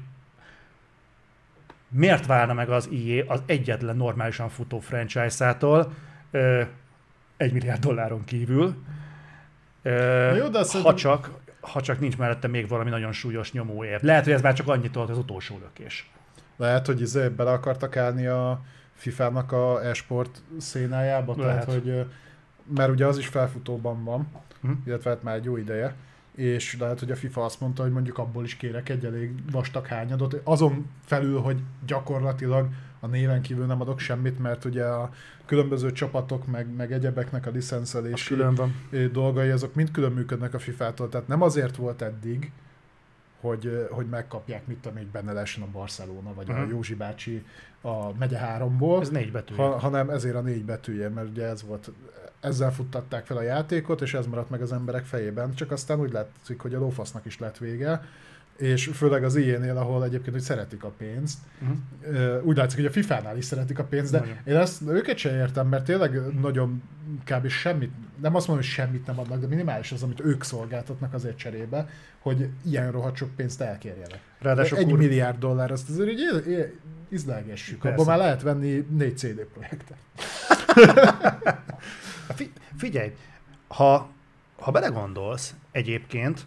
[1.89, 5.93] miért válna meg az IE az egyetlen normálisan futó franchise-ától
[7.37, 8.75] egy milliárd dolláron kívül.
[9.81, 14.01] Na jó, de ha, szerintem- csak, ha csak nincs mellette még valami nagyon súlyos nyomóért.
[14.03, 16.11] Lehet, hogy ez már csak annyit volt az utolsó lökés.
[16.57, 18.61] Lehet, hogy izé bele akartak állni a
[18.93, 21.71] FIFA-nak a e-sport szénájába, tehát Lehet.
[21.81, 22.01] hogy, ö,
[22.75, 24.27] mert ugye az is felfutóban van,
[24.61, 24.71] Hm.
[24.85, 25.93] illetve hát már egy jó ideje,
[26.37, 29.85] és lehet, hogy a FIFA azt mondta, hogy mondjuk abból is kérek egy elég vastag
[29.85, 32.67] hányadot, azon felül, hogy gyakorlatilag
[32.99, 35.09] a néven kívül nem adok semmit, mert ugye a
[35.45, 38.35] különböző csapatok, meg, meg egyebeknek a licenszelési
[39.11, 42.51] dolgai, azok mind külön működnek a FIFA-tól, tehát nem azért volt eddig,
[43.41, 46.61] hogy, hogy megkapják, mit tudom, egy benne a Barcelona, vagy uh-huh.
[46.61, 46.73] a Mhm.
[46.73, 47.45] Józsi bácsi
[47.81, 49.55] a megye háromból, Ez négy betű.
[49.55, 51.91] ha, hanem ezért a négy betűje, mert ugye ez volt,
[52.39, 56.11] ezzel futtatták fel a játékot, és ez maradt meg az emberek fejében, csak aztán úgy
[56.11, 58.01] látszik, hogy a lófasznak is lett vége,
[58.57, 62.45] és főleg az ilyenél, ahol egyébként hogy szeretik a pénzt, Uh-huh.
[62.45, 64.35] Úgy látszik, hogy a FIFA-nál is szeretik a pénzt, de Nagyon.
[64.45, 66.83] én ezt őket sem értem, mert tényleg nagyon
[67.23, 67.47] kb.
[67.47, 71.37] semmit, nem azt mondom, hogy semmit nem adnak, de minimális az, amit ők szolgáltatnak azért
[71.37, 74.19] cserébe, hogy ilyen rohadt sok pénzt elkérjenek.
[74.39, 74.97] Ráadásul Egy kur...
[74.97, 76.19] milliárd dollár, azt azért így.
[77.77, 78.01] Persze.
[78.01, 79.97] Abban már lehet venni négy CD projektet.
[82.33, 83.13] Fi- figyelj,
[83.67, 84.09] ha,
[84.59, 86.45] ha belegondolsz egyébként,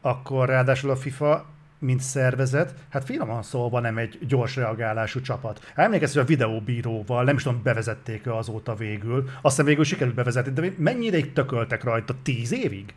[0.00, 1.46] akkor ráadásul a FIFA
[1.78, 5.72] mint szervezet, hát finoman szólva nem egy gyors reagálású csapat.
[5.74, 10.72] Emlékezz, hogy a videóbíróval, nem is tudom, bevezették-e azóta végül, aztán végül sikerült bevezetni, de
[10.76, 12.14] mennyi ideig tököltek rajta?
[12.22, 12.94] Tíz évig?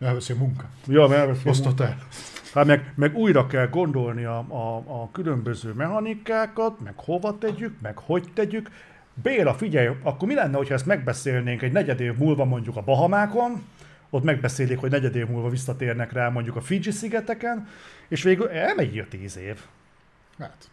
[0.00, 0.68] Elveszi a munka.
[0.86, 1.96] Ja, mert Osztott el.
[2.54, 7.98] Hát meg, meg újra kell gondolni a, a, a különböző mechanikákat, meg hova tegyük, meg
[7.98, 8.70] hogy tegyük.
[9.22, 13.64] Béla, figyelj, akkor mi lenne, ha ezt megbeszélnénk egy negyed év múlva mondjuk a Bahamákon,
[14.10, 17.68] ott megbeszélik, hogy negyed év múlva visszatérnek rá mondjuk a Fiji-szigeteken,
[18.08, 19.60] és végül elmegy a tíz év.
[20.38, 20.70] Hát.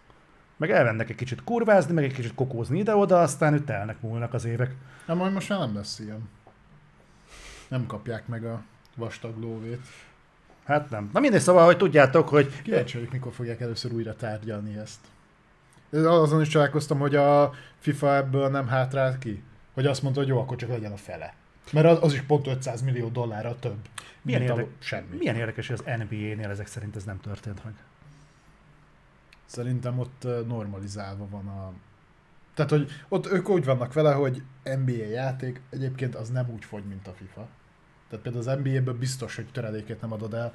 [0.58, 4.46] Meg elmennek egy kicsit kurvázni, meg egy kicsit kokózni ide-oda, aztán itt telnek múlnak az
[4.46, 4.76] évek.
[5.06, 6.30] Nem, majd most már nem lesz ilyen.
[7.68, 8.62] Nem kapják meg a
[8.96, 9.82] vastag lóvét.
[10.64, 11.10] Hát nem.
[11.14, 15.00] Na mindegy, szóval, hogy tudjátok, hogy Kíváncsi mikor fogják először újra tárgyalni ezt.
[15.92, 19.44] Azon is találkoztam, hogy a FIFA ebből nem hátrált ki.
[19.74, 21.34] Hogy azt mondta, hogy jó, akkor csak legyen a fele.
[21.72, 23.78] Mert az, az is pont 500 millió dollárra több.
[24.22, 25.16] Milyen, mint a- érdek, semmi.
[25.18, 27.74] milyen érdekes, hogy az NBA-nél ezek szerint ez nem történt meg.
[29.46, 31.72] Szerintem ott normalizálva van a...
[32.54, 36.84] Tehát, hogy ott ők úgy vannak vele, hogy NBA játék egyébként az nem úgy fogy,
[36.86, 37.48] mint a FIFA.
[38.10, 40.54] Tehát például az NBA-ből biztos, hogy töredékét nem adod el.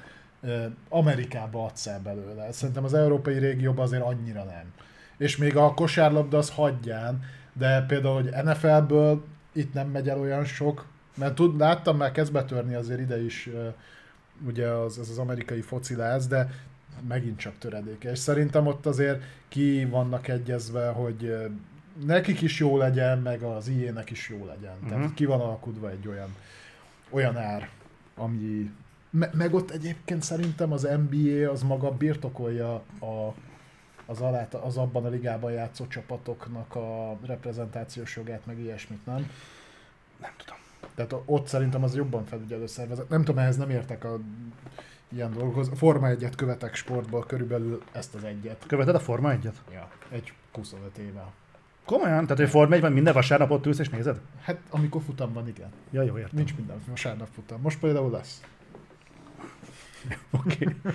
[0.89, 2.51] Amerikába adsz el belőle.
[2.51, 4.73] Szerintem az európai régióban azért annyira nem.
[5.17, 7.23] És még a kosárlabda az hagyján,
[7.53, 9.23] de például, hogy NFL-ből
[9.53, 10.85] itt nem megy el olyan sok,
[11.17, 13.49] mert tud, láttam már kezd betörni azért ide is
[14.47, 16.51] ugye az, ez az amerikai fociláz, de
[17.07, 18.11] megint csak töredéke.
[18.11, 21.35] És szerintem ott azért ki vannak egyezve, hogy
[22.05, 24.73] nekik is jó legyen, meg az IE-nek is jó legyen.
[24.73, 24.89] Uh-huh.
[24.89, 25.13] Tehát Mhm.
[25.13, 26.35] ki van alkudva egy olyan,
[27.09, 27.69] olyan ár,
[28.15, 28.71] ami...
[29.09, 33.33] Me- meg ott egyébként szerintem az NBA az maga birtokolja a,
[34.07, 39.29] az, alá, az abban a ligában játszó csapatoknak a reprezentációs jogát, meg ilyesmit, nem?
[40.21, 40.57] Nem tudom.
[40.95, 43.09] Tehát ott szerintem az jobban felügyelő szervezet.
[43.09, 44.19] Nem tudom, ehhez nem értek a
[45.09, 45.69] ilyen dolgokhoz.
[45.69, 48.63] A Forma egyet követek sportból, körülbelül ezt az egyet.
[48.67, 51.31] Követed a Forma 1 Ja, egy 25 éve.
[51.85, 52.23] Komolyan?
[52.23, 54.19] Tehát, hogy Forma 1 van, minden vasárnap ott ülsz és nézed?
[54.41, 55.69] Hát amikor futam van, igen.
[55.91, 56.35] Ja, jó, értem.
[56.35, 57.61] Nincs minden vasárnap futam.
[57.61, 58.41] Most például lesz.
[60.39, 60.57] Oké.
[60.59, 60.93] Okay.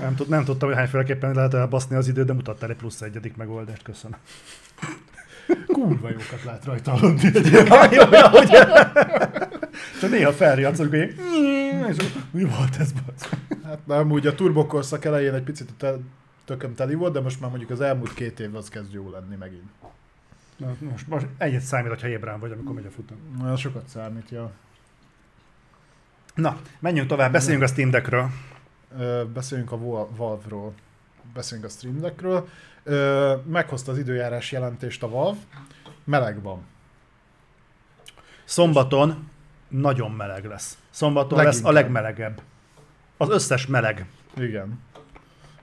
[0.00, 3.36] Nem, tud, nem tudtam, hogy hányféleképpen lehet elbaszni az időt, de mutattál egy plusz egyedik
[3.36, 4.18] megoldást, köszönöm.
[5.66, 7.30] Kurva jókat lehet rajta aludni.
[7.50, 8.48] Ja, jó, ja, hogy...
[10.00, 10.92] Csak néha felriadsz, így...
[11.88, 11.96] És
[12.30, 13.30] mi volt ez, basz?
[13.64, 15.98] Hát nem, úgy a turbokorszak elején egy picit a
[16.44, 19.36] tököm teli volt, de most már mondjuk az elmúlt két év az kezd jó lenni
[19.36, 19.70] megint.
[20.56, 23.16] Na, Most, most egyet számít, ha ébrán vagy, amikor megy a futam.
[23.38, 24.50] Na, sokat számít, ja.
[26.40, 28.28] Na, menjünk tovább, beszéljünk a Steam Deckről.
[28.98, 30.72] Ö, beszéljünk a Val- Valve-ról,
[31.34, 32.48] beszéljünk a Stream Deckről.
[32.82, 35.38] Ö, meghozta az időjárás jelentést a Valve,
[36.04, 36.62] meleg van.
[38.44, 39.28] Szombaton
[39.68, 40.78] nagyon meleg lesz.
[40.90, 41.62] Szombaton Leginkább.
[41.62, 42.40] lesz a legmelegebb.
[43.16, 44.06] Az összes meleg
[44.36, 44.80] Igen.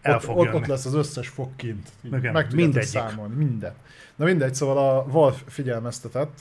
[0.01, 0.57] el ott, fog ott, jönni.
[0.57, 1.89] ott lesz az összes fog kint.
[2.03, 2.89] Igen, Meg mindegyik.
[2.89, 3.73] számolni, minden.
[4.15, 6.39] Na mindegy, szóval a Valve figyelmeztetett,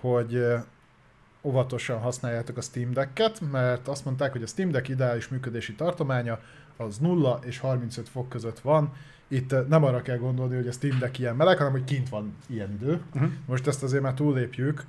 [0.00, 0.46] hogy
[1.44, 6.40] óvatosan használjátok a Steam Deck-et, mert azt mondták, hogy a Steam Deck ideális működési tartománya
[6.76, 8.92] az 0 és 35 fok között van.
[9.28, 12.08] Itt ö, nem arra kell gondolni, hogy a Steam Deck ilyen meleg, hanem hogy kint
[12.08, 13.00] van ilyen idő.
[13.14, 13.30] Uh-huh.
[13.46, 14.84] Most ezt azért már túllépjük.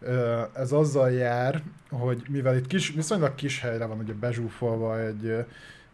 [0.00, 5.24] Ö, Ez azzal jár, hogy mivel itt kis, viszonylag kis helyre van ugye bezsúfolva egy,
[5.24, 5.40] ö,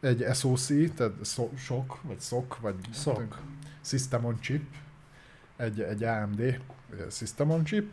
[0.01, 3.19] egy SOC, tehát so, sok, vagy SOC, vagy SOC.
[3.81, 4.63] System on Chip,
[5.57, 6.61] egy, egy AMD
[7.11, 7.91] System on Chip.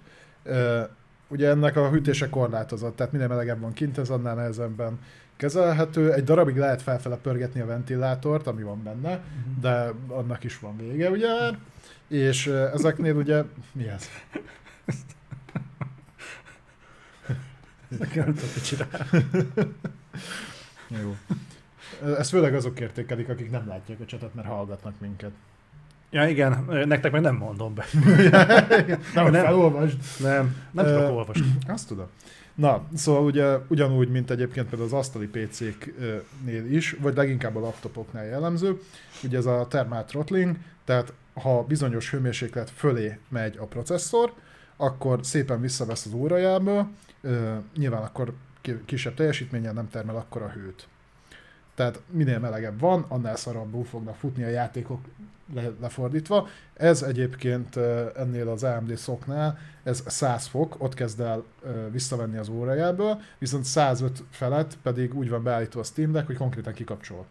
[1.31, 4.99] Ugye ennek a hűtése korlátozott, tehát minél melegebb van kint, ez annál nehezebben
[5.37, 6.13] kezelhető.
[6.13, 9.23] Egy darabig lehet felfele pörgetni a ventilátort, ami van benne,
[9.61, 11.29] de annak is van vége, ugye?
[12.07, 13.43] És ezeknél ugye,
[13.73, 14.09] mi ez?
[17.87, 18.33] Nem
[18.69, 18.87] tudom.
[20.87, 21.15] Jó.
[22.17, 25.31] Ezt főleg azok értékelik, akik nem látják a csatot, mert hallgatnak minket.
[26.11, 27.85] Ja igen, nektek meg nem mondom be.
[29.13, 29.43] Nem, Nem.
[29.43, 29.97] felolvasd.
[30.19, 31.55] Nem, nem tudok olvasni.
[31.67, 32.07] Azt tudom.
[32.55, 38.25] Na, szóval ugye ugyanúgy, mint egyébként például az asztali PC-knél is, vagy leginkább a laptopoknál
[38.25, 38.79] jellemző,
[39.23, 40.55] ugye ez a thermal throttling,
[40.85, 44.33] tehát ha bizonyos hőmérséklet fölé megy a processzor,
[44.77, 46.89] akkor szépen visszavesz az órajából,
[47.77, 50.87] nyilván akkor ki- kisebb teljesítménnyel nem termel akkor a hőt.
[51.75, 54.99] Tehát minél melegebb van, annál szarabbul fognak futni a játékok
[55.53, 56.47] le, lefordítva.
[56.73, 57.75] Ez egyébként
[58.15, 61.43] ennél az AMD szoknál, ez 100 fok, ott kezd el
[61.91, 66.73] visszavenni az órájából, viszont 105 felett pedig úgy van beállítva a Steam Deck, hogy konkrétan
[66.73, 67.25] kikapcsol.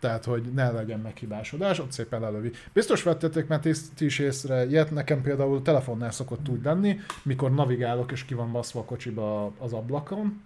[0.00, 2.50] Tehát, hogy ne legyen meghibásodás, ott szépen lelövi.
[2.72, 3.60] Biztos vettétek már
[3.94, 8.52] ti is észre ilyet, nekem például telefonnál szokott úgy lenni, mikor navigálok és ki van
[8.52, 10.42] baszva a kocsiba az ablakon,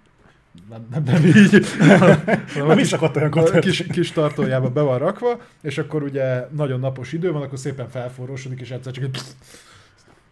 [0.68, 1.66] nem, nem, nem így,
[2.54, 7.12] Nem is szokott olyan kis, kis tartójába be van rakva, és akkor ugye nagyon napos
[7.12, 9.20] idő van, akkor szépen felforrósodik, és egyszer csak egy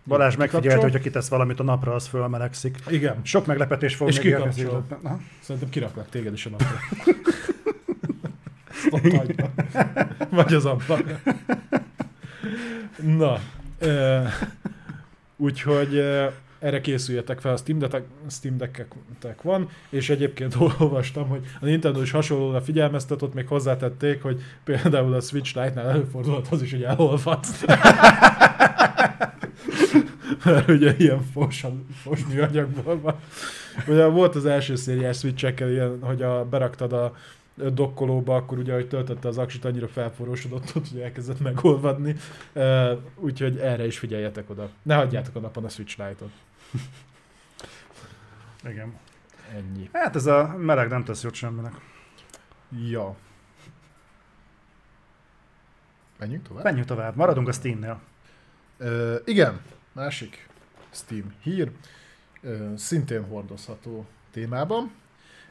[0.06, 2.78] Balázs megfigyelte, hogyha kitesz valamit a napra, az fölmelegszik.
[2.88, 4.36] Igen, Sok meglepetés fog És még.
[5.02, 6.68] Na, Szerintem kiraklak téged is a napra.
[10.30, 11.02] Vagy az ablak.
[13.02, 13.38] Na.
[15.36, 16.04] Úgyhogy
[16.62, 22.02] erre készüljetek fel, a Steam, Deck, Steam Deck-ek van, és egyébként olvastam, hogy a Nintendo
[22.02, 26.82] is hasonlóra figyelmeztet, ott még hozzátették, hogy például a Switch Lite-nál előfordulhat az is, hogy
[26.82, 27.64] elolvadsz.
[30.44, 31.66] Mert ugye ilyen fos,
[32.02, 33.14] fos műanyagból van.
[33.86, 37.14] Ugye volt az első szériás switch ilyen, hogy a, beraktad a
[37.72, 42.16] dokkolóba, akkor ugye, hogy töltötte az aksit, annyira felforrósodott ott, hogy elkezdett megolvadni.
[43.16, 44.68] Úgyhogy erre is figyeljetek oda.
[44.82, 46.30] Ne hagyjátok a napon a Switch Lite-ot.
[48.70, 48.98] Igen.
[49.52, 49.90] Ennyi.
[49.92, 51.72] Hát ez a meleg nem tesz jót semminek.
[52.88, 53.16] Ja.
[56.18, 56.64] Menjünk tovább?
[56.64, 58.00] Menjünk tovább, maradunk a Steam-nél.
[58.76, 59.60] Ö, igen,
[59.92, 60.48] másik
[60.90, 61.70] Steam hír,
[62.40, 64.92] ö, szintén hordozható témában.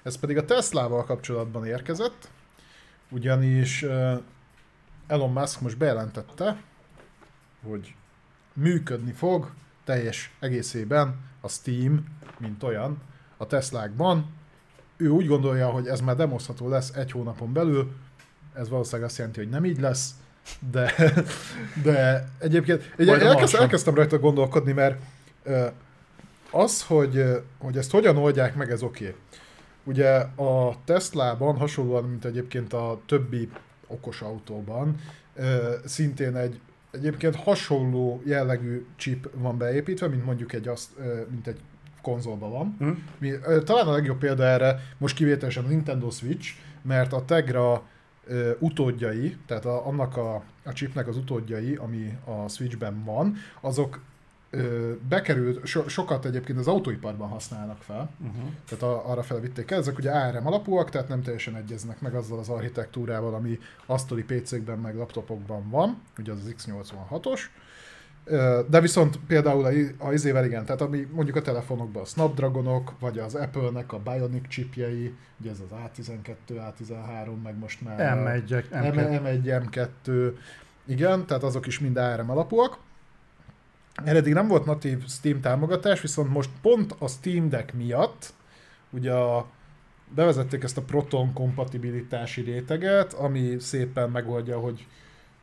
[0.04, 2.30] Ez pedig a Teslával kapcsolatban érkezett,
[3.10, 3.86] ugyanis
[5.08, 6.62] Elon Musk most bejelentette,
[7.64, 7.96] hogy
[8.54, 9.52] működni fog
[9.86, 12.06] teljes egészében a Steam,
[12.40, 12.98] mint olyan,
[13.38, 14.34] a Teslákban.
[14.98, 17.92] Ő úgy gondolja, hogy ez már demozható lesz egy hónapon belül,
[18.54, 20.10] ez valószínűleg azt jelenti, hogy nem így lesz,
[20.72, 20.94] de,
[21.84, 25.02] de egyébként egy, elkezd, elkezdtem rajta gondolkodni, mert
[26.52, 27.24] az, hogy,
[27.58, 29.06] hogy ezt hogyan oldják meg, ez oké.
[29.08, 29.16] Okay.
[29.84, 33.50] Ugye a Teslában hasonlóan, mint egyébként a többi
[33.88, 34.96] okos autóban,
[35.86, 36.60] szintén egy
[36.92, 40.90] egyébként hasonló jellegű chip van beépítve, mint mondjuk egy, azt,
[41.30, 41.60] mint egy
[42.02, 42.76] konzolban van.
[42.80, 42.90] Hm?
[43.18, 43.32] Mi,
[43.64, 47.84] talán a legjobb példa erre most kivételesen a Nintendo Switch, mert a Tegra
[48.26, 54.00] ö, utódjai, tehát a, annak a, a chipnek az utódjai, ami a Switchben van, azok
[54.54, 58.50] ö, bekerült, so, sokat egyébként az autóiparban használnak fel, Uh-huh.
[58.70, 62.40] tehát a, arra felvitték el, ezek ugye ARM alapúak, tehát nem teljesen egyeznek meg azzal
[62.40, 67.40] az architektúrával, ami asztali PC-kben meg laptopokban van, ugye az az X86-os,
[68.24, 69.70] Ö, de viszont például a,
[70.08, 74.48] a izével igen, tehát ami mondjuk a telefonokban a Snapdragonok, vagy az Apple-nek a Bionic
[74.48, 79.22] chipjei, ugye ez az A12, A13, meg most már a- M1, M- M2.
[79.44, 79.64] M1,
[80.06, 80.32] M2,
[80.86, 82.78] igen, tehát azok is mind ARM alapúak.
[83.96, 88.34] Eredetileg nem volt natív Steam támogatás, viszont most pont a Steam Deck miatt,
[88.90, 89.50] ugye a,
[90.16, 94.88] bevezették ezt a Proton kompatibilitási réteget, ami szépen megoldja, hogy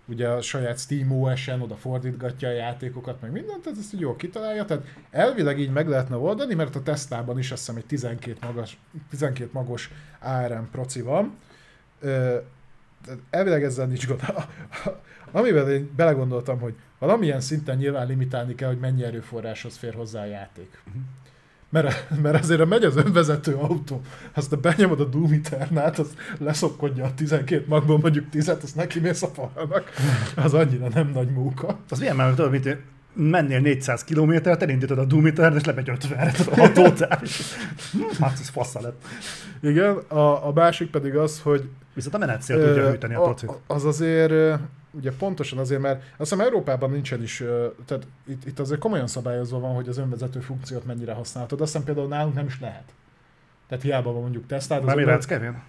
[0.08, 4.16] ugye a saját Steam OS-en oda fordítgatja a játékokat, meg mindent, tehát ezt így jól
[4.16, 8.46] kitalálja, tehát elvileg így meg lehetne oldani, mert a Teslában is azt hiszem egy 12,
[8.46, 8.78] magas,
[9.10, 11.36] 12 magos ARM proci van,
[13.30, 14.20] elvileg ezzel nincs gond.
[15.32, 20.26] Amivel én belegondoltam, hogy valamilyen szinten nyilván limitálni kell, hogy mennyi erőforráshoz fér hozzá a
[20.26, 20.82] játék.
[21.70, 24.00] Mert, mert azért, ha megy az önvezető autó,
[24.32, 29.00] azt a benyomod a Doom Eternát, az leszokkodja a 12 magból mondjuk 10-et, azt neki
[29.00, 29.90] mész a falnak.
[30.36, 31.78] Az annyira nem nagy munka.
[31.88, 32.76] Az milyen már, tudod, mint
[33.18, 37.20] mennél 400 kilométert, elindítod a Doom Eternal, és lemegy 50-re, tudod, a totál.
[38.20, 39.04] Hát ez fassa lett.
[39.60, 41.68] Igen, a, a másik pedig az, hogy
[41.98, 43.50] Viszont a menetszél tudja Ö, hűteni a procit.
[43.66, 47.42] Az azért, ugye pontosan azért, mert azt hiszem Európában nincsen is,
[47.84, 51.86] tehát itt, itt azért komolyan szabályozva van, hogy az önvezető funkciót mennyire használhatod, azt hiszem
[51.86, 52.94] például nálunk nem is lehet.
[53.68, 55.62] Tehát hiába van mondjuk Már mi látsz, Kevin?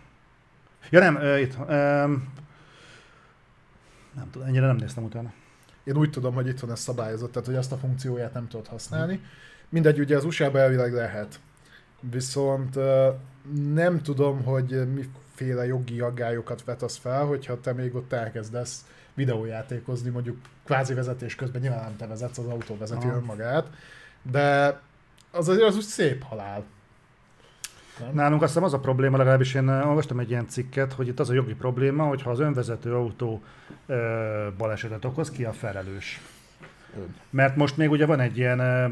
[0.90, 1.58] Ja nem, uh, itt.
[1.60, 2.34] Um,
[4.16, 5.32] nem tudom, ennyire nem néztem utána.
[5.90, 8.68] Én úgy tudom, hogy itt van ez szabályozott, tehát hogy azt a funkcióját nem tudod
[8.68, 9.22] használni.
[9.70, 11.40] Mindegy, ugye az USA-ban elvileg lehet.
[12.00, 12.76] Viszont
[13.74, 20.38] nem tudom, hogy miféle jogi aggályokat vetesz fel, hogyha te még ott elkezdesz videójátékozni, mondjuk
[20.66, 23.16] kvázi vezetés közben, nyilván nem te vezetsz, az autó vezeti Aha.
[23.16, 23.68] önmagát,
[24.32, 24.80] de
[25.32, 26.64] az azért az úgy szép halál.
[28.00, 28.14] Nem?
[28.14, 31.20] Nálunk azt hiszem az a probléma, legalábbis én eh, olvastam egy ilyen cikket, hogy itt
[31.20, 33.42] az a jogi probléma, hogy ha az önvezető autó
[33.86, 36.22] ö, balesetet okoz, ki a felelős.
[36.98, 37.16] Ön.
[37.30, 38.88] Mert most még ugye van egy ilyen ö,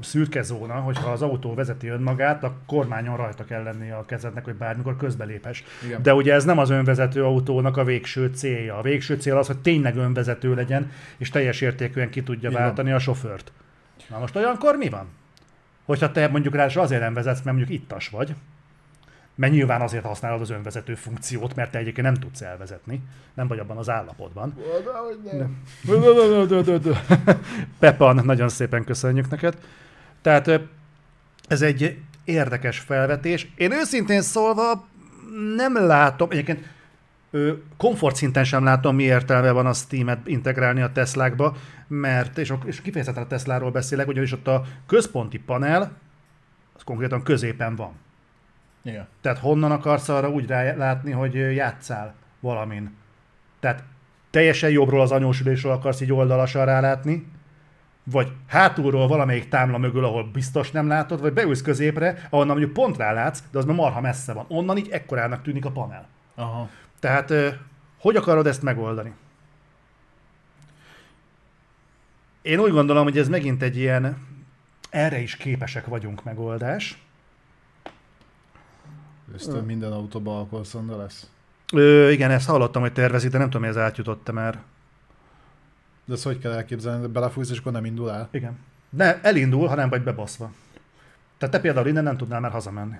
[0.00, 4.54] szürke zóna, hogyha az autó vezeti önmagát, a kormányon rajta kell lennie a kezednek, hogy
[4.54, 5.64] bármikor közbelépes.
[5.86, 6.02] Igen.
[6.02, 8.78] De ugye ez nem az önvezető autónak a végső célja.
[8.78, 12.60] A végső cél az, hogy tényleg önvezető legyen, és teljes értékűen ki tudja van.
[12.60, 13.52] váltani a sofőrt.
[14.08, 15.06] Na most olyankor mi van?
[15.88, 18.34] Hogyha te mondjuk rá azért nem vezetsz, mert mondjuk ittas vagy,
[19.34, 23.02] mert nyilván azért használod az önvezető funkciót, mert te egyébként nem tudsz elvezetni,
[23.34, 24.54] nem vagy abban az állapotban.
[27.78, 29.58] Pepan, nagyon szépen köszönjük neked.
[30.22, 30.60] Tehát
[31.46, 33.52] ez egy érdekes felvetés.
[33.56, 34.86] Én őszintén szólva
[35.56, 36.68] nem látom, egyébként
[37.76, 41.56] komfortszinten sem látom, mi értelme van a Steam-et integrálni a Teslákba,
[41.88, 45.92] mert, és, és kifejezetten a Tesláról beszélek, ugyanis ott a központi panel,
[46.76, 47.92] az konkrétan középen van.
[48.82, 49.06] Igen.
[49.20, 52.96] Tehát honnan akarsz arra úgy rálátni, hogy játszál valamin?
[53.60, 53.84] Tehát
[54.30, 57.26] teljesen jobbról az anyósülésről akarsz így oldalasan rálátni,
[58.04, 62.96] vagy hátulról valamelyik támla mögül, ahol biztos nem látod, vagy beülsz középre, ahonnan mondjuk pont
[62.96, 64.44] rálátsz, de az már marha messze van.
[64.48, 66.08] Onnan így ekkorának tűnik a panel.
[66.34, 66.68] Aha.
[67.00, 67.32] Tehát
[67.98, 69.12] hogy akarod ezt megoldani?
[72.42, 74.26] Én úgy gondolom, hogy ez megint egy ilyen
[74.90, 77.02] erre is képesek vagyunk megoldás.
[79.34, 81.30] Ezt minden autóban alkoholszonda lesz.
[81.72, 84.62] Ö, igen, ezt hallottam, hogy tervezik, de nem tudom, hogy ez átjutott már.
[86.04, 88.28] De ezt hogy kell elképzelni, belefújsz, és akkor nem indul el?
[88.30, 88.58] Igen.
[88.90, 90.52] Ne, elindul, ha nem vagy bebaszva.
[91.38, 92.96] Tehát te például innen nem tudnál már hazamenni.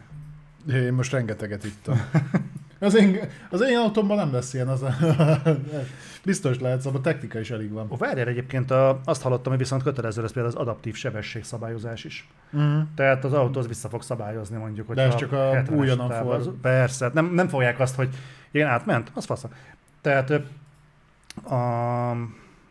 [0.70, 2.00] Én most rengeteget ittam.
[2.80, 3.18] Az én,
[3.50, 4.94] az én autómban nem lesz ilyen, az a,
[6.24, 7.88] biztos lehet, szóval a technika is elég van.
[7.90, 12.28] Ó, várjál egyébként, a, azt hallottam, hogy viszont kötelező lesz például az adaptív sebességszabályozás is.
[12.56, 12.80] Mm.
[12.94, 16.48] Tehát az autó az vissza fog szabályozni mondjuk, hogy De ez csak a újonnan for-
[16.62, 18.08] Persze, hát nem, nem fogják azt, hogy
[18.50, 19.48] én átment, az fasza.
[20.00, 20.30] Tehát
[21.44, 22.10] a,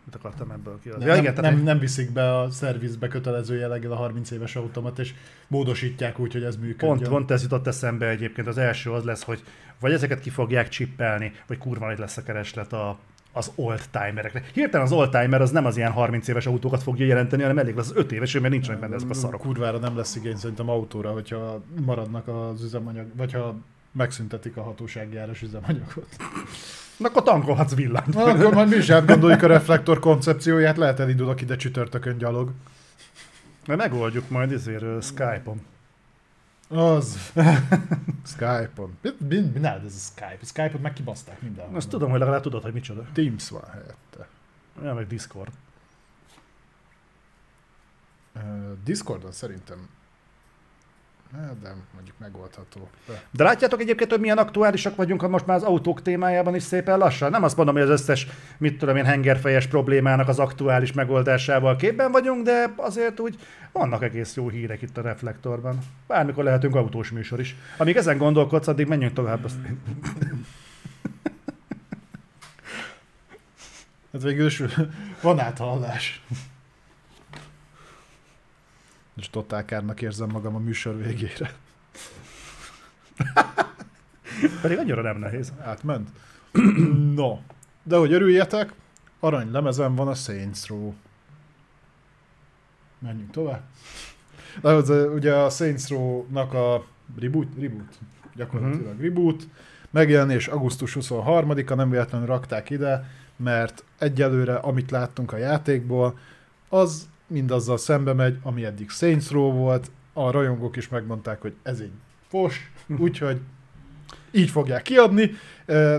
[0.07, 0.89] mit akartam ebből ki?
[0.99, 5.13] Nem, nem, nem, nem viszik be a szervizbe kötelező jelleggel a 30 éves automat, és
[5.47, 6.97] módosítják úgy, hogy ez működjön.
[6.97, 8.47] Pont, pont ez jutott eszembe egyébként.
[8.47, 9.43] Az első az lesz, hogy
[9.79, 12.97] vagy ezeket ki fogják csippelni, vagy kurva nagy lesz a kereslet a,
[13.31, 14.43] az old-timerekre.
[14.53, 17.89] Hirtelen az old-timer az nem az ilyen 30 éves autókat fogja jelenteni, hanem elég lesz
[17.89, 19.41] az 5 éves, mert nincsenek benne ezek a szarok.
[19.41, 23.55] Kurvára nem lesz igény szerintem autóra, hogyha maradnak az üzemanyag, vagy ha
[23.91, 26.07] megszüntetik a hatóságjáros üzemanyagot.
[26.97, 28.13] Na, akkor tankolhatsz villanyt.
[28.13, 32.51] Na, akkor majd mi is átgondoljuk a reflektor koncepcióját, lehet elindulok ide csütörtökön gyalog.
[33.67, 35.61] Mert megoldjuk majd ezért uh, Skype-on.
[36.67, 37.31] Az.
[38.33, 38.97] Skype-on.
[39.01, 40.45] Mi, mi, mi nálad ez a Skype?
[40.45, 41.75] Skype-ot meg kibaszták mindenhol.
[41.75, 43.05] Azt tudom, hogy legalább tudod, hogy micsoda.
[43.13, 44.27] Teams van helyette.
[44.81, 45.51] Olyan meg Discord.
[48.35, 48.41] Uh,
[48.83, 49.89] Discordon szerintem
[51.35, 52.89] Hát, de mondjuk megoldható.
[53.07, 53.21] De.
[53.31, 56.97] De látjátok egyébként, hogy milyen aktuálisak vagyunk, ha most már az autók témájában is szépen
[56.97, 57.31] lassan?
[57.31, 58.27] Nem azt mondom, hogy az összes,
[58.57, 63.39] mit tudom én, hengerfejes problémának az aktuális megoldásával képben vagyunk, de azért úgy
[63.71, 65.79] vannak egész jó hírek itt a reflektorban.
[66.07, 67.55] Bármikor lehetünk autós műsor is.
[67.77, 69.43] Amíg ezen gondolkodsz, addig menjünk tovább.
[69.43, 69.57] Azt...
[74.11, 74.63] Hát végül is
[75.21, 76.21] van áthallás.
[79.17, 81.53] És totál kárnak érzem magam a műsor végére.
[84.61, 85.53] Pedig annyira nem nehéz.
[85.61, 86.09] Átment?
[87.15, 87.39] no.
[87.83, 88.73] De hogy örüljetek,
[89.19, 90.93] arany lemezem van a Saints Row.
[92.99, 93.61] Menjünk tovább.
[94.61, 96.85] De az, ugye a Saints Row-nak a
[97.19, 97.97] reboot, reboot
[98.35, 99.01] gyakorlatilag uh-huh.
[99.01, 99.47] reboot,
[99.91, 106.19] megjelenés augusztus 23-a, nem véletlenül rakták ide, mert egyelőre, amit láttunk a játékból,
[106.69, 111.79] az mindazzal szembe megy, ami eddig Saints Row volt, a rajongók is megmondták, hogy ez
[111.79, 111.91] egy
[112.27, 113.39] fos, úgyhogy
[114.31, 115.31] így fogják kiadni,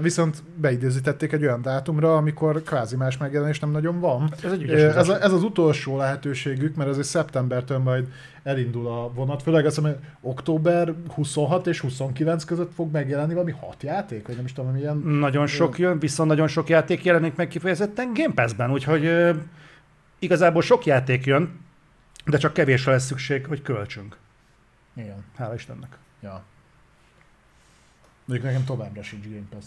[0.02, 4.32] viszont beidőzítették egy olyan dátumra, amikor kvázi más megjelenés nem nagyon van.
[4.42, 8.06] Ez, egy ez, ez az utolsó lehetőségük, mert azért szeptembertől majd
[8.42, 13.82] elindul a vonat, főleg azt mondom, október 26 és 29 között fog megjelenni valami hat
[13.82, 14.96] játék, vagy nem is tudom, milyen...
[14.96, 19.10] Nagyon sok jön, viszont nagyon sok játék jelenik meg kifejezetten Game Pass-ben, úgyhogy
[20.19, 21.61] igazából sok játék jön,
[22.24, 24.16] de csak kevésre lesz szükség, hogy költsünk.
[24.95, 25.24] Igen.
[25.36, 25.99] Hála Istennek.
[26.23, 26.45] Ja.
[28.24, 29.65] Mondjuk nekem továbbra sincs Game pass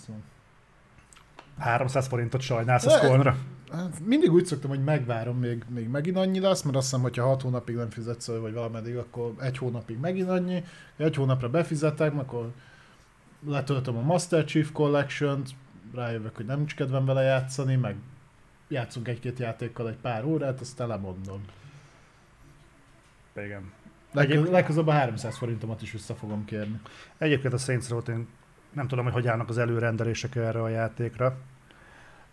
[1.58, 3.38] 300 forintot sajnálsz a Skolnra?
[3.72, 7.26] Hát mindig úgy szoktam, hogy megvárom, még, még megint annyi lesz, mert azt hiszem, hogyha
[7.26, 10.64] 6 hónapig nem fizetsz, vagy valameddig, akkor egy hónapig megint annyi,
[10.98, 12.52] egy hónapra befizetek, akkor
[13.48, 15.50] letöltöm a Master Chief Collection-t,
[15.94, 17.96] rájövök, hogy nem is kedvem vele játszani, meg
[18.72, 21.42] játszunk egy-két játékkal egy pár órát, aztán lemondom.
[23.36, 23.72] Igen.
[24.12, 26.80] Legköz, legközelebb a 300 forintomat is vissza fogom kérni.
[27.18, 28.28] Egyébként a Saints Row-t én
[28.74, 31.38] nem tudom, hogy hogy állnak az előrendelések erre a játékra,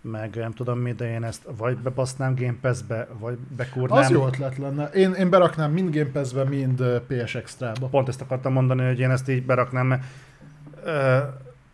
[0.00, 3.98] meg nem tudom mi, de én ezt vagy bebasznám Game Pass-be, vagy bekúrnám.
[3.98, 4.84] Az jó ötlet lenne.
[4.86, 7.86] Én, én beraknám mind Game Pass-be, mind PS Extra-ba.
[7.86, 10.04] Pont ezt akartam mondani, hogy én ezt így beraknám, mert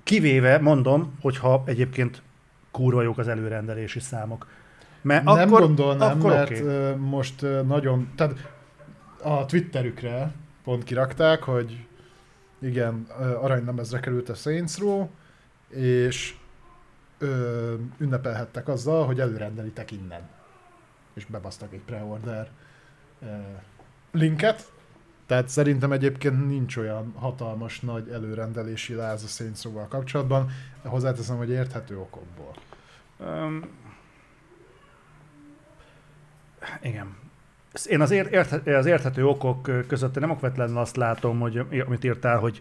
[0.02, 2.22] kivéve mondom, hogyha egyébként
[2.74, 4.46] kurva jók az előrendelési számok.
[5.02, 6.94] Mert nem akkor, gondolnám, akkor mert okay.
[6.94, 8.52] most nagyon, tehát
[9.22, 10.32] a Twitterükre
[10.64, 11.86] pont kirakták, hogy
[12.58, 13.06] igen,
[13.40, 15.08] aranylemezre került a Saints Row,
[15.68, 16.34] és
[17.18, 20.28] ö, ünnepelhettek azzal, hogy előrendelitek innen.
[21.14, 22.48] És bebasztak egy preorder
[24.12, 24.72] linket.
[25.26, 30.50] Tehát szerintem egyébként nincs olyan hatalmas nagy előrendelési láz a Saints kapcsolatban,
[30.82, 32.54] hozzáteszem, hogy érthető okokból.
[33.18, 33.68] Um,
[36.82, 37.16] igen.
[37.86, 42.60] Én az, ért, az érthető okok között nem okvetlenül azt látom, hogy amit írtál, hogy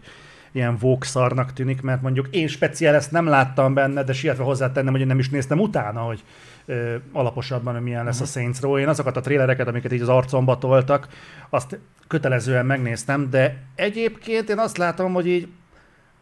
[0.54, 5.00] ilyen vókszarnak tűnik, mert mondjuk én speciál ezt nem láttam benne, de sietve hozzátennem, hogy
[5.00, 6.24] én nem is néztem utána, hogy
[6.64, 8.78] ö, alaposabban milyen lesz a Saints Row.
[8.78, 11.08] Én azokat a trélereket, amiket így az arcomba toltak,
[11.50, 11.78] azt
[12.08, 15.48] kötelezően megnéztem, de egyébként én azt látom, hogy így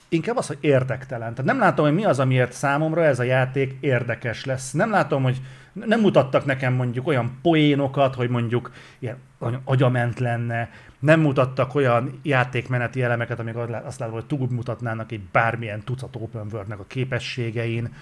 [0.08, 1.34] inkább az, hogy érdektelen.
[1.34, 4.72] Tehát nem látom, hogy mi az, amiért számomra ez a játék érdekes lesz.
[4.72, 5.40] Nem látom, hogy
[5.72, 9.16] nem mutattak nekem mondjuk olyan poénokat, hogy mondjuk ilyen
[9.64, 10.70] agyament lenne,
[11.02, 16.70] nem mutattak olyan játékmeneti elemeket, amik azt látom, hogy túlmutatnának egy bármilyen tucat open world
[16.70, 17.94] a képességein.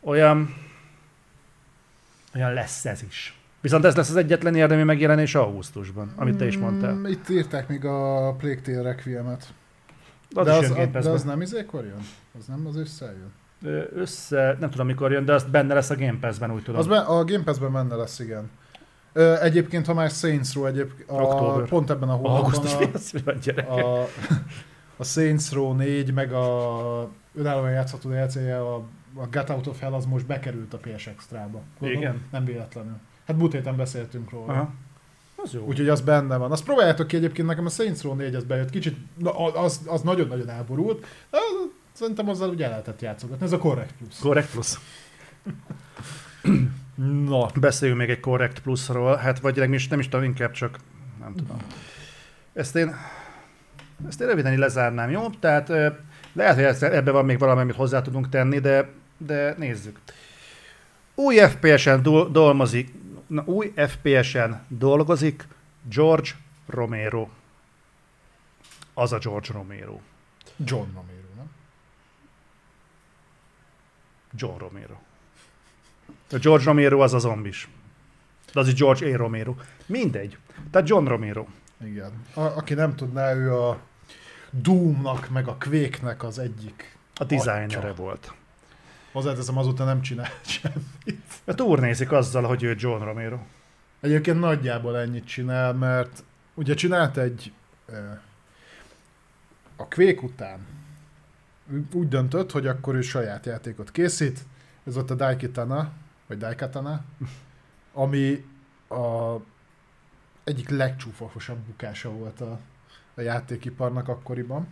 [0.00, 0.54] Olyan,
[2.34, 3.38] olyan lesz ez is.
[3.60, 6.94] Viszont ez lesz az egyetlen érdemi megjelenés augusztusban, amit te is mondtál.
[6.94, 9.52] Mm, Itt írták még a Plague Tale Requiem-et.
[10.34, 12.06] Az de, az, a, de az nem izékor jön?
[12.38, 13.32] Az nem az összejön?
[13.94, 16.80] Össze, nem tudom mikor jön, de azt benne lesz a Game Pass-ben, úgy tudom.
[16.80, 18.50] Az be, a Game Pass-ben benne lesz, igen.
[19.12, 22.74] Ö, egyébként, ha már Saints Row, egyéb, a, pont ebben a hónapban Augusztus
[23.66, 24.08] a, a,
[24.96, 28.74] a Saints Row 4, meg a önállóan játszható DLC-je, a,
[29.14, 31.60] a Get Out of Hell, az most bekerült a PS Extra-ba.
[31.80, 32.22] Igen?
[32.30, 32.96] Nem véletlenül.
[33.26, 34.52] Hát múlt héten beszéltünk róla.
[34.52, 34.72] Aha.
[35.36, 35.64] Az jó.
[35.66, 36.52] Úgyhogy az benne van.
[36.52, 38.96] Azt próbáljátok ki egyébként, nekem a Saints Row 4 az bejött, kicsit,
[39.54, 41.38] az, az nagyon-nagyon elborult, de
[41.92, 43.44] szerintem azzal ugye el lehetett játszogatni.
[43.44, 44.18] Ez a Correct Plus.
[44.18, 44.78] Correct Plus.
[46.94, 50.78] Na, Beszéljünk még egy Correct Plusról, hát vagy nem is, nem is tudom, inkább csak
[51.20, 51.56] nem tudom.
[52.52, 52.94] Ezt én,
[54.08, 55.30] ezt én röviden így lezárnám, jó?
[55.30, 55.68] Tehát
[56.32, 60.00] lehet, hogy ebben van még valami, amit hozzá tudunk tenni, de, de nézzük.
[61.14, 62.92] Új FPS-en do- dolgozik,
[63.26, 65.46] na, új FPS-en dolgozik
[65.88, 66.30] George
[66.66, 67.28] Romero.
[68.94, 70.00] Az a George Romero.
[70.56, 71.50] John Romero, nem?
[74.34, 74.96] John Romero.
[76.32, 77.68] A George Romero az a zombis.
[78.52, 79.16] De az is George A.
[79.16, 79.54] Romero.
[79.86, 80.38] Mindegy.
[80.70, 81.46] Tehát John Romero.
[81.84, 82.12] Igen.
[82.34, 83.78] A, aki nem tudná, ő a
[84.50, 86.96] Doomnak, meg a Quake-nek az egyik.
[87.14, 87.94] A designere Atya.
[87.94, 88.32] volt.
[89.12, 91.22] Hozzáteszem, azóta nem csinál semmit.
[91.44, 93.38] A túrnézik azzal, hogy ő John Romero.
[94.00, 97.52] Egyébként nagyjából ennyit csinál, mert ugye csinált egy
[99.76, 100.66] a Quake után
[101.92, 104.44] úgy döntött, hogy akkor ő saját játékot készít.
[104.86, 105.92] Ez volt a Daikatana,
[106.32, 107.04] vagy Daikatana,
[107.92, 108.44] ami
[108.88, 109.36] a
[110.44, 112.58] egyik legcsúfosabb bukása volt a,
[113.14, 114.66] a játékiparnak akkoriban.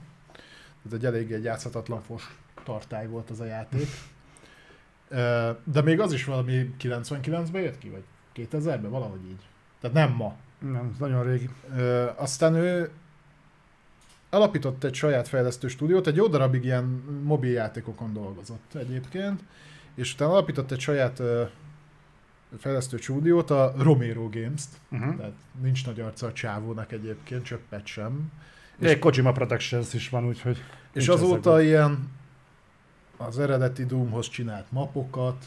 [0.87, 3.89] Ez egy eléggé egy játszhatatlan fos tartály volt az a játék.
[5.65, 8.05] De még az is valami 99-ben jött ki, vagy
[8.37, 9.49] 2000-ben, valahogy így.
[9.81, 10.37] Tehát nem ma.
[10.59, 11.51] Nem, nagyon régi.
[12.17, 12.91] Aztán ő
[14.31, 16.85] alapított egy saját fejlesztő stúdiót, egy jó darabig ilyen
[17.23, 19.43] mobil játékokon dolgozott egyébként,
[19.95, 21.23] és utána alapított egy saját
[22.59, 25.17] fejlesztő stúdiót, a Romero Games-t, Uh-huh.
[25.17, 28.33] tehát nincs nagy arca a csávónak egyébként, csöppet sem.
[28.79, 30.63] És egy Kojima Productions is van, úgyhogy...
[30.93, 31.65] És azóta ezekben.
[31.65, 32.11] ilyen
[33.17, 35.45] az eredeti Doomhoz csinált mapokat,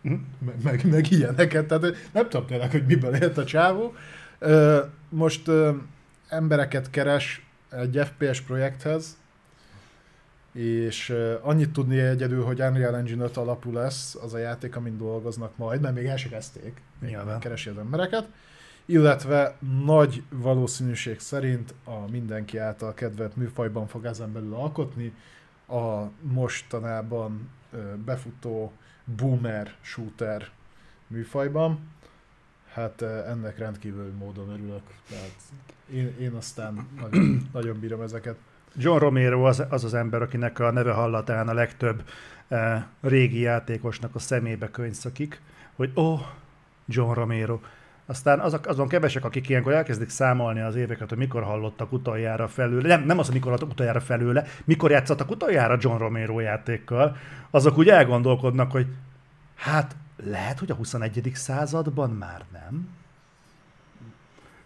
[0.00, 0.14] Mhm.
[0.38, 3.94] meg, meg, meg ilyeneket, tehát nem tudom tényleg, hogy miből élt a csávó.
[5.08, 5.50] Most
[6.28, 9.16] embereket keres egy FPS projekthez,
[10.54, 15.56] és annyit tudni egyedül, hogy Unreal Engine 5 alapú lesz az a játék, amin dolgoznak
[15.56, 17.40] majd, mert még el se kezdték, még Nyilván.
[17.40, 18.28] keresi az embereket,
[18.84, 25.12] illetve nagy valószínűség szerint a mindenki által kedvelt műfajban fog ezen belül alkotni,
[25.68, 27.50] a mostanában
[28.04, 28.72] befutó
[29.16, 30.50] boomer shooter
[31.06, 31.92] műfajban.
[32.72, 34.82] Hát ennek rendkívül módon örülök.
[35.08, 35.34] Tehát
[35.92, 38.36] én, én aztán nagyon, nagyon bírom ezeket.
[38.76, 42.02] John Romero az, az az ember, akinek a neve hallatán a legtöbb
[42.48, 45.40] eh, régi játékosnak a szemébe könyszakik,
[45.76, 46.20] hogy ó, oh,
[46.86, 47.58] John Romero.
[48.06, 52.88] Aztán azok, azon kevesek, akik ilyenkor elkezdik számolni az éveket, hogy mikor hallottak utoljára felőle,
[52.88, 57.16] nem, nem az, hogy mikor hallottak utoljára felőle, mikor játszottak utoljára John Romero játékkal,
[57.50, 58.86] azok úgy elgondolkodnak, hogy
[59.54, 61.30] hát lehet, hogy a 21.
[61.34, 62.88] században már nem.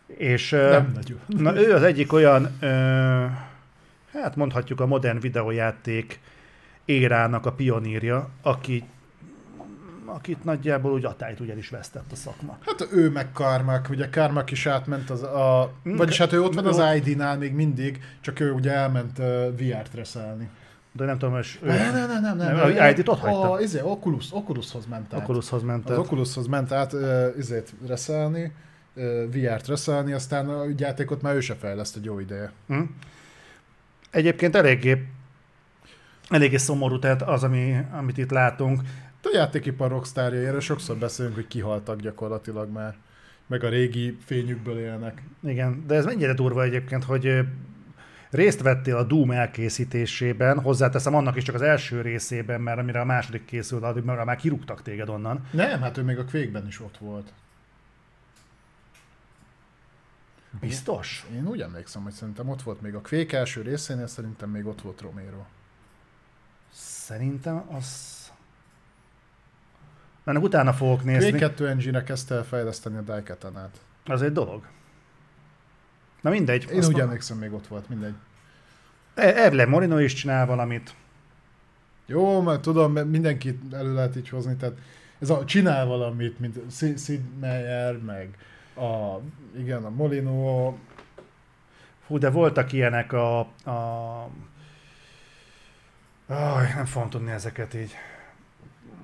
[0.06, 1.18] És, eh, Nem nagyon.
[1.26, 3.24] Na ő az egyik olyan, ö,
[4.12, 6.20] hát mondhatjuk a modern videójáték
[6.84, 8.84] érának a pionírja, aki
[10.08, 12.58] akit nagyjából úgy atályt ugye el is vesztett a szakma.
[12.60, 15.72] Hát ő meg Karmak, ugye Karmak is átment az a...
[15.88, 19.26] Mm, Vagyis hát ő ott van az ID-nál még mindig, csak ő ugye elment uh,
[19.56, 20.48] VR-t reszelni.
[20.92, 22.36] De nem tudom, hogy ő Nem, nem, nem, nem.
[22.36, 22.90] nem, Nem, nem.
[22.90, 23.50] ID-t ott hagyta.
[23.50, 25.20] A, izé, Oculus, Oculushoz ment át.
[25.20, 25.84] Oculushoz ment.
[25.84, 25.98] Az át.
[25.98, 28.52] Oculushoz ment át uh, izét reszelni,
[28.94, 32.52] uh, VR-t reszelni, aztán a játékot már ő se fejleszt egy jó ideje.
[32.66, 32.82] Hm?
[34.10, 35.06] Egyébként eléggé,
[36.28, 38.80] eléggé szomorú, tehát az, ami, amit itt látunk.
[39.22, 42.96] A játékipar rockstárjai, erről sokszor beszélünk, hogy kihaltak gyakorlatilag már,
[43.46, 45.22] meg a régi fényükből élnek.
[45.42, 47.40] Igen, de ez mennyire durva egyébként, hogy
[48.30, 53.04] részt vettél a Doom elkészítésében, hozzáteszem annak is csak az első részében, mert amire a
[53.04, 55.46] második készült, addig már kirúgtak téged onnan.
[55.50, 57.32] Nem, hát ő még a Quake-ben is ott volt.
[60.60, 61.26] Biztos?
[61.34, 64.80] Én úgy emlékszem, hogy szerintem ott volt még a Quake első részénél, szerintem még ott
[64.80, 65.42] volt Romero.
[66.72, 68.16] Szerintem az...
[70.24, 71.30] Ennek utána fogok nézni.
[71.30, 73.80] Quake 2 engine kezdte el fejleszteni a Daikatanát.
[74.04, 74.66] Az egy dolog.
[76.20, 76.70] Na mindegy.
[76.72, 78.14] Én úgy emlékszem, még ott volt, mindegy.
[79.14, 80.94] E- Erle Morino is csinál valamit.
[82.06, 84.76] Jó, mert tudom, mert mindenkit elő lehet így hozni, tehát
[85.18, 86.58] ez a csinál valamit, mint
[86.98, 88.38] Sid Meier, meg
[88.78, 89.20] a,
[89.56, 90.74] igen, a Molino,
[92.06, 93.38] Hú, de voltak ilyenek a...
[93.64, 94.30] a...
[96.26, 97.94] Aj, nem fogom tudni ezeket így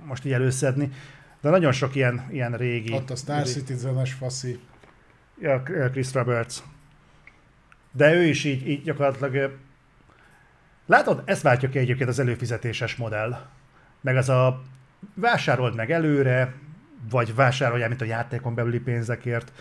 [0.04, 0.90] most így előszedni.
[1.40, 2.92] De nagyon sok ilyen, ilyen régi...
[2.92, 4.60] ott a Star Citizen-es faszi.
[5.40, 6.56] Ja, Chris Roberts.
[7.92, 9.58] De ő is így, így gyakorlatilag...
[10.86, 13.40] Látod, ezt váltja ki egyébként az előfizetéses modell.
[14.00, 14.62] Meg az a
[15.14, 16.54] vásárold meg előre,
[17.10, 19.52] vagy vásároljál, mint a játékon belüli pénzekért.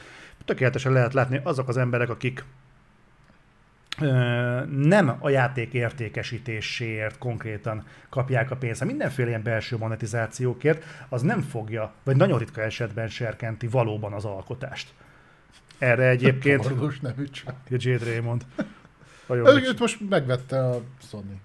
[0.46, 2.44] Tökéletesen lehet látni azok az emberek, akik
[4.70, 11.94] nem a játék értékesítéséért konkrétan kapják a pénzt, mindenféle ilyen belső monetizációkért, az nem fogja,
[12.04, 14.94] vagy nagyon ritka esetben serkenti valóban az alkotást.
[15.78, 17.56] Erre egyébként Orvos nevű csak.
[17.70, 18.46] Jade Raymond.
[19.30, 21.40] Őt most megvette a Sony.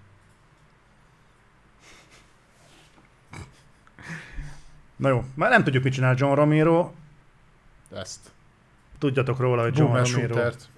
[4.98, 6.90] Na jó, már nem tudjuk, mit csinál John Romero.
[7.96, 8.18] Ezt.
[8.98, 10.68] Tudjatok róla, hogy John Boomer Romero shootert.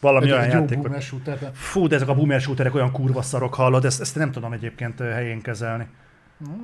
[0.00, 1.56] valami Egy, olyan egy boomer shootert.
[1.56, 5.00] Fú, de ezek a boomer shooterek olyan kurva szarok, hallod, ezt, ezt nem tudom egyébként
[5.00, 5.86] ö, helyén kezelni.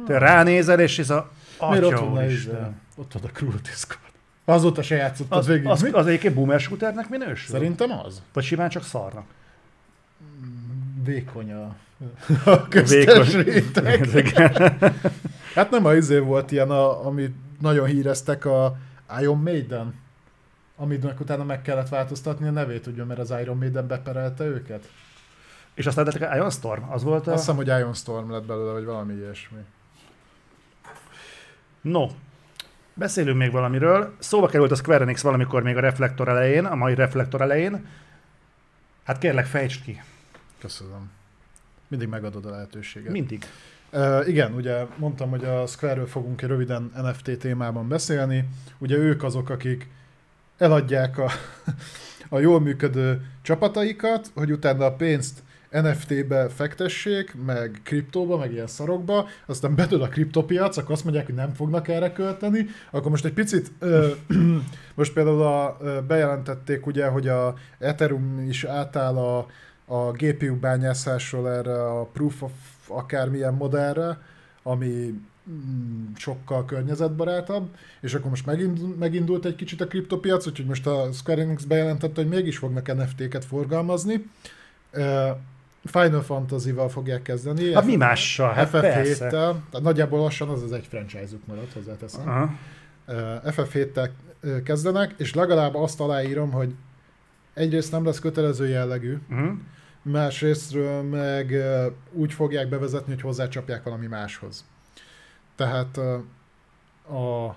[0.07, 1.31] Te ránézel, és ez a...
[1.71, 2.51] Miért ott van izé?
[2.97, 4.01] Ott van a Cruelty Squad.
[4.45, 5.67] Azóta se játszottad Az, végig.
[5.67, 5.91] az, mi?
[5.91, 7.55] az egyébként boomer shooternek minősül?
[7.55, 8.23] Szerintem az.
[8.33, 9.25] Vagy simán csak szarnak?
[11.05, 11.75] Vékony a,
[12.45, 14.33] a köztes réteg.
[15.55, 18.77] Hát nem a izé volt ilyen, a, amit nagyon híreztek a
[19.21, 19.95] Iron Maiden,
[20.77, 24.91] aminek utána meg kellett változtatni a nevét, ugye, mert az Iron Maiden beperelte őket.
[25.75, 27.33] És aztán lettek Iron Storm, az volt a...
[27.33, 29.59] Azt hiszem, hogy Iron Storm lett belőle, vagy valami ilyesmi.
[31.81, 32.07] No,
[32.95, 34.15] beszélünk még valamiről.
[34.19, 37.87] Szóba került a Square Enix valamikor még a Reflektor elején, a mai Reflektor elején.
[39.05, 40.03] Hát kérlek, fejtsd ki.
[40.63, 41.11] Köszönöm.
[41.89, 43.13] Mindig megadod a lehetőséget.
[43.13, 43.45] Mindig.
[43.93, 48.49] Uh, igen, ugye mondtam, hogy a Square-ről fogunk egy röviden NFT témában beszélni.
[48.79, 49.89] Ugye ők azok, akik
[50.59, 51.31] eladják a,
[52.37, 59.29] a jól működő csapataikat, hogy utána a pénzt NFT-be fektessék, meg kriptóba, meg ilyen szarokba,
[59.47, 63.33] aztán bedől a kriptopiac, akkor azt mondják, hogy nem fognak erre költeni, akkor most egy
[63.33, 64.09] picit, ö,
[64.95, 69.47] most például a, ö, bejelentették ugye, hogy a Ethereum is átáll a,
[69.85, 72.53] a GPU bányászásról erre a Proof of
[72.89, 74.19] akármilyen modellre,
[74.63, 77.69] ami mm, sokkal környezetbarátabb,
[78.01, 82.21] és akkor most megindult, megindult egy kicsit a kriptopiac, úgyhogy most a Square Enix bejelentette,
[82.21, 84.27] hogy mégis fognak NFT-ket forgalmazni.
[84.93, 85.29] Uh,
[85.85, 87.75] Final Fantasy-val fogják kezdeni.
[87.75, 88.53] Hát mi mással?
[88.53, 89.27] Hát persze.
[89.27, 92.29] FF7-tel, tehát nagyjából lassan az az egy franchise-uk maradt, hozzáteszem.
[92.29, 92.51] Aha.
[93.07, 94.09] Uh, FF7-tel
[94.43, 96.75] uh, kezdenek, és legalább azt aláírom, hogy
[97.55, 99.59] egyrészt nem lesz kötelező jellegű, Uh-huh.
[100.03, 101.55] másrésztről meg
[102.13, 104.65] úgy fogják bevezetni, hogy hozzácsapják valami máshoz.
[105.57, 105.97] Tehát
[107.09, 107.57] a,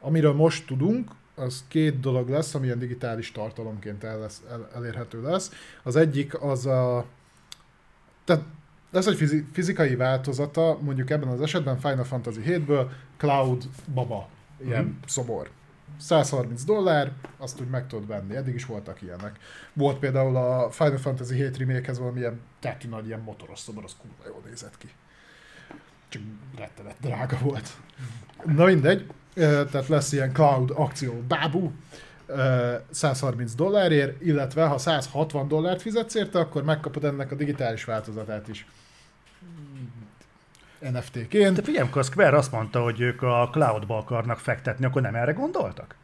[0.00, 5.22] amiről most tudunk, az két dolog lesz, ami ilyen digitális tartalomként el lesz, el, elérhető
[5.22, 5.52] lesz.
[5.82, 7.04] Az egyik az a...
[8.24, 8.44] Tehát
[8.90, 12.86] lesz egy fizi, fizikai változata, mondjuk ebben az esetben Final Fantasy 7-ből
[13.16, 13.64] Cloud
[13.94, 14.28] Baba,
[14.64, 14.90] ilyen mm.
[15.06, 15.50] szobor.
[15.98, 18.36] 130 dollár, azt úgy meg tudod venni.
[18.36, 19.38] Eddig is voltak ilyenek.
[19.72, 24.24] Volt például a Final Fantasy 7 remake-hez valamilyen tetű nagy ilyen motoros szobor, az kurva
[24.26, 24.88] jól nézett ki.
[26.08, 26.22] Csak
[26.56, 27.68] rettenet drága volt.
[28.44, 31.72] Na mindegy, tehát lesz ilyen cloud akció bábú,
[32.26, 38.48] ö, 130 dollárért, illetve ha 160 dollárt fizetsz érte, akkor megkapod ennek a digitális változatát
[38.48, 38.66] is.
[40.80, 41.56] NFT-ként.
[41.56, 45.14] De figyelj, amikor a Square azt mondta, hogy ők a cloudba akarnak fektetni, akkor nem
[45.14, 45.94] erre gondoltak?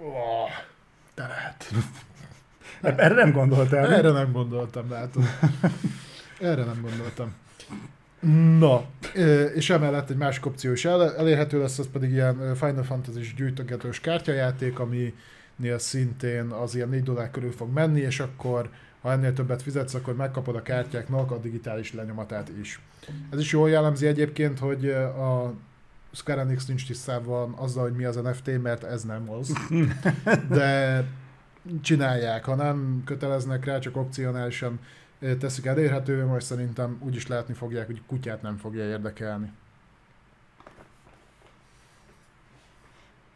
[0.00, 0.48] Oh,
[1.14, 1.72] de lehet.
[2.80, 3.94] Erre nem gondoltál.
[3.94, 5.22] Erre nem gondoltam, látod.
[6.40, 7.34] Erre nem gondoltam.
[8.58, 8.84] Na,
[9.54, 14.00] és emellett egy másik opció is el, elérhető lesz, az pedig ilyen Final Fantasy-s gyűjtögetős
[14.00, 19.62] kártyajáték, aminél szintén az ilyen 4 dollár körül fog menni, és akkor ha ennél többet
[19.62, 22.80] fizetsz, akkor megkapod a kártyáknak a digitális lenyomatát is.
[23.30, 25.54] Ez is jól jellemzi egyébként, hogy a
[26.12, 29.52] Square Enix nincs tisztában azzal, hogy mi az NFT, mert ez nem az.
[30.48, 31.04] De
[31.82, 34.78] csinálják, ha nem köteleznek rá, csak opcionálisan
[35.38, 39.52] teszik elérhetővé, majd szerintem úgy is látni fogják, hogy kutyát nem fogja érdekelni.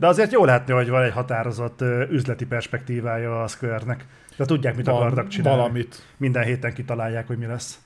[0.01, 4.07] De azért jó látni, hogy van egy határozott üzleti perspektívája a Square-nek.
[4.37, 5.59] De tudják, mit Val- akarnak csinálni.
[5.59, 6.05] Valamit.
[6.17, 7.79] Minden héten kitalálják, hogy mi lesz.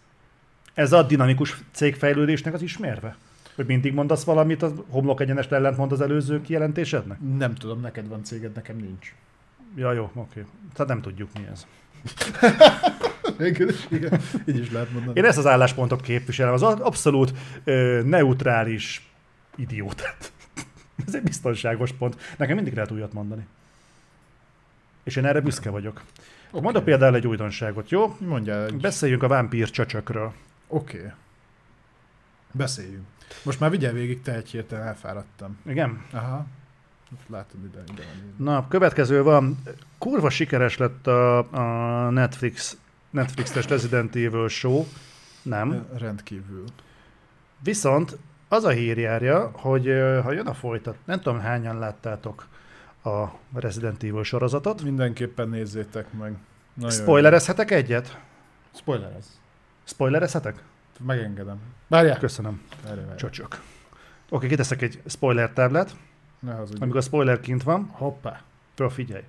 [0.74, 3.16] Ez a dinamikus cégfejlődésnek az ismérve?
[3.54, 7.18] Hogy mindig mondasz valamit, az homlok egyenest ellentmond az előző kijelentésednek?
[7.36, 9.14] Nem tudom, neked van céged, nekem nincs.
[9.76, 10.44] Ja, jó, oké.
[10.74, 11.66] Tehát nem tudjuk mi ez.
[13.38, 14.20] Végül is, igen.
[14.46, 15.18] Így is lehet mondani.
[15.18, 17.32] Én ezt az álláspontot képviselem, az abszolút
[17.64, 19.08] ö, neutrális
[19.56, 20.32] idiótát.
[21.06, 22.34] Ez egy biztonságos pont.
[22.36, 23.46] Nekem mindig lehet újat mondani.
[25.02, 26.02] És én erre büszke vagyok.
[26.48, 26.60] Okay.
[26.60, 28.16] Mondok például egy újdonságot, jó?
[28.18, 28.76] Mondjál egy...
[28.76, 30.32] Beszéljünk a vámpír csöcsökről.
[30.66, 30.98] Oké.
[30.98, 31.10] Okay.
[32.52, 33.06] Beszéljünk.
[33.42, 35.58] Most már vigyel végig, te egy héten elfáradtam.
[35.66, 36.04] Igen?
[36.12, 36.46] Aha.
[37.26, 38.34] Látod ide, ide van.
[38.36, 39.62] Na, következő van.
[39.98, 42.76] Kurva sikeres lett a, a Netflix,
[43.10, 44.86] Netflix-es Resident Evil show.
[45.42, 45.86] Nem.
[45.96, 46.64] Rendkívül.
[47.58, 48.18] Viszont
[48.48, 49.84] az a hír járja, hogy
[50.22, 52.46] ha jön a folytat, nem tudom hányan láttátok
[53.04, 54.82] a Resident Evil sorozatot.
[54.82, 56.36] Mindenképpen nézzétek meg.
[56.74, 58.08] Nagyon Spoilerezhetek egyet?
[58.08, 58.18] jó.
[58.78, 59.40] Spoilerez.
[59.84, 60.62] Spoilerezhetek?
[61.06, 61.60] Megengedem.
[61.88, 62.18] Várjál.
[62.18, 62.62] Köszönöm.
[62.82, 63.16] Várjál, várjál.
[63.16, 63.60] Csocsok.
[64.28, 65.96] Oké, kiteszek egy spoiler táblát,
[66.38, 66.80] Ne hazudj.
[66.82, 68.40] amikor a spoiler kint van, Hoppá.
[68.74, 69.22] Föl figyelj.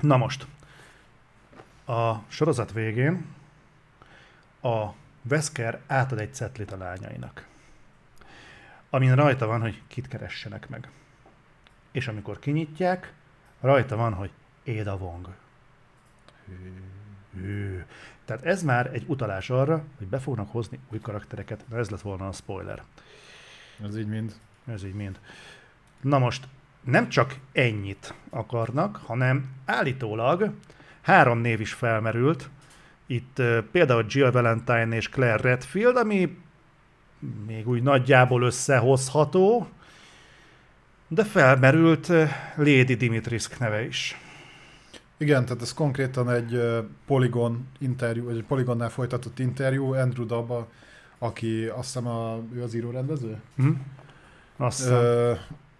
[0.00, 0.46] Na most.
[1.86, 3.26] A sorozat végén
[4.62, 4.86] a
[5.30, 7.46] Wesker átad egy cetlit a lányainak.
[8.90, 10.88] Amin rajta van, hogy kit keressenek meg.
[11.92, 13.12] És amikor kinyitják,
[13.60, 14.30] rajta van, hogy
[14.66, 15.28] Ada Wong.
[17.34, 17.84] Hű.
[18.24, 21.64] Tehát ez már egy utalás arra, hogy be fognak hozni új karaktereket.
[21.68, 22.82] Na ez lett volna a spoiler.
[23.82, 24.34] Ez így mind.
[24.66, 25.18] Ez így mind.
[26.00, 26.48] Na most
[26.80, 30.52] nem csak ennyit akarnak, hanem állítólag
[31.00, 32.48] három név is felmerült.
[33.06, 36.38] Itt uh, például Jill Valentine és Claire Redfield, ami
[37.46, 39.68] még úgy nagyjából összehozható,
[41.08, 44.16] de felmerült uh, Lady Dimitrisк neve is.
[45.18, 50.68] Igen, tehát ez konkrétan egy ö, Polygon interjú, vagy egy Polygonnál folytatott interjú, Andrew Dabba,
[51.18, 53.40] aki azt hiszem a, ő az író-rendező?
[53.56, 53.70] Hm?
[54.56, 54.94] Azt hiszem.
[54.94, 55.32] Ö,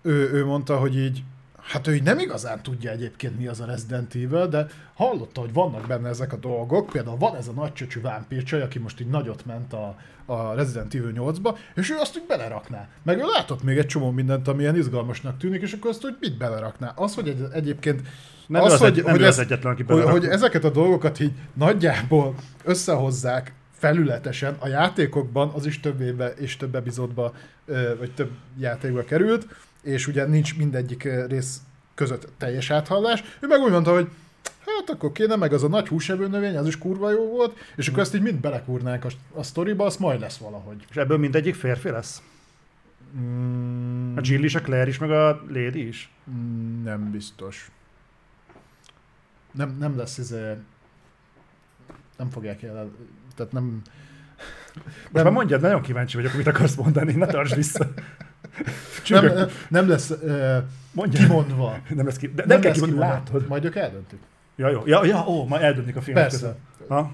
[0.03, 1.23] ő, ő mondta, hogy így,
[1.69, 5.53] hát ő így nem igazán tudja egyébként mi az a Resident Evil, de hallotta, hogy
[5.53, 9.07] vannak benne ezek a dolgok, például van ez a nagy csöcsű vámpírcsaj, aki most így
[9.09, 9.97] nagyot ment a,
[10.27, 12.89] a Resident Evil 8-ba, és ő azt úgy belerakná.
[13.03, 16.17] Meg ő látott még egy csomó mindent, ami ilyen izgalmasnak tűnik, és akkor azt úgy
[16.21, 16.93] mit belerakná.
[16.97, 18.03] Az, hogy egy, egyébként
[18.47, 20.11] Nem ő az egy- nem ő az egyetlen, aki hogy, belerak.
[20.11, 22.35] hogy ezeket a dolgokat így nagyjából
[22.65, 27.35] összehozzák felületesen a játékokban, az is több évbe és több epizódba,
[27.99, 29.47] vagy több játékba került,
[29.83, 31.61] és ugye nincs mindegyik ö, rész
[31.95, 33.23] között teljes áthallás.
[33.41, 34.09] Ő meg úgy mondta, hogy
[34.67, 37.89] hát akkor kéne, meg az a nagy húsevő növény, az is kurva jó volt, és
[37.89, 40.85] akkor ezt így mind belekúrnánk a, a sztoriba, az majd lesz valahogy.
[40.91, 42.23] És ebből mindegyik férfi lesz?
[43.19, 46.11] Mm, A Jill is, a Claire is, meg a Lady is?
[46.31, 47.71] Mm, Nem biztos.
[49.53, 50.35] Nem, nem lesz ez
[52.17, 52.91] nem fogják el,
[53.37, 53.83] tehát nem...
[55.11, 57.87] Most már mondjad, nagyon kíváncsi vagyok, mit akarsz mondani, ne tartsd vissza.
[59.09, 60.57] nem, nem, nem lesz uh,
[60.93, 61.23] Mondjad.
[61.23, 61.79] kimondva.
[61.97, 63.33] Nem lesz ki, de nem, kell lesz kimondani, kimondva.
[63.33, 63.49] látod.
[63.49, 64.19] Majd ők eldöntik.
[64.57, 64.83] Ja, jó.
[64.87, 66.39] Ja, ja, ó, majd eldöntik a filmet Persze.
[66.39, 66.59] között.
[66.89, 67.13] Ha?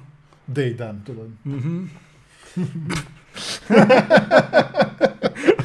[0.52, 1.28] They done, tudod.
[1.42, 1.82] Mhm.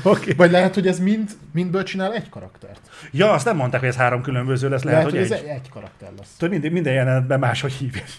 [0.03, 0.31] Oké.
[0.33, 2.89] Vagy lehet, hogy ez mind, mindből csinál egy karaktert.
[3.11, 5.47] Ja, azt nem mondták, hogy ez három különböző lesz, lehet, Lehet, hogy hogy egy.
[5.47, 6.35] ez egy karakter lesz.
[6.37, 8.09] Tudod, minden, minden jelenetben máshogy hívják.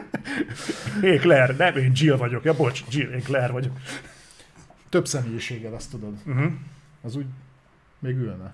[1.00, 2.44] Hé, Claire, nem, én Jill vagyok.
[2.44, 3.72] Ja, bocs, Jill, én Claire vagyok.
[4.94, 6.12] Több személyiséggel, azt tudod.
[6.26, 6.52] Uh-huh.
[7.02, 7.26] Az úgy
[7.98, 8.52] még ülne.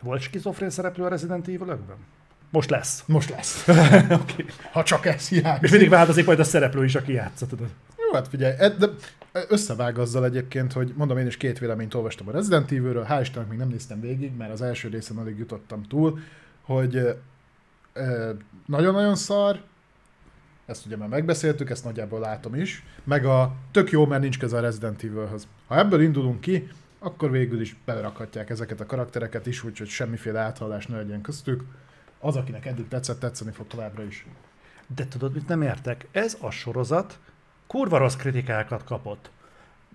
[0.00, 1.78] Volt skizofrén szereplő a Resident evil
[2.50, 3.02] Most lesz.
[3.06, 3.68] Most lesz.
[4.22, 4.44] Oké.
[4.72, 5.70] Ha csak ez És hiányzik.
[5.70, 7.68] mindig változik majd a szereplő is, aki játsza, tudod.
[7.96, 8.86] Jó, hát figyelj, ed- de
[9.48, 13.48] összevág azzal egyébként, hogy mondom, én is két véleményt olvastam a Resident Evil-ről, hál' Istennek
[13.48, 16.18] még nem néztem végig, mert az első részen alig jutottam túl,
[16.60, 17.16] hogy
[18.66, 19.60] nagyon-nagyon szar,
[20.66, 24.56] ezt ugye már megbeszéltük, ezt nagyjából látom is, meg a tök jó, mert nincs köze
[24.56, 25.46] a Resident Evil-höz.
[25.66, 26.68] Ha ebből indulunk ki,
[26.98, 31.64] akkor végül is belerakhatják ezeket a karaktereket is, úgyhogy semmiféle áthallás ne legyen köztük.
[32.20, 34.26] Az, akinek eddig tetszett, tetszeni fog továbbra is.
[34.94, 36.06] De tudod, mit nem értek?
[36.12, 37.18] Ez a sorozat
[37.66, 39.30] kurva rossz kritikákat kapott.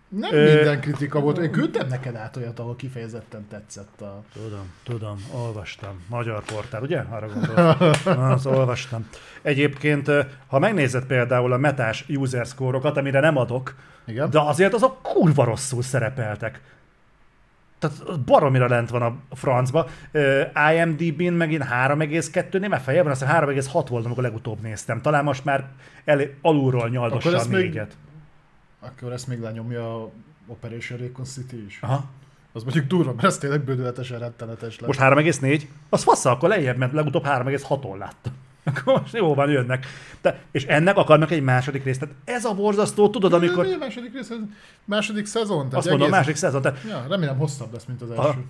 [0.09, 1.37] Nem Ö, minden kritika volt.
[1.37, 4.23] Én küldtem neked át olyat, ahol kifejezetten tetszett a...
[4.33, 6.03] Tudom, tudom, olvastam.
[6.07, 6.99] Magyar portál, ugye?
[6.99, 8.03] Arra gondolsz.
[8.05, 9.07] Na, azt olvastam.
[9.41, 10.11] Egyébként,
[10.47, 13.75] ha megnézed például a metás user score-okat, amire nem adok,
[14.05, 14.29] Igen?
[14.29, 16.61] de azért azok kurva rosszul szerepeltek.
[17.79, 19.87] Tehát baromira lent van a francba.
[20.11, 20.41] Ö,
[20.73, 25.01] IMDb-n megint 3,2, nem fejében, azt hiszem 3,6 volt, amikor legutóbb néztem.
[25.01, 25.67] Talán most már
[26.05, 27.97] el, alulról nyaldossa a ezt még- négyet.
[28.79, 30.09] Akkor ezt még lenyomja a
[30.47, 31.79] Operation Recon City is.
[31.81, 32.05] Aha.
[32.51, 34.87] Az mondjuk durva, mert ez tényleg bődületesen rettenetes lett.
[34.87, 35.61] Most 3,4?
[35.89, 38.33] Az fassza, akkor lejjebb, mert legutóbb 3,6-on láttam.
[38.63, 39.85] Akkor most jó van, jönnek.
[40.21, 41.99] De, és ennek akarnak egy második részt.
[41.99, 43.65] Tehát ez a borzasztó, tudod, amikor...
[43.65, 44.31] Mi a második rész?
[44.85, 45.57] Második szezon?
[45.57, 46.15] Tehát Azt mondom, egész...
[46.17, 46.61] második szezon.
[46.61, 48.45] Tehát Ja, remélem hosszabb lesz, mint az A- első.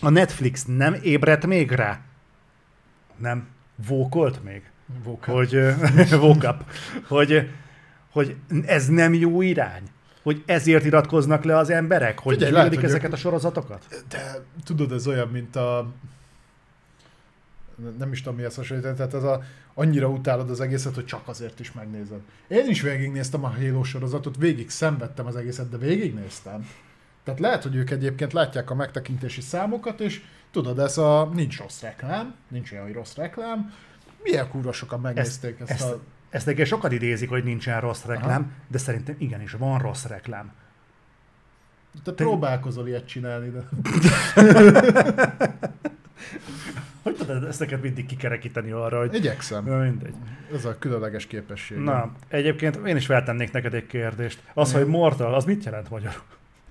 [0.00, 2.00] a Netflix nem ébredt még rá?
[3.16, 3.48] Nem
[3.86, 4.70] vókolt még?
[5.04, 5.32] Vóka.
[5.32, 5.56] hogy
[6.44, 6.64] up,
[7.08, 7.32] hogy,
[8.16, 8.36] hogy
[8.66, 9.82] ez nem jó irány.
[10.22, 14.04] Hogy ezért iratkoznak le az emberek, hogy Figyelj, lehet, ezeket a sorozatokat?
[14.08, 15.92] De tudod, ez olyan, mint a...
[17.98, 19.42] Nem is tudom, mihez hasonlítani, tehát ez a...
[19.74, 22.20] Annyira utálod az egészet, hogy csak azért is megnézed.
[22.48, 26.68] Én is végignéztem a Halo sorozatot, végig szenvedtem az egészet, de végignéztem.
[27.24, 31.80] Tehát lehet, hogy ők egyébként látják a megtekintési számokat, és tudod, ez a nincs rossz
[31.80, 33.72] reklám, nincs olyan, hogy rossz reklám,
[34.22, 36.00] milyen kurva sokan megnézték ezt, ezt, a...
[36.30, 38.50] ezt egyébként sokat idézik, hogy nincsen rossz reklám, Aha.
[38.68, 40.52] de szerintem igenis van rossz reklám.
[42.04, 43.68] Te próbálkozol ilyet csinálni, de...
[47.02, 49.14] Hogy tudod ezt neked mindig kikerekíteni arra, hogy...
[49.14, 49.64] Igyekszem.
[49.64, 50.14] Na mindegy.
[50.54, 51.78] Ez a különleges képesség.
[51.78, 54.42] Na, egyébként én is feltennék neked egy kérdést.
[54.54, 56.22] Az, hogy mortal, az mit jelent magyarul?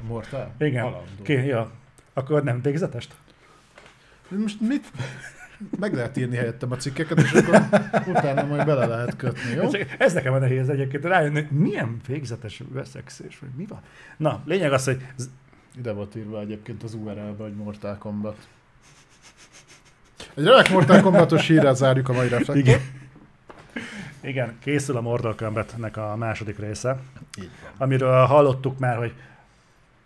[0.07, 0.53] Mortál?
[0.59, 0.83] Igen.
[0.83, 1.23] Halandó.
[1.23, 1.71] Ki, ja.
[2.13, 3.15] Akkor nem végzetest?
[4.27, 4.91] Most mit?
[5.79, 7.61] Meg lehet írni helyettem a cikkeket, és akkor
[8.07, 9.69] utána majd bele lehet kötni, jó?
[9.69, 13.81] Csak Ez nekem a nehéz egyébként rájönni, hogy milyen végzetes veszexés, vagy mi van.
[14.17, 15.01] Na, lényeg az, hogy
[15.77, 18.47] Ide volt írva egyébként az URL-be, hogy Mortal Kombat.
[20.33, 22.57] Egy remek Mortal Kombatos hírrel zárjuk a mai reflektort.
[22.57, 22.79] igen.
[24.21, 26.99] Igen, készül a Mortal Kombatnek a második része,
[27.37, 27.49] van.
[27.77, 29.13] amiről hallottuk már, hogy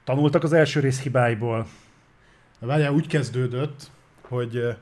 [0.04, 1.68] tanultak az első rész hibáiból.
[2.60, 4.76] Várjál, úgy kezdődött, hogy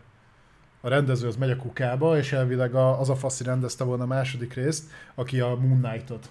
[0.88, 4.08] a rendező az megy a kukába, és elvileg a, az a faszi rendezte volna a
[4.08, 4.84] második részt,
[5.16, 6.30] aki a Moon Knight-ot.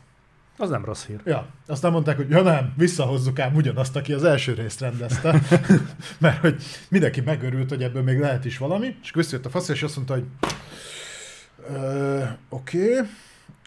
[0.58, 1.20] Az nem rossz hír.
[1.24, 5.40] Ja, aztán mondták, hogy ja nem, visszahozzuk ám ugyanazt, aki az első részt rendezte,
[6.20, 9.82] mert hogy mindenki megörült, hogy ebből még lehet is valami, és visszajött a fasz, és
[9.82, 10.24] azt mondta, hogy
[11.70, 13.06] "Ö, oké, okay,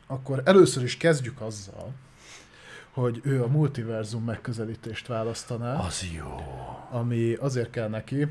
[0.07, 1.93] akkor először is kezdjük azzal,
[2.91, 6.41] hogy ő a multiverzum megközelítést választaná, Az jó.
[6.91, 8.27] ami azért kell neki,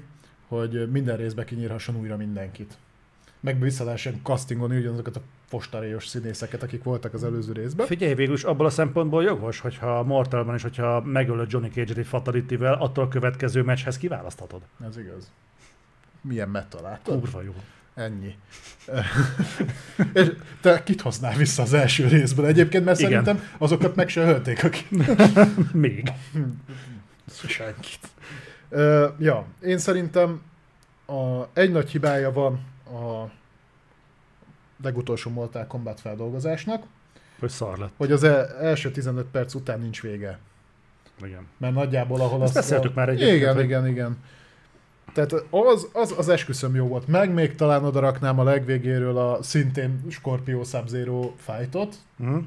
[0.48, 2.76] hogy minden részbe kinyírhasson újra mindenkit.
[3.40, 5.20] Meg vissza lehessen castingolni ugyanazokat a
[5.50, 7.86] postaréjos színészeket, akik voltak az előző részben.
[7.86, 12.06] Figyelj, végül is abból a szempontból jogos, hogyha Mortalban is, hogyha megölöd Johnny Cage-et egy
[12.06, 14.60] fatality attól a következő meccshez kiválaszthatod.
[14.88, 15.30] Ez igaz.
[16.20, 17.20] Milyen meta, látod?
[17.20, 17.54] Kurva jó.
[17.94, 18.34] Ennyi.
[20.12, 23.10] És te kit hoznál vissza az első részből egyébként, mert Igen.
[23.10, 24.90] szerintem azokat meg se ölték, akik...
[25.72, 26.12] Még.
[27.46, 28.08] Senkit.
[28.68, 30.42] Ö, ja, én szerintem
[31.06, 33.30] a, egy nagy hibája van a
[34.82, 36.82] legutolsó Mortal Kombat feldolgozásnak,
[37.40, 37.92] Hogy szar lett.
[37.96, 40.38] hogy az e- első 15 perc után nincs vége.
[41.22, 41.46] Igen.
[41.56, 44.16] Mert nagyjából ahol Ezt azt beszéltük már egyébként, Igen, hogy- igen, igen.
[45.12, 47.06] Tehát az, az, az esküszöm jó volt.
[47.06, 51.94] Meg még talán oda raknám a legvégéről a szintén Scorpio Sub-Zero fightot.
[52.18, 52.38] Hm?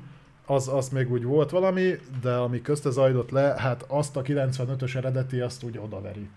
[0.45, 4.95] Az, az még úgy volt valami, de ami közte zajlott le, hát azt a 95-ös
[4.95, 6.29] eredeti, azt úgy odaveri.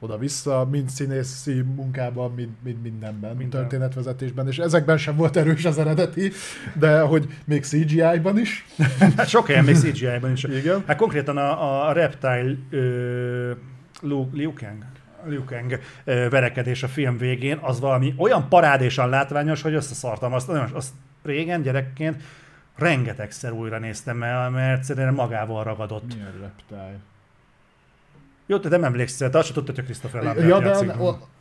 [0.00, 3.60] Oda-vissza, mind színészi munkában, mind, mind mindenben, mind Minden.
[3.60, 6.30] történetvezetésben, és ezekben sem volt erős az eredeti,
[6.78, 8.66] de hogy még CGI-ban is.
[9.16, 10.44] Hát sok helyen még CGI-ban is.
[10.44, 10.82] Igen.
[10.86, 13.52] Hát konkrétan a, a Reptile ö,
[14.00, 14.84] Lu, Liu Kang,
[15.26, 20.92] Liu Kang verekedés a film végén, az valami olyan parádésan látványos, hogy összeszartam azt, azt
[21.22, 22.22] régen gyerekként
[22.78, 26.14] rengetegszer újra néztem el, mert szerintem magával ragadott.
[26.14, 26.98] Milyen reptile?
[28.46, 30.94] Jó, te nem emlékszel, te azt sem tudtad, hogy Christopher Lambert Ja, de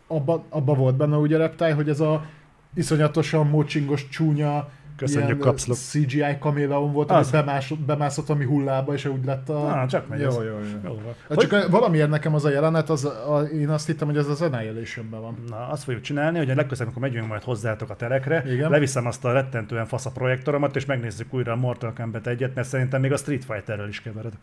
[0.08, 2.26] abban abba volt benne ugye reptile, hogy ez a
[2.74, 5.78] iszonyatosan mocsingos, csúnya, Köszönjük, kapszlok.
[5.78, 9.82] CGI kaméleon volt, ami bemászott, bemászott valami hullába, és úgy lett a...
[9.82, 10.60] Ah, csak megy jó, jó, jó.
[10.84, 11.14] Jó van.
[11.30, 14.28] Hát csak a- valamiért nekem az a jelenet, az, a, én azt hittem, hogy ez
[14.28, 15.44] az Annihilation-ben van.
[15.48, 18.70] Na, azt fogjuk csinálni, hogy a legközelebb, amikor megyünk majd hozzátok a terekre, Igen.
[18.70, 22.68] leviszem azt a rettentően fasz a projektoromat, és megnézzük újra a Mortal Kombat egyet, mert
[22.68, 24.34] szerintem még a Street Fighterről is kevered.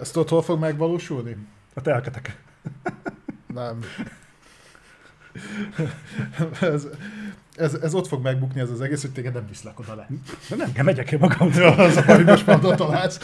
[0.00, 1.36] Ez tudod, hol fog megvalósulni?
[1.74, 2.42] A telketek.
[3.46, 3.80] Nem.
[6.60, 6.86] ez,
[7.56, 10.08] ez, ez, ott fog megbukni ez az egész, hogy téged nem viszlek oda le.
[10.48, 11.50] De nem kell, megyek én magam.
[11.52, 13.18] Ja, az hogy most már oda találsz.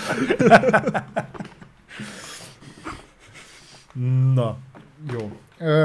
[4.34, 4.56] Na,
[5.12, 5.40] jó.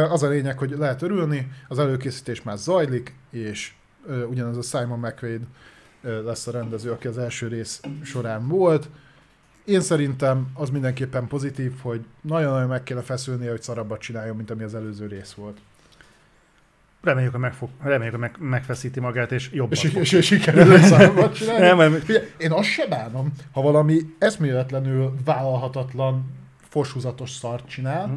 [0.10, 3.74] Az a lényeg, hogy lehet örülni, az előkészítés már zajlik, és
[4.30, 5.42] ugyanaz a Simon McQuaid
[6.02, 8.90] lesz a rendező, aki az első rész során volt.
[9.66, 14.64] Én szerintem az mindenképpen pozitív, hogy nagyon-nagyon meg kéne feszülnie, hogy szarabbat csináljon, mint ami
[14.64, 15.58] az előző rész volt.
[17.06, 21.32] Reméljük, hogy, megfog, reméljük, hogy meg, megfeszíti magát, és jobban És, és, és sikerül egy
[21.32, 21.66] csinálni.
[21.66, 26.26] Nem, nem, Figyelj, én azt se bánom, ha valami eszméletlenül vállalhatatlan,
[26.70, 28.14] foshúzatos szart csinál, Hm.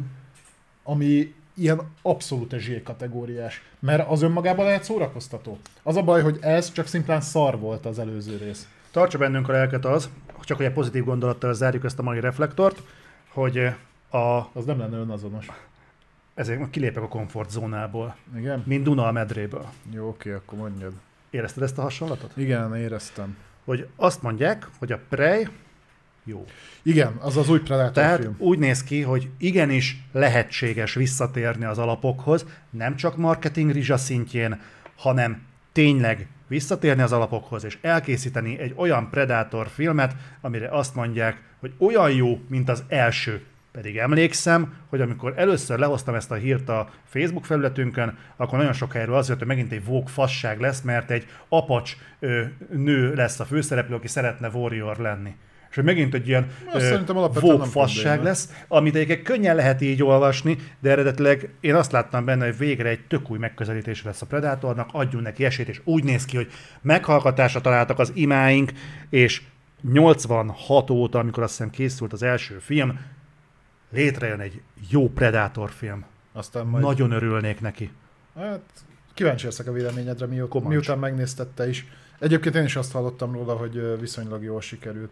[0.83, 3.63] ami ilyen abszolút zsé kategóriás.
[3.79, 5.59] Mert az önmagában lehet szórakoztató.
[5.83, 8.69] Az a baj, hogy ez csak szimplán szar volt az előző rész.
[8.91, 10.09] Tartsa bennünk a lelket az,
[10.41, 12.83] csak hogy egy pozitív gondolattal zárjuk ezt a mai reflektort,
[13.29, 13.59] hogy
[14.11, 15.47] a, Az nem lenne önazonos.
[16.39, 18.63] Ezért kilépek a komfortzónából, Igen?
[18.67, 19.67] mint Duna a medréből.
[19.91, 20.93] Jó, oké, akkor mondjad.
[21.31, 22.33] Érezted ezt a hasonlatot?
[22.37, 23.37] Igen, éreztem.
[23.65, 25.49] Hogy azt mondják, hogy a Prey
[26.25, 26.45] jó.
[26.83, 28.35] Igen, az az új Predator Tehát film.
[28.39, 34.61] úgy néz ki, hogy igenis lehetséges visszatérni az alapokhoz, nem csak marketing rizsa szintjén,
[34.97, 35.43] hanem
[35.73, 42.11] tényleg visszatérni az alapokhoz, és elkészíteni egy olyan Predator filmet, amire azt mondják, hogy olyan
[42.11, 43.45] jó, mint az első.
[43.81, 48.93] Pedig emlékszem, hogy amikor először lehoztam ezt a hírt a Facebook felületünkön, akkor nagyon sok
[48.93, 52.43] helyről az jött, hogy megint egy vók fasság lesz, mert egy apacs ö,
[52.73, 55.35] nő lesz a főszereplő, aki szeretne warrior lenni.
[55.71, 56.47] És hogy megint egy ilyen
[57.41, 62.45] vók fasság lesz, amit egyébként könnyen lehet így olvasni, de eredetileg én azt láttam benne,
[62.45, 66.25] hogy végre egy tök új megközelítés lesz a Predatornak, adjunk neki esélyt, és úgy néz
[66.25, 66.49] ki, hogy
[66.83, 68.73] meghallgatásra találtak az imáink,
[69.11, 69.43] és
[69.93, 72.99] 86 óta, amikor azt hiszem készült az első film,
[73.91, 76.05] létrejön egy jó Predator film.
[76.33, 76.85] Aztán majd...
[76.85, 77.93] Nagyon örülnék neki.
[78.37, 78.61] Hát,
[79.15, 80.71] kíváncsi leszek a véleményedre, miut, Komancs.
[80.73, 81.87] miután megnéztette is.
[82.19, 85.11] Egyébként én is azt hallottam róla, hogy viszonylag jól sikerült.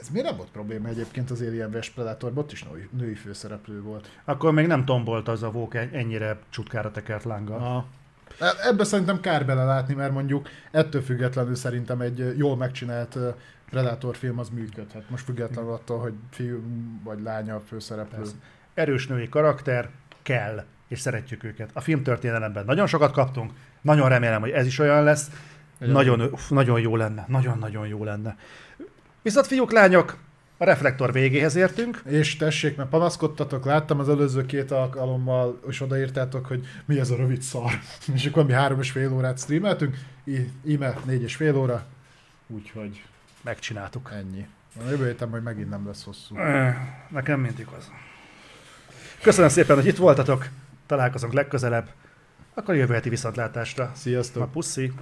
[0.00, 2.44] Ez miért nem volt probléma egyébként az Alien vs Predatorban?
[2.44, 4.10] Ott is női, női főszereplő volt.
[4.24, 7.58] Akkor még nem tombolt az a vók ennyire csutkára tekert lánggal.
[7.58, 7.86] Aha.
[8.38, 13.18] E- Ebbe szerintem kár belelátni, mert mondjuk ettől függetlenül szerintem egy jól megcsinált
[13.70, 15.10] Predator film az működhet.
[15.10, 16.62] Most függetlenül attól, hogy fiú
[17.04, 18.16] vagy lánya a főszereplő.
[18.16, 18.34] Persze.
[18.74, 19.88] Erős női karakter
[20.22, 21.70] kell, és szeretjük őket.
[21.72, 25.30] A filmtörténelemben nagyon sokat kaptunk, nagyon remélem, hogy ez is olyan lesz.
[25.78, 28.36] Nagyon, uff, nagyon jó lenne, nagyon-nagyon jó lenne.
[29.22, 30.18] Viszont fiúk, lányok,
[30.56, 32.02] a reflektor végéhez értünk.
[32.04, 37.16] És tessék, mert panaszkodtatok, láttam az előző két alkalommal, és odaírtátok, hogy mi ez a
[37.16, 37.72] rövid szar.
[38.14, 39.96] és akkor mi három és fél órát streameltünk,
[40.64, 41.86] íme négy és fél óra,
[42.46, 43.02] úgyhogy
[43.42, 44.10] Megcsináltuk.
[44.12, 44.48] ennyi.
[44.86, 46.36] A jövő héten majd megint nem lesz hosszú.
[47.08, 47.90] Nekem mindig az.
[49.22, 50.48] Köszönöm szépen, hogy itt voltatok.
[50.86, 51.90] Találkozunk legközelebb.
[52.54, 53.92] Akkor jövő heti viszontlátásra.
[53.94, 54.42] Sziasztok!
[54.42, 54.92] A puszi.